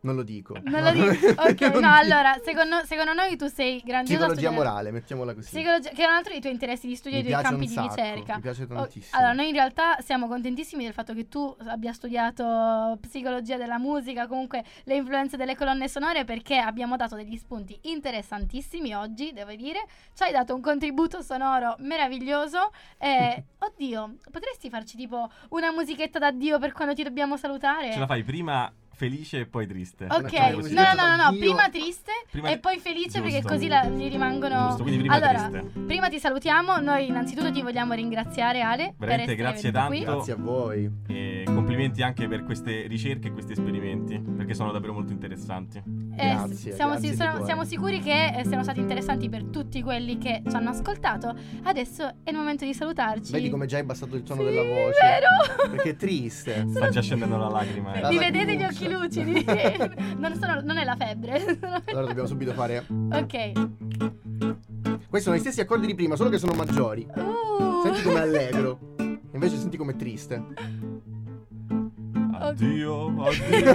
Non 0.00 0.14
lo 0.14 0.22
dico. 0.22 0.56
Non 0.62 0.82
lo 0.82 0.90
dico. 0.92 1.06
Ok, 1.48 1.60
no, 1.60 1.68
dico. 1.68 1.86
allora, 1.86 2.38
secondo, 2.44 2.84
secondo 2.84 3.12
noi 3.14 3.36
tu 3.36 3.48
sei 3.48 3.80
grandioso. 3.84 4.26
Psicologia 4.26 4.50
morale, 4.50 4.90
mettiamola 4.90 5.34
così. 5.34 5.48
Psicologia, 5.48 5.90
che 5.90 6.02
è 6.02 6.06
un 6.06 6.12
altro 6.12 6.32
dei 6.32 6.40
tuoi 6.40 6.52
interessi 6.52 6.86
di 6.86 6.94
studio 6.94 7.18
e 7.18 7.22
dei 7.22 7.30
piace 7.30 7.44
campi 7.48 7.62
un 7.62 7.68
di 7.68 7.74
sacco, 7.74 7.94
ricerca. 7.94 8.34
mi 8.34 8.40
piace 8.40 8.66
tantissimo. 8.66 9.18
allora, 9.18 9.32
noi 9.32 9.48
in 9.48 9.54
realtà 9.54 9.96
siamo 10.00 10.28
contentissimi 10.28 10.84
del 10.84 10.92
fatto 10.92 11.14
che 11.14 11.28
tu 11.28 11.54
abbia 11.66 11.92
studiato 11.92 12.96
psicologia 13.00 13.56
della 13.56 13.78
musica, 13.78 14.26
comunque 14.26 14.64
le 14.84 14.96
influenze 14.96 15.36
delle 15.36 15.56
colonne 15.56 15.88
sonore, 15.88 16.24
perché 16.24 16.58
abbiamo 16.58 16.96
dato 16.96 17.16
degli 17.16 17.36
spunti 17.36 17.78
interessantissimi 17.82 18.94
oggi, 18.94 19.32
devo 19.32 19.54
dire. 19.54 19.84
Ci 20.14 20.22
hai 20.22 20.32
dato 20.32 20.54
un 20.54 20.60
contributo 20.60 21.22
sonoro 21.22 21.74
meraviglioso. 21.78 22.70
E, 22.98 23.44
oddio, 23.58 24.16
potresti 24.30 24.70
farci 24.70 24.96
tipo 24.96 25.28
una 25.50 25.72
musichetta 25.72 26.18
d'addio 26.18 26.58
per 26.58 26.72
quando 26.72 26.94
ti 26.94 27.02
dobbiamo 27.02 27.36
salutare? 27.36 27.92
Ce 27.92 27.98
la 27.98 28.06
fai 28.06 28.22
prima 28.22 28.72
felice 28.98 29.38
e 29.40 29.46
poi 29.46 29.66
triste. 29.68 30.06
Ok, 30.10 30.32
no, 30.32 30.82
no, 30.82 31.16
no, 31.16 31.30
no, 31.30 31.36
prima 31.38 31.68
triste 31.70 32.10
Prima- 32.30 32.48
e 32.50 32.58
poi 32.58 32.78
felice 32.78 33.20
perché 33.20 33.36
Giusto. 33.40 33.52
così 33.54 33.68
la- 33.68 33.86
gli 33.86 34.08
rimangono... 34.10 34.66
Giusto, 34.70 34.82
prima 34.82 35.14
allora, 35.14 35.48
triste. 35.48 35.80
prima 35.86 36.08
ti 36.08 36.18
salutiamo, 36.18 36.78
noi 36.80 37.06
innanzitutto 37.06 37.52
ti 37.52 37.62
vogliamo 37.62 37.92
ringraziare 37.94 38.60
Ale 38.60 38.94
Veramente 38.98 39.36
grazie 39.36 39.70
venuto 39.70 39.88
qui. 39.90 39.98
tanto. 40.02 40.14
Grazie 40.16 40.32
a 40.32 40.36
voi. 40.36 40.90
E 41.06 41.42
complimenti 41.46 42.02
anche 42.02 42.26
per 42.26 42.42
queste 42.42 42.86
ricerche 42.88 43.28
e 43.28 43.32
questi 43.32 43.52
esperimenti, 43.52 44.18
perché 44.18 44.54
sono 44.54 44.72
davvero 44.72 44.92
molto 44.92 45.12
interessanti. 45.12 45.78
Eh, 45.78 46.30
Grazie, 46.30 46.72
siamo, 46.74 46.90
grazie 46.92 47.10
si- 47.14 47.16
di 47.16 47.44
siamo- 47.44 47.64
sicuri 47.64 48.00
che 48.00 48.34
eh, 48.34 48.44
siano 48.44 48.64
stati 48.64 48.80
interessanti 48.80 49.28
per 49.28 49.44
tutti 49.44 49.80
quelli 49.82 50.18
che 50.18 50.42
ci 50.48 50.56
hanno 50.56 50.70
ascoltato. 50.70 51.32
Adesso 51.62 52.06
è 52.24 52.30
il 52.30 52.36
momento 52.36 52.64
di 52.64 52.74
salutarci. 52.74 53.30
Vedi 53.30 53.48
come 53.48 53.66
già 53.66 53.76
hai 53.76 53.82
abbassato 53.82 54.16
il 54.16 54.24
tono 54.24 54.40
Sì, 54.42 54.48
della 54.48 54.62
voce? 54.62 54.98
vero? 55.00 55.70
Perché 55.70 55.90
è 55.90 55.96
triste. 55.96 56.66
Sta 56.68 56.88
già 56.88 57.00
scendendo 57.00 57.36
la 57.36 57.48
lacrima. 57.48 57.92
eh. 57.94 58.00
La 58.00 58.08
Mi 58.08 58.18
vedete 58.18 58.38
gli 58.54 58.58
lagrimuccia. 58.58 58.78
Occhi 58.96 59.22
lucidi? 59.24 59.44
non, 60.18 60.34
sono- 60.40 60.60
non 60.62 60.76
è 60.76 60.84
la 60.84 60.96
febbre. 60.96 61.58
Allora 61.86 62.06
dobbiamo 62.06 62.26
subito 62.26 62.52
fare. 62.52 62.84
ok. 62.88 63.52
Questi 65.08 65.28
sono 65.28 65.36
gli 65.36 65.40
stessi 65.40 65.60
accordi 65.60 65.86
di 65.86 65.94
prima, 65.94 66.16
solo 66.16 66.28
che 66.30 66.38
sono 66.38 66.52
maggiori. 66.52 67.06
Uh. 67.14 67.82
Senti 67.82 68.02
come 68.02 68.20
allegro. 68.20 68.94
Invece 69.32 69.56
senti 69.56 69.76
come 69.76 69.96
triste. 69.96 70.42
Addio, 72.48 73.06
addio. 73.24 73.72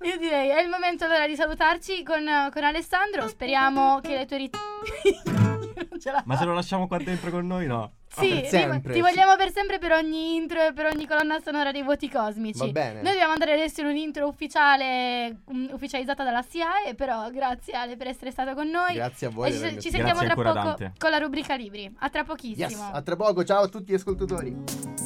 Io 0.02 0.16
direi 0.18 0.50
è 0.50 0.60
il 0.62 0.68
momento 0.68 1.04
allora 1.04 1.26
di 1.26 1.36
salutarci 1.36 2.02
con, 2.02 2.24
con 2.52 2.64
Alessandro. 2.64 3.28
Speriamo 3.28 4.00
che 4.00 4.16
le 4.16 4.26
tue 4.26 4.36
rit- 4.36 4.56
non 5.90 6.00
ce 6.00 6.10
la 6.10 6.22
Ma 6.24 6.36
se 6.36 6.44
lo 6.44 6.54
lasciamo 6.54 6.86
qua 6.86 6.98
dentro 6.98 7.30
con 7.30 7.46
noi, 7.46 7.66
no? 7.66 7.92
Sì, 8.08 8.40
ti- 8.40 8.48
sempre, 8.48 8.92
ti 8.92 8.98
sì. 8.98 9.00
vogliamo 9.00 9.36
per 9.36 9.52
sempre 9.52 9.78
per 9.78 9.92
ogni 9.92 10.34
intro 10.34 10.66
e 10.66 10.72
per 10.72 10.86
ogni 10.86 11.06
colonna 11.06 11.38
sonora 11.40 11.70
dei 11.70 11.82
voti 11.82 12.08
cosmici. 12.10 12.58
Va 12.58 12.66
bene. 12.66 13.02
Noi 13.02 13.12
dobbiamo 13.12 13.32
andare 13.32 13.52
adesso 13.52 13.82
in 13.82 13.86
un 13.86 13.96
intro 13.96 14.26
ufficiale, 14.26 15.42
um, 15.46 15.68
ufficializzata 15.72 16.24
dalla 16.24 16.42
SIAE, 16.42 16.94
però 16.96 17.30
grazie 17.30 17.74
Ale 17.74 17.96
per 17.96 18.08
essere 18.08 18.30
stato 18.30 18.54
con 18.54 18.68
noi. 18.68 18.94
Grazie 18.94 19.26
a 19.28 19.30
voi. 19.30 19.50
E 19.50 19.52
ci, 19.52 19.80
ci 19.80 19.90
sentiamo 19.90 20.20
Grazie 20.20 20.26
tra 20.26 20.34
poco 20.34 20.52
Dante. 20.52 20.92
con 20.98 21.10
la 21.10 21.18
rubrica 21.18 21.54
libri. 21.54 21.94
A 21.98 22.08
tra 22.08 22.24
pochissimo. 22.24 22.66
Yes, 22.66 22.80
a 22.92 23.02
tra 23.02 23.14
poco. 23.14 23.44
Ciao 23.44 23.62
a 23.64 23.68
tutti 23.68 23.92
gli 23.92 23.94
ascoltatori. 23.94 24.97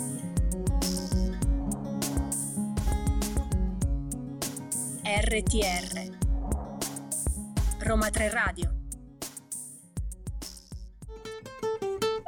RTR 5.15 6.09
Roma 7.81 8.09
3 8.09 8.31
Radio 8.31 8.71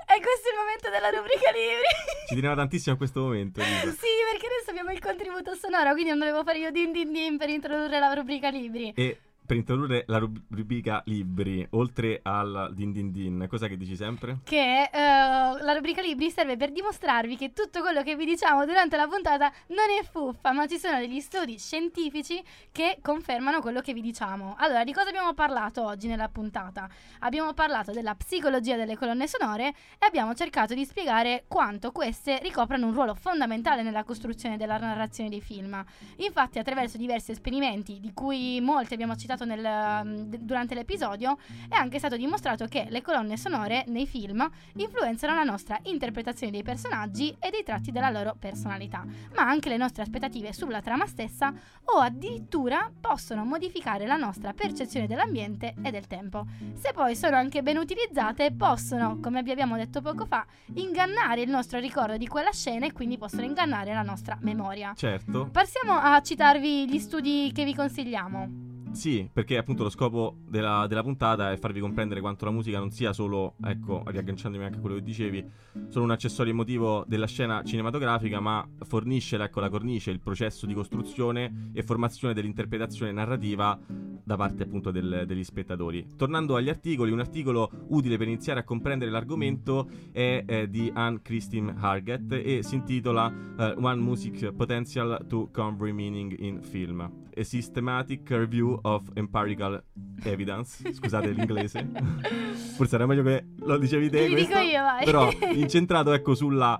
E 0.04 0.20
questo 0.20 0.48
è 0.48 0.52
il 0.52 0.58
momento 0.58 0.90
della 0.90 1.08
rubrica 1.08 1.50
libri. 1.50 1.88
Ci 2.28 2.34
teneva 2.34 2.54
tantissimo 2.54 2.94
a 2.94 2.98
questo 2.98 3.20
momento, 3.22 3.60
Elisa. 3.60 3.90
sì, 3.90 4.12
perché 4.30 4.46
adesso 4.46 4.68
abbiamo 4.68 4.90
il 4.90 5.00
contributo 5.00 5.54
sonoro, 5.54 5.92
quindi 5.92 6.10
non 6.10 6.18
dovevo 6.18 6.44
fare 6.44 6.58
io 6.58 6.70
din 6.70 6.92
din 6.92 7.10
din 7.10 7.38
per 7.38 7.48
introdurre 7.48 7.98
la 7.98 8.12
rubrica 8.12 8.50
libri. 8.50 8.92
E 8.94 9.18
per 9.46 9.56
introdurre 9.56 10.04
la 10.06 10.18
rub- 10.18 10.40
rubrica 10.48 11.02
libri, 11.06 11.66
oltre 11.70 12.20
al 12.22 12.70
din 12.74 12.92
din 12.92 13.12
din, 13.12 13.46
cosa 13.48 13.68
che 13.68 13.76
dici 13.76 13.94
sempre? 13.96 14.38
che 14.44 14.88
eh, 14.90 14.98
la 14.98 15.72
rubrica 15.74 16.00
libri 16.00 16.30
serve 16.30 16.56
per 16.56 16.72
dimostrarvi 16.72 17.36
che 17.36 17.52
tutto 17.52 17.80
quello 17.80 18.02
che 18.02 18.16
vi 18.16 18.24
diciamo 18.24 18.64
durante 18.64 18.96
la 18.96 19.06
puntata 19.06 19.52
non 19.68 19.90
è 20.00 20.04
fuffa, 20.04 20.52
ma 20.52 20.66
ci 20.66 20.78
sono 20.78 20.98
degli 20.98 21.20
studi 21.20 21.58
scientifici 21.58 22.42
che 22.72 22.98
confermano 23.02 23.60
quello 23.60 23.80
che 23.80 23.92
vi 23.92 24.00
diciamo. 24.00 24.54
Allora, 24.58 24.84
di 24.84 24.92
cosa 24.92 25.08
abbiamo 25.08 25.34
parlato 25.34 25.84
oggi 25.84 26.06
nella 26.06 26.28
puntata? 26.28 26.88
Abbiamo 27.20 27.52
parlato 27.52 27.92
della 27.92 28.14
psicologia 28.14 28.76
delle 28.76 28.96
colonne 28.96 29.26
sonore 29.26 29.68
e 29.98 30.06
abbiamo 30.06 30.34
cercato 30.34 30.74
di 30.74 30.84
spiegare 30.84 31.44
quanto 31.48 31.92
queste 31.92 32.38
ricoprano 32.42 32.86
un 32.86 32.92
ruolo 32.92 33.14
fondamentale 33.14 33.82
nella 33.82 34.04
costruzione 34.04 34.56
della 34.56 34.78
narrazione 34.78 35.28
dei 35.28 35.40
film. 35.40 35.82
Infatti, 36.16 36.58
attraverso 36.58 36.96
diversi 36.96 37.32
esperimenti, 37.32 38.00
di 38.00 38.12
cui 38.14 38.60
molti 38.60 38.94
abbiamo 38.94 39.16
citato 39.16 39.33
nel, 39.42 40.04
mm, 40.06 40.34
durante 40.38 40.76
l'episodio, 40.76 41.36
è 41.68 41.74
anche 41.74 41.98
stato 41.98 42.16
dimostrato 42.16 42.66
che 42.66 42.86
le 42.88 43.02
colonne 43.02 43.36
sonore 43.36 43.82
nei 43.88 44.06
film 44.06 44.48
influenzano 44.76 45.34
la 45.34 45.42
nostra 45.42 45.76
interpretazione 45.82 46.52
dei 46.52 46.62
personaggi 46.62 47.34
e 47.40 47.50
dei 47.50 47.64
tratti 47.64 47.90
della 47.90 48.10
loro 48.10 48.36
personalità, 48.38 49.04
ma 49.34 49.42
anche 49.42 49.68
le 49.68 49.76
nostre 49.76 50.02
aspettative 50.02 50.52
sulla 50.52 50.80
trama 50.80 51.06
stessa 51.06 51.52
o 51.86 51.98
addirittura 51.98 52.88
possono 53.00 53.44
modificare 53.44 54.06
la 54.06 54.16
nostra 54.16 54.52
percezione 54.52 55.08
dell'ambiente 55.08 55.74
e 55.82 55.90
del 55.90 56.06
tempo. 56.06 56.46
Se 56.74 56.92
poi 56.92 57.16
sono 57.16 57.36
anche 57.36 57.62
ben 57.62 57.78
utilizzate, 57.78 58.52
possono, 58.52 59.18
come 59.20 59.42
vi 59.42 59.50
abbiamo 59.50 59.76
detto 59.76 60.00
poco 60.00 60.26
fa, 60.26 60.46
ingannare 60.74 61.40
il 61.40 61.50
nostro 61.50 61.78
ricordo 61.78 62.16
di 62.16 62.28
quella 62.28 62.52
scena 62.52 62.86
e 62.86 62.92
quindi 62.92 63.18
possono 63.18 63.42
ingannare 63.42 63.92
la 63.92 64.02
nostra 64.02 64.38
memoria. 64.40 64.92
Certo, 64.94 65.48
Passiamo 65.50 65.94
a 65.94 66.20
citarvi 66.20 66.88
gli 66.88 66.98
studi 66.98 67.50
che 67.54 67.64
vi 67.64 67.74
consigliamo. 67.74 68.73
Sì, 68.94 69.28
perché 69.30 69.56
appunto 69.56 69.82
lo 69.82 69.90
scopo 69.90 70.36
della, 70.48 70.86
della 70.86 71.02
puntata 71.02 71.50
è 71.50 71.56
farvi 71.56 71.80
comprendere 71.80 72.20
quanto 72.20 72.44
la 72.44 72.52
musica 72.52 72.78
non 72.78 72.92
sia 72.92 73.12
solo, 73.12 73.54
ecco, 73.64 74.04
riagganciandomi 74.06 74.64
anche 74.64 74.78
a 74.78 74.80
quello 74.80 74.94
che 74.94 75.02
dicevi, 75.02 75.44
solo 75.88 76.04
un 76.04 76.12
accessorio 76.12 76.52
emotivo 76.52 77.04
della 77.06 77.26
scena 77.26 77.64
cinematografica, 77.64 78.38
ma 78.38 78.66
fornisce 78.84 79.36
ecco, 79.36 79.58
la 79.58 79.68
cornice, 79.68 80.12
il 80.12 80.20
processo 80.20 80.64
di 80.64 80.74
costruzione 80.74 81.70
e 81.72 81.82
formazione 81.82 82.34
dell'interpretazione 82.34 83.10
narrativa 83.10 83.76
da 84.24 84.36
parte 84.36 84.62
appunto 84.62 84.92
del- 84.92 85.24
degli 85.26 85.44
spettatori. 85.44 86.06
Tornando 86.16 86.54
agli 86.54 86.68
articoli, 86.68 87.10
un 87.10 87.20
articolo 87.20 87.70
utile 87.88 88.16
per 88.16 88.28
iniziare 88.28 88.60
a 88.60 88.64
comprendere 88.64 89.10
l'argomento 89.10 89.88
è 90.12 90.44
eh, 90.46 90.70
di 90.70 90.90
Anne 90.94 91.20
Christine 91.20 91.74
Hargett 91.76 92.32
e 92.32 92.62
si 92.62 92.76
intitola 92.76 93.30
eh, 93.58 93.74
One 93.76 94.00
Music 94.00 94.52
Potential 94.52 95.26
to 95.28 95.50
Convey 95.52 95.90
Meaning 95.90 96.36
in 96.38 96.62
Film. 96.62 97.23
A 97.36 97.42
Systematic 97.42 98.30
Review 98.30 98.78
of 98.82 99.02
Empirical 99.14 99.82
Evidence. 100.22 100.92
Scusate 100.92 101.30
l'inglese. 101.30 101.86
Forse 102.76 102.94
era 102.94 103.06
meglio 103.06 103.22
che 103.22 103.46
lo 103.60 103.76
dicevi 103.78 104.10
te. 104.10 104.28
Li 104.28 104.34
dico 104.34 104.58
io, 104.58 104.82
vai. 104.82 105.04
Però 105.04 105.30
incentrato 105.52 106.12
ecco 106.12 106.34
sulla 106.34 106.78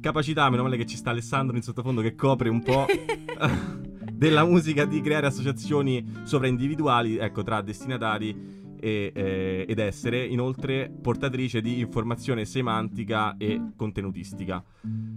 capacità, 0.00 0.48
meno 0.48 0.62
male 0.62 0.76
che 0.76 0.86
ci 0.86 0.96
sta 0.96 1.10
Alessandro 1.10 1.56
in 1.56 1.62
sottofondo 1.62 2.00
che 2.00 2.14
copre 2.14 2.48
un 2.48 2.62
po' 2.62 2.86
della 4.12 4.44
musica 4.44 4.84
di 4.84 5.00
creare 5.00 5.26
associazioni 5.26 6.20
sovraindividuali, 6.24 7.16
ecco, 7.16 7.42
tra 7.42 7.60
destinatari 7.62 8.59
e, 8.80 9.12
eh, 9.14 9.64
ed 9.68 9.78
essere 9.78 10.24
inoltre 10.24 10.90
portatrice 10.90 11.60
di 11.60 11.78
informazione 11.80 12.44
semantica 12.44 13.36
e 13.36 13.60
contenutistica. 13.76 14.62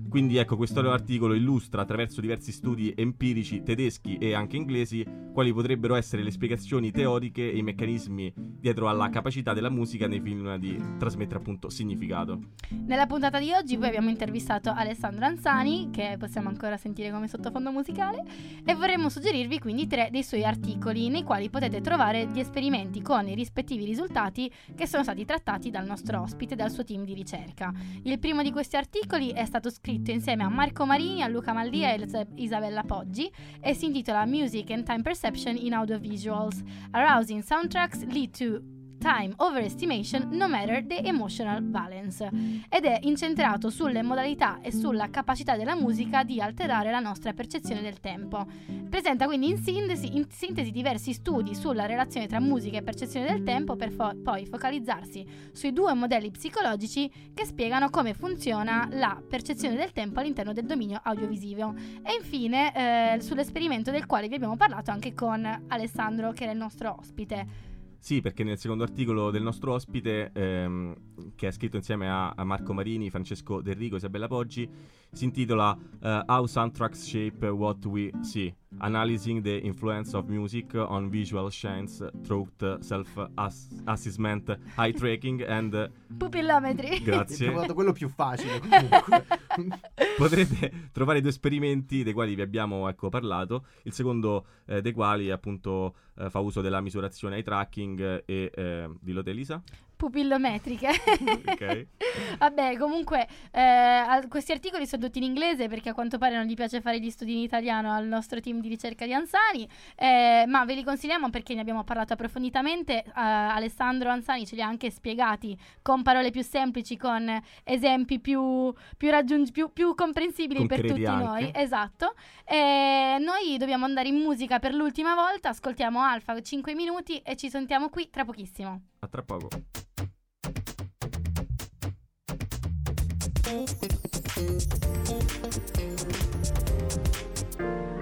Quindi 0.09 0.37
ecco, 0.37 0.57
questo 0.57 0.79
articolo 0.91 1.33
illustra 1.33 1.81
attraverso 1.81 2.21
diversi 2.21 2.51
studi 2.51 2.93
empirici 2.95 3.63
tedeschi 3.63 4.17
e 4.17 4.33
anche 4.33 4.57
inglesi 4.57 5.03
quali 5.33 5.51
potrebbero 5.51 5.95
essere 5.95 6.21
le 6.21 6.29
spiegazioni 6.29 6.91
teoriche 6.91 7.51
e 7.51 7.57
i 7.57 7.63
meccanismi 7.63 8.31
dietro 8.35 8.87
alla 8.87 9.09
capacità 9.09 9.53
della 9.53 9.69
musica 9.69 10.07
nei 10.07 10.21
film 10.21 10.55
di 10.57 10.79
trasmettere 10.99 11.39
appunto 11.39 11.69
significato. 11.69 12.39
Nella 12.69 13.07
puntata 13.07 13.39
di 13.39 13.51
oggi 13.51 13.77
poi 13.77 13.87
abbiamo 13.87 14.09
intervistato 14.09 14.69
Alessandro 14.69 15.25
Anzani, 15.25 15.89
che 15.91 16.17
possiamo 16.19 16.49
ancora 16.49 16.77
sentire 16.77 17.11
come 17.11 17.27
sottofondo 17.27 17.71
musicale, 17.71 18.23
e 18.63 18.75
vorremmo 18.75 19.09
suggerirvi 19.09 19.57
quindi 19.59 19.87
tre 19.87 20.09
dei 20.11 20.23
suoi 20.23 20.45
articoli 20.45 21.09
nei 21.09 21.23
quali 21.23 21.49
potete 21.49 21.81
trovare 21.81 22.27
gli 22.27 22.39
esperimenti 22.39 23.01
con 23.01 23.27
i 23.27 23.33
rispettivi 23.33 23.85
risultati 23.85 24.51
che 24.75 24.85
sono 24.85 25.01
stati 25.01 25.25
trattati 25.25 25.71
dal 25.71 25.87
nostro 25.87 26.21
ospite 26.21 26.53
e 26.53 26.57
dal 26.57 26.69
suo 26.69 26.83
team 26.83 27.03
di 27.03 27.15
ricerca. 27.15 27.73
Il 28.03 28.19
primo 28.19 28.43
di 28.43 28.51
questi 28.51 28.75
articoli 28.75 29.31
è 29.31 29.45
stato 29.45 29.71
scritto 29.71 30.11
insieme 30.11 30.43
a 30.43 30.49
Marco 30.49 30.85
Marini, 30.85 31.23
a 31.23 31.27
Luca 31.27 31.53
Maldia 31.53 31.89
e 31.89 31.93
Elsa- 31.93 32.27
Isabella 32.35 32.83
Poggi 32.83 33.31
e 33.59 33.73
si 33.73 33.85
intitola 33.85 34.27
Music 34.27 34.69
and 34.69 34.83
Time 34.83 35.01
Perception 35.01 35.21
in 35.57 35.73
Audiovisuals. 35.73 36.63
Arousing 36.93 37.43
soundtracks 37.43 38.11
lead 38.13 38.33
to 38.33 38.63
time 39.03 39.33
overestimation 39.35 40.29
no 40.31 40.47
matter 40.47 40.85
the 40.85 41.03
emotional 41.03 41.61
balance 41.61 42.25
ed 42.69 42.85
è 42.85 42.99
incentrato 43.01 43.69
sulle 43.69 44.01
modalità 44.01 44.61
e 44.61 44.71
sulla 44.71 45.09
capacità 45.09 45.57
della 45.57 45.75
musica 45.75 46.23
di 46.23 46.39
alterare 46.39 46.89
la 46.89 47.01
nostra 47.01 47.33
percezione 47.33 47.81
del 47.81 47.99
tempo. 47.99 48.45
Presenta 48.89 49.25
quindi 49.25 49.49
in 49.49 49.57
sintesi, 49.57 50.15
in 50.15 50.27
sintesi 50.29 50.71
diversi 50.71 51.11
studi 51.11 51.53
sulla 51.53 51.85
relazione 51.85 52.27
tra 52.27 52.39
musica 52.39 52.77
e 52.77 52.81
percezione 52.81 53.27
del 53.27 53.43
tempo 53.43 53.75
per 53.75 53.91
fo- 53.91 54.15
poi 54.23 54.45
focalizzarsi 54.45 55.25
sui 55.51 55.73
due 55.73 55.93
modelli 55.93 56.31
psicologici 56.31 57.11
che 57.33 57.45
spiegano 57.45 57.89
come 57.89 58.13
funziona 58.13 58.87
la 58.89 59.21
percezione 59.27 59.75
del 59.75 59.91
tempo 59.91 60.21
all'interno 60.21 60.53
del 60.53 60.65
dominio 60.65 61.01
audiovisivo. 61.03 61.73
E 62.03 62.13
infine 62.17 63.15
eh, 63.15 63.19
sull'esperimento 63.19 63.91
del 63.91 64.05
quale 64.05 64.29
vi 64.29 64.35
abbiamo 64.35 64.55
parlato 64.55 64.91
anche 64.91 65.13
con 65.13 65.65
Alessandro 65.67 66.31
che 66.31 66.43
era 66.43 66.53
il 66.53 66.57
nostro 66.57 66.95
ospite. 66.97 67.72
Sì, 68.03 68.19
perché 68.19 68.43
nel 68.43 68.57
secondo 68.57 68.83
articolo 68.83 69.31
del 69.31 69.41
nostro 69.41 69.71
ospite, 69.71 70.29
ehm, 70.33 70.93
che 71.35 71.47
è 71.47 71.51
scritto 71.51 71.77
insieme 71.77 72.09
a, 72.09 72.33
a, 72.35 72.43
Marco 72.43 72.73
Marini, 72.73 73.09
Francesco 73.09 73.61
Derrico 73.61 73.95
e 73.95 73.99
Isabella 73.99 74.27
Poggi, 74.27 74.69
si 75.09 75.23
intitola 75.23 75.71
uh, 75.71 76.07
How 76.25 76.45
Soundtracks 76.45 77.01
Shape 77.01 77.47
What 77.47 77.85
We 77.85 78.11
See, 78.19 78.53
Analyzing 78.79 79.41
the 79.41 79.55
Influence 79.55 80.17
of 80.17 80.27
Music 80.27 80.73
on 80.73 81.09
Visual 81.09 81.49
Science 81.49 82.05
Through 82.23 82.49
Self-Assessment, 82.81 84.57
Eye 84.75 84.91
Tracking 84.91 85.41
and... 85.47 85.89
Pupillometri. 86.17 87.01
Grazie. 87.01 87.47
Ho 87.47 87.51
trovato 87.51 87.73
quello 87.73 87.93
più 87.93 88.09
facile 88.09 88.59
comunque. 88.67 89.25
Potrete 90.17 90.89
trovare 90.91 91.21
due 91.21 91.29
esperimenti 91.29 92.03
dei 92.03 92.13
quali 92.13 92.35
vi 92.35 92.41
abbiamo 92.41 92.87
ecco, 92.89 93.09
parlato, 93.09 93.65
il 93.83 93.93
secondo 93.93 94.45
eh, 94.65 94.81
dei 94.81 94.91
quali 94.91 95.31
appunto 95.31 95.95
eh, 96.17 96.29
fa 96.29 96.39
uso 96.39 96.61
della 96.61 96.81
misurazione 96.81 97.35
eye 97.35 97.43
tracking 97.43 98.23
e 98.25 98.51
eh, 98.53 98.89
dillo 98.99 99.23
te 99.23 99.29
Elisa? 99.29 99.61
Pupillometriche. 99.95 100.89
ok. 100.89 101.85
Vabbè, 102.37 102.77
comunque 102.77 103.27
eh, 103.51 104.25
questi 104.27 104.51
articoli 104.51 104.85
sono 104.85 105.03
tutti 105.03 105.17
in 105.19 105.23
inglese 105.23 105.67
perché 105.67 105.89
a 105.89 105.93
quanto 105.93 106.17
pare 106.17 106.35
non 106.35 106.45
gli 106.45 106.53
piace 106.55 106.81
fare 106.81 106.99
gli 106.99 107.09
studi 107.09 107.33
in 107.33 107.39
italiano 107.39 107.91
al 107.91 108.05
nostro 108.05 108.39
team 108.39 108.59
di 108.59 108.67
ricerca 108.67 109.05
di 109.05 109.13
Ansani, 109.13 109.67
eh, 109.95 110.45
ma 110.47 110.65
ve 110.65 110.75
li 110.75 110.83
consigliamo 110.83 111.29
perché 111.29 111.53
ne 111.53 111.61
abbiamo 111.61 111.83
parlato 111.83 112.13
approfonditamente. 112.13 113.03
Uh, 113.07 113.11
Alessandro 113.15 114.09
Ansani 114.09 114.45
ce 114.45 114.55
li 114.55 114.61
ha 114.61 114.67
anche 114.67 114.89
spiegati 114.89 115.57
con 115.81 116.01
parole 116.03 116.31
più 116.31 116.43
semplici, 116.43 116.97
con 116.97 117.41
esempi 117.63 118.19
più, 118.19 118.73
più, 118.97 119.09
raggiung- 119.09 119.51
più, 119.51 119.71
più 119.71 119.95
comprensibili 119.95 120.59
Concreti 120.59 120.81
per 120.81 120.91
tutti 120.91 121.05
anche. 121.05 121.23
noi. 121.23 121.51
Esatto. 121.53 122.13
Noi 122.47 123.57
dobbiamo 123.57 123.85
andare 123.85 124.09
in 124.09 124.15
musica 124.15 124.59
per 124.59 124.73
l'ultima 124.73 125.15
volta, 125.15 125.49
ascoltiamo 125.49 126.01
Alfa 126.01 126.39
5 126.39 126.73
minuti 126.73 127.17
e 127.19 127.35
ci 127.35 127.49
sentiamo 127.49 127.89
qui 127.89 128.09
tra 128.09 128.25
pochissimo. 128.25 128.81
A 128.99 129.07
tra 129.07 129.21
poco. 129.23 129.47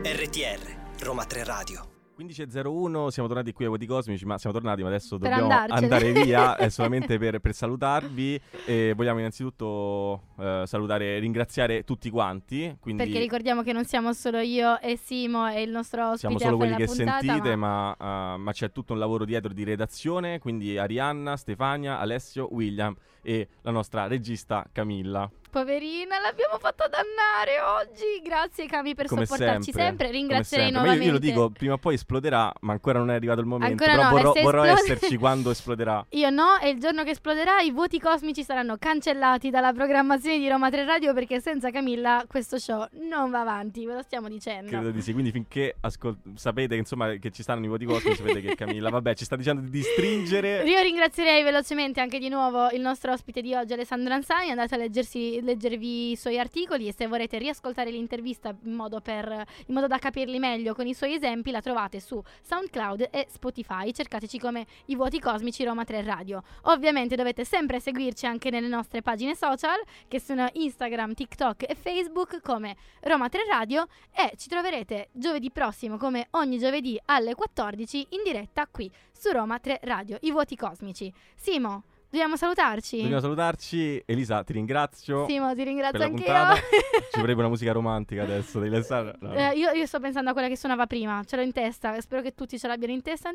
RTR, 0.03 1.03
Roma 1.03 1.25
3 1.25 1.43
Radio. 1.43 1.85
15.01, 2.17 3.07
siamo 3.07 3.27
tornati 3.27 3.51
qui 3.51 3.65
ai 3.65 3.71
Voti 3.71 3.85
Cosmici, 3.85 4.25
ma 4.25 4.37
siamo 4.37 4.55
tornati, 4.55 4.81
ma 4.81 4.87
adesso 4.87 5.17
Per 5.17 5.27
dobbiamo 5.27 5.51
andarcene. 5.51 5.93
andare 5.93 6.11
via 6.23 6.55
eh, 6.55 6.69
solamente 6.71 7.17
per, 7.17 7.39
per 7.39 7.53
salutarvi 7.53 8.39
e 8.65 8.93
vogliamo 8.95 9.19
innanzitutto 9.19 10.27
eh, 10.39 10.63
salutare 10.65 11.17
e 11.17 11.19
ringraziare 11.19 11.83
tutti 11.83 12.09
quanti, 12.09 12.77
quindi 12.79 13.03
Perché 13.03 13.19
ricordiamo 13.19 13.61
che 13.61 13.73
non 13.73 13.83
siamo 13.83 14.13
solo 14.13 14.39
io 14.39 14.79
e 14.79 14.95
Simo 14.95 15.49
e 15.49 15.63
il 15.63 15.71
nostro 15.71 16.11
ospite 16.11 16.19
siamo 16.19 16.37
a 16.37 16.39
solo 16.39 16.55
quelli 16.57 16.75
che 16.75 16.85
puntata, 16.85 17.19
sentite, 17.19 17.55
ma... 17.57 17.93
ma, 17.99 18.35
eh, 18.35 18.37
ma 18.37 18.51
c'è 18.53 18.71
tutto 18.71 18.93
un 18.93 18.99
lavoro 18.99 19.25
dietro 19.25 19.51
di 19.51 19.65
redazione, 19.65 20.39
quindi 20.39 20.77
Arianna, 20.77 21.35
Stefania, 21.35 21.99
Alessio, 21.99 22.47
William 22.53 22.95
e 23.21 23.49
la 23.63 23.71
nostra 23.71 24.07
regista 24.07 24.65
Camilla. 24.71 25.29
Poverina, 25.51 26.17
l'abbiamo 26.17 26.57
fatta 26.59 26.87
dannare 26.87 27.59
oggi. 27.59 28.21
Grazie 28.23 28.67
Cami 28.67 28.95
per 28.95 29.07
Come 29.07 29.25
sopportarci 29.25 29.63
sempre, 29.73 29.83
sempre. 29.83 30.11
Ringrazierei 30.11 30.71
sempre. 30.71 30.87
Ma 30.87 30.93
io, 30.93 30.99
nuovamente. 31.01 31.05
io 31.05 31.11
lo 31.11 31.43
dico, 31.43 31.49
prima 31.51 31.73
o 31.73 31.77
poi 31.77 31.95
esploderà, 31.95 32.53
ma 32.61 32.71
ancora 32.71 32.99
non 32.99 33.11
è 33.11 33.15
arrivato 33.15 33.41
il 33.41 33.47
momento. 33.47 33.83
Ancora 33.83 33.91
però 33.91 34.03
no, 34.03 34.31
vorrò, 34.31 34.41
vorrò 34.41 34.63
esplode- 34.63 34.93
esserci 34.93 35.17
quando 35.17 35.51
esploderà. 35.51 36.05
Io 36.11 36.29
no, 36.29 36.57
e 36.61 36.69
il 36.69 36.79
giorno 36.79 37.03
che 37.03 37.09
esploderà 37.09 37.59
i 37.59 37.71
voti 37.71 37.99
cosmici 37.99 38.43
saranno 38.45 38.77
cancellati 38.77 39.49
dalla 39.49 39.73
programmazione 39.73 40.39
di 40.39 40.47
Roma 40.47 40.69
3 40.69 40.85
Radio 40.85 41.13
perché 41.13 41.41
senza 41.41 41.69
Camilla 41.69 42.23
questo 42.29 42.57
show 42.57 42.87
non 43.09 43.29
va 43.29 43.41
avanti, 43.41 43.85
ve 43.85 43.95
lo 43.95 44.01
stiamo 44.03 44.29
dicendo. 44.29 44.69
Credo 44.71 44.91
di 44.91 45.01
sì, 45.01 45.11
quindi 45.11 45.31
finché 45.31 45.75
ascol- 45.81 46.17
sapete 46.35 46.75
che, 46.75 46.79
insomma, 46.79 47.13
che 47.15 47.29
ci 47.29 47.43
stanno 47.43 47.65
i 47.65 47.67
voti 47.67 47.83
cosmici, 47.83 48.15
sapete 48.15 48.39
che 48.39 48.55
Camilla, 48.55 48.89
vabbè, 48.89 49.15
ci 49.15 49.25
sta 49.25 49.35
dicendo 49.35 49.69
di 49.69 49.81
stringere. 49.81 50.63
Io 50.63 50.81
ringrazierei 50.81 51.43
velocemente 51.43 51.99
anche 51.99 52.19
di 52.19 52.29
nuovo 52.29 52.69
il 52.69 52.79
nostro 52.79 53.11
ospite 53.11 53.41
di 53.41 53.53
oggi, 53.53 53.73
Alessandro 53.73 54.13
Ansani. 54.13 54.49
Andate 54.49 54.75
a 54.75 54.77
leggersi, 54.77 55.40
leggervi 55.43 56.11
i 56.11 56.15
suoi 56.15 56.39
articoli 56.39 56.87
e 56.87 56.93
se 56.93 57.07
vorrete 57.07 57.37
riascoltare 57.37 57.91
l'intervista 57.91 58.55
in 58.63 58.73
modo, 58.73 59.01
per, 59.01 59.45
in 59.65 59.73
modo 59.73 59.87
da 59.87 59.97
capirli 59.97 60.39
meglio 60.39 60.73
con 60.73 60.87
i 60.87 60.93
suoi 60.93 61.15
esempi, 61.15 61.51
la 61.51 61.61
trovate 61.61 61.99
su 61.99 62.21
SoundCloud 62.41 63.09
e 63.11 63.27
Spotify. 63.29 63.91
Cercateci 63.91 64.39
come 64.39 64.65
i 64.85 64.95
vuoti 64.95 65.19
cosmici 65.19 65.63
Roma 65.63 65.83
3 65.83 66.01
Radio. 66.03 66.43
Ovviamente 66.63 67.15
dovete 67.15 67.45
sempre 67.45 67.79
seguirci 67.79 68.25
anche 68.25 68.49
nelle 68.49 68.67
nostre 68.67 69.01
pagine 69.01 69.35
social, 69.35 69.79
che 70.07 70.19
sono 70.19 70.47
Instagram, 70.53 71.13
TikTok 71.13 71.69
e 71.69 71.75
Facebook 71.75 72.41
come 72.41 72.75
Roma 73.01 73.29
3 73.29 73.45
Radio 73.49 73.87
e 74.13 74.33
ci 74.37 74.47
troverete 74.47 75.09
giovedì 75.11 75.51
prossimo 75.51 75.97
come 75.97 76.27
ogni 76.31 76.57
giovedì 76.57 76.99
alle 77.05 77.35
14 77.35 78.07
in 78.09 78.23
diretta 78.23 78.67
qui 78.67 78.91
su 79.11 79.31
Roma 79.31 79.59
3 79.59 79.79
Radio, 79.83 80.17
i 80.21 80.31
vuoti 80.31 80.55
cosmici. 80.55 81.13
Simo, 81.35 81.83
dobbiamo 82.12 82.36
salutarci? 82.36 82.97
Dobbiamo 82.97 83.22
salutarci. 83.22 84.03
Elisa, 84.05 84.43
ti 84.43 84.53
ringrazio. 84.53 85.26
Simo, 85.28 85.55
ti 85.55 85.64
ringrazio 85.64 86.03
anche 86.03 86.24
io. 86.24 86.55
Ci 87.12 87.20
vorrebbe 87.20 87.39
una 87.39 87.49
musica 87.49 87.72
romantica 87.72 88.22
adesso. 88.24 88.59
Devi 88.59 88.76
lassare. 88.76 89.16
No. 89.22 89.34
Eh, 89.34 89.53
io. 89.57 89.72
Io 89.72 89.86
sto 89.86 89.99
pensando 89.99 90.30
a 90.30 90.34
quella 90.34 90.47
che 90.47 90.55
suonava 90.57 90.86
prima, 90.86 91.24
ce 91.26 91.36
l'ho 91.38 91.41
in 91.41 91.51
testa, 91.53 91.99
spero 92.01 92.22
che 92.22 92.34
tutti 92.36 92.59
ce 92.59 92.68
l'abbiano 92.68 92.93
in 92.93 93.01
testa. 93.01 93.32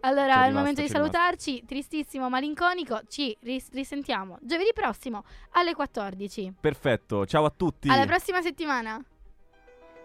Allora, 0.00 0.26
C'è 0.26 0.32
è 0.32 0.38
il 0.40 0.46
rimasto, 0.46 0.58
momento 0.58 0.80
di 0.82 0.86
c'è 0.88 0.92
rimasto. 0.94 1.12
salutarci, 1.16 1.64
tristissimo, 1.66 2.28
malinconico, 2.28 3.00
ci 3.08 3.36
ris- 3.42 3.70
risentiamo 3.72 4.38
giovedì 4.42 4.70
prossimo 4.74 5.24
alle 5.52 5.74
14. 5.74 6.54
Perfetto, 6.60 7.24
ciao 7.26 7.44
a 7.44 7.52
tutti. 7.56 7.88
Alla 7.88 8.04
prossima 8.06 8.42
settimana. 8.42 9.02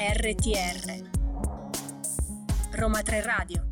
RTR 0.00 1.04
Roma 2.72 3.02
3 3.02 3.20
Radio 3.20 3.69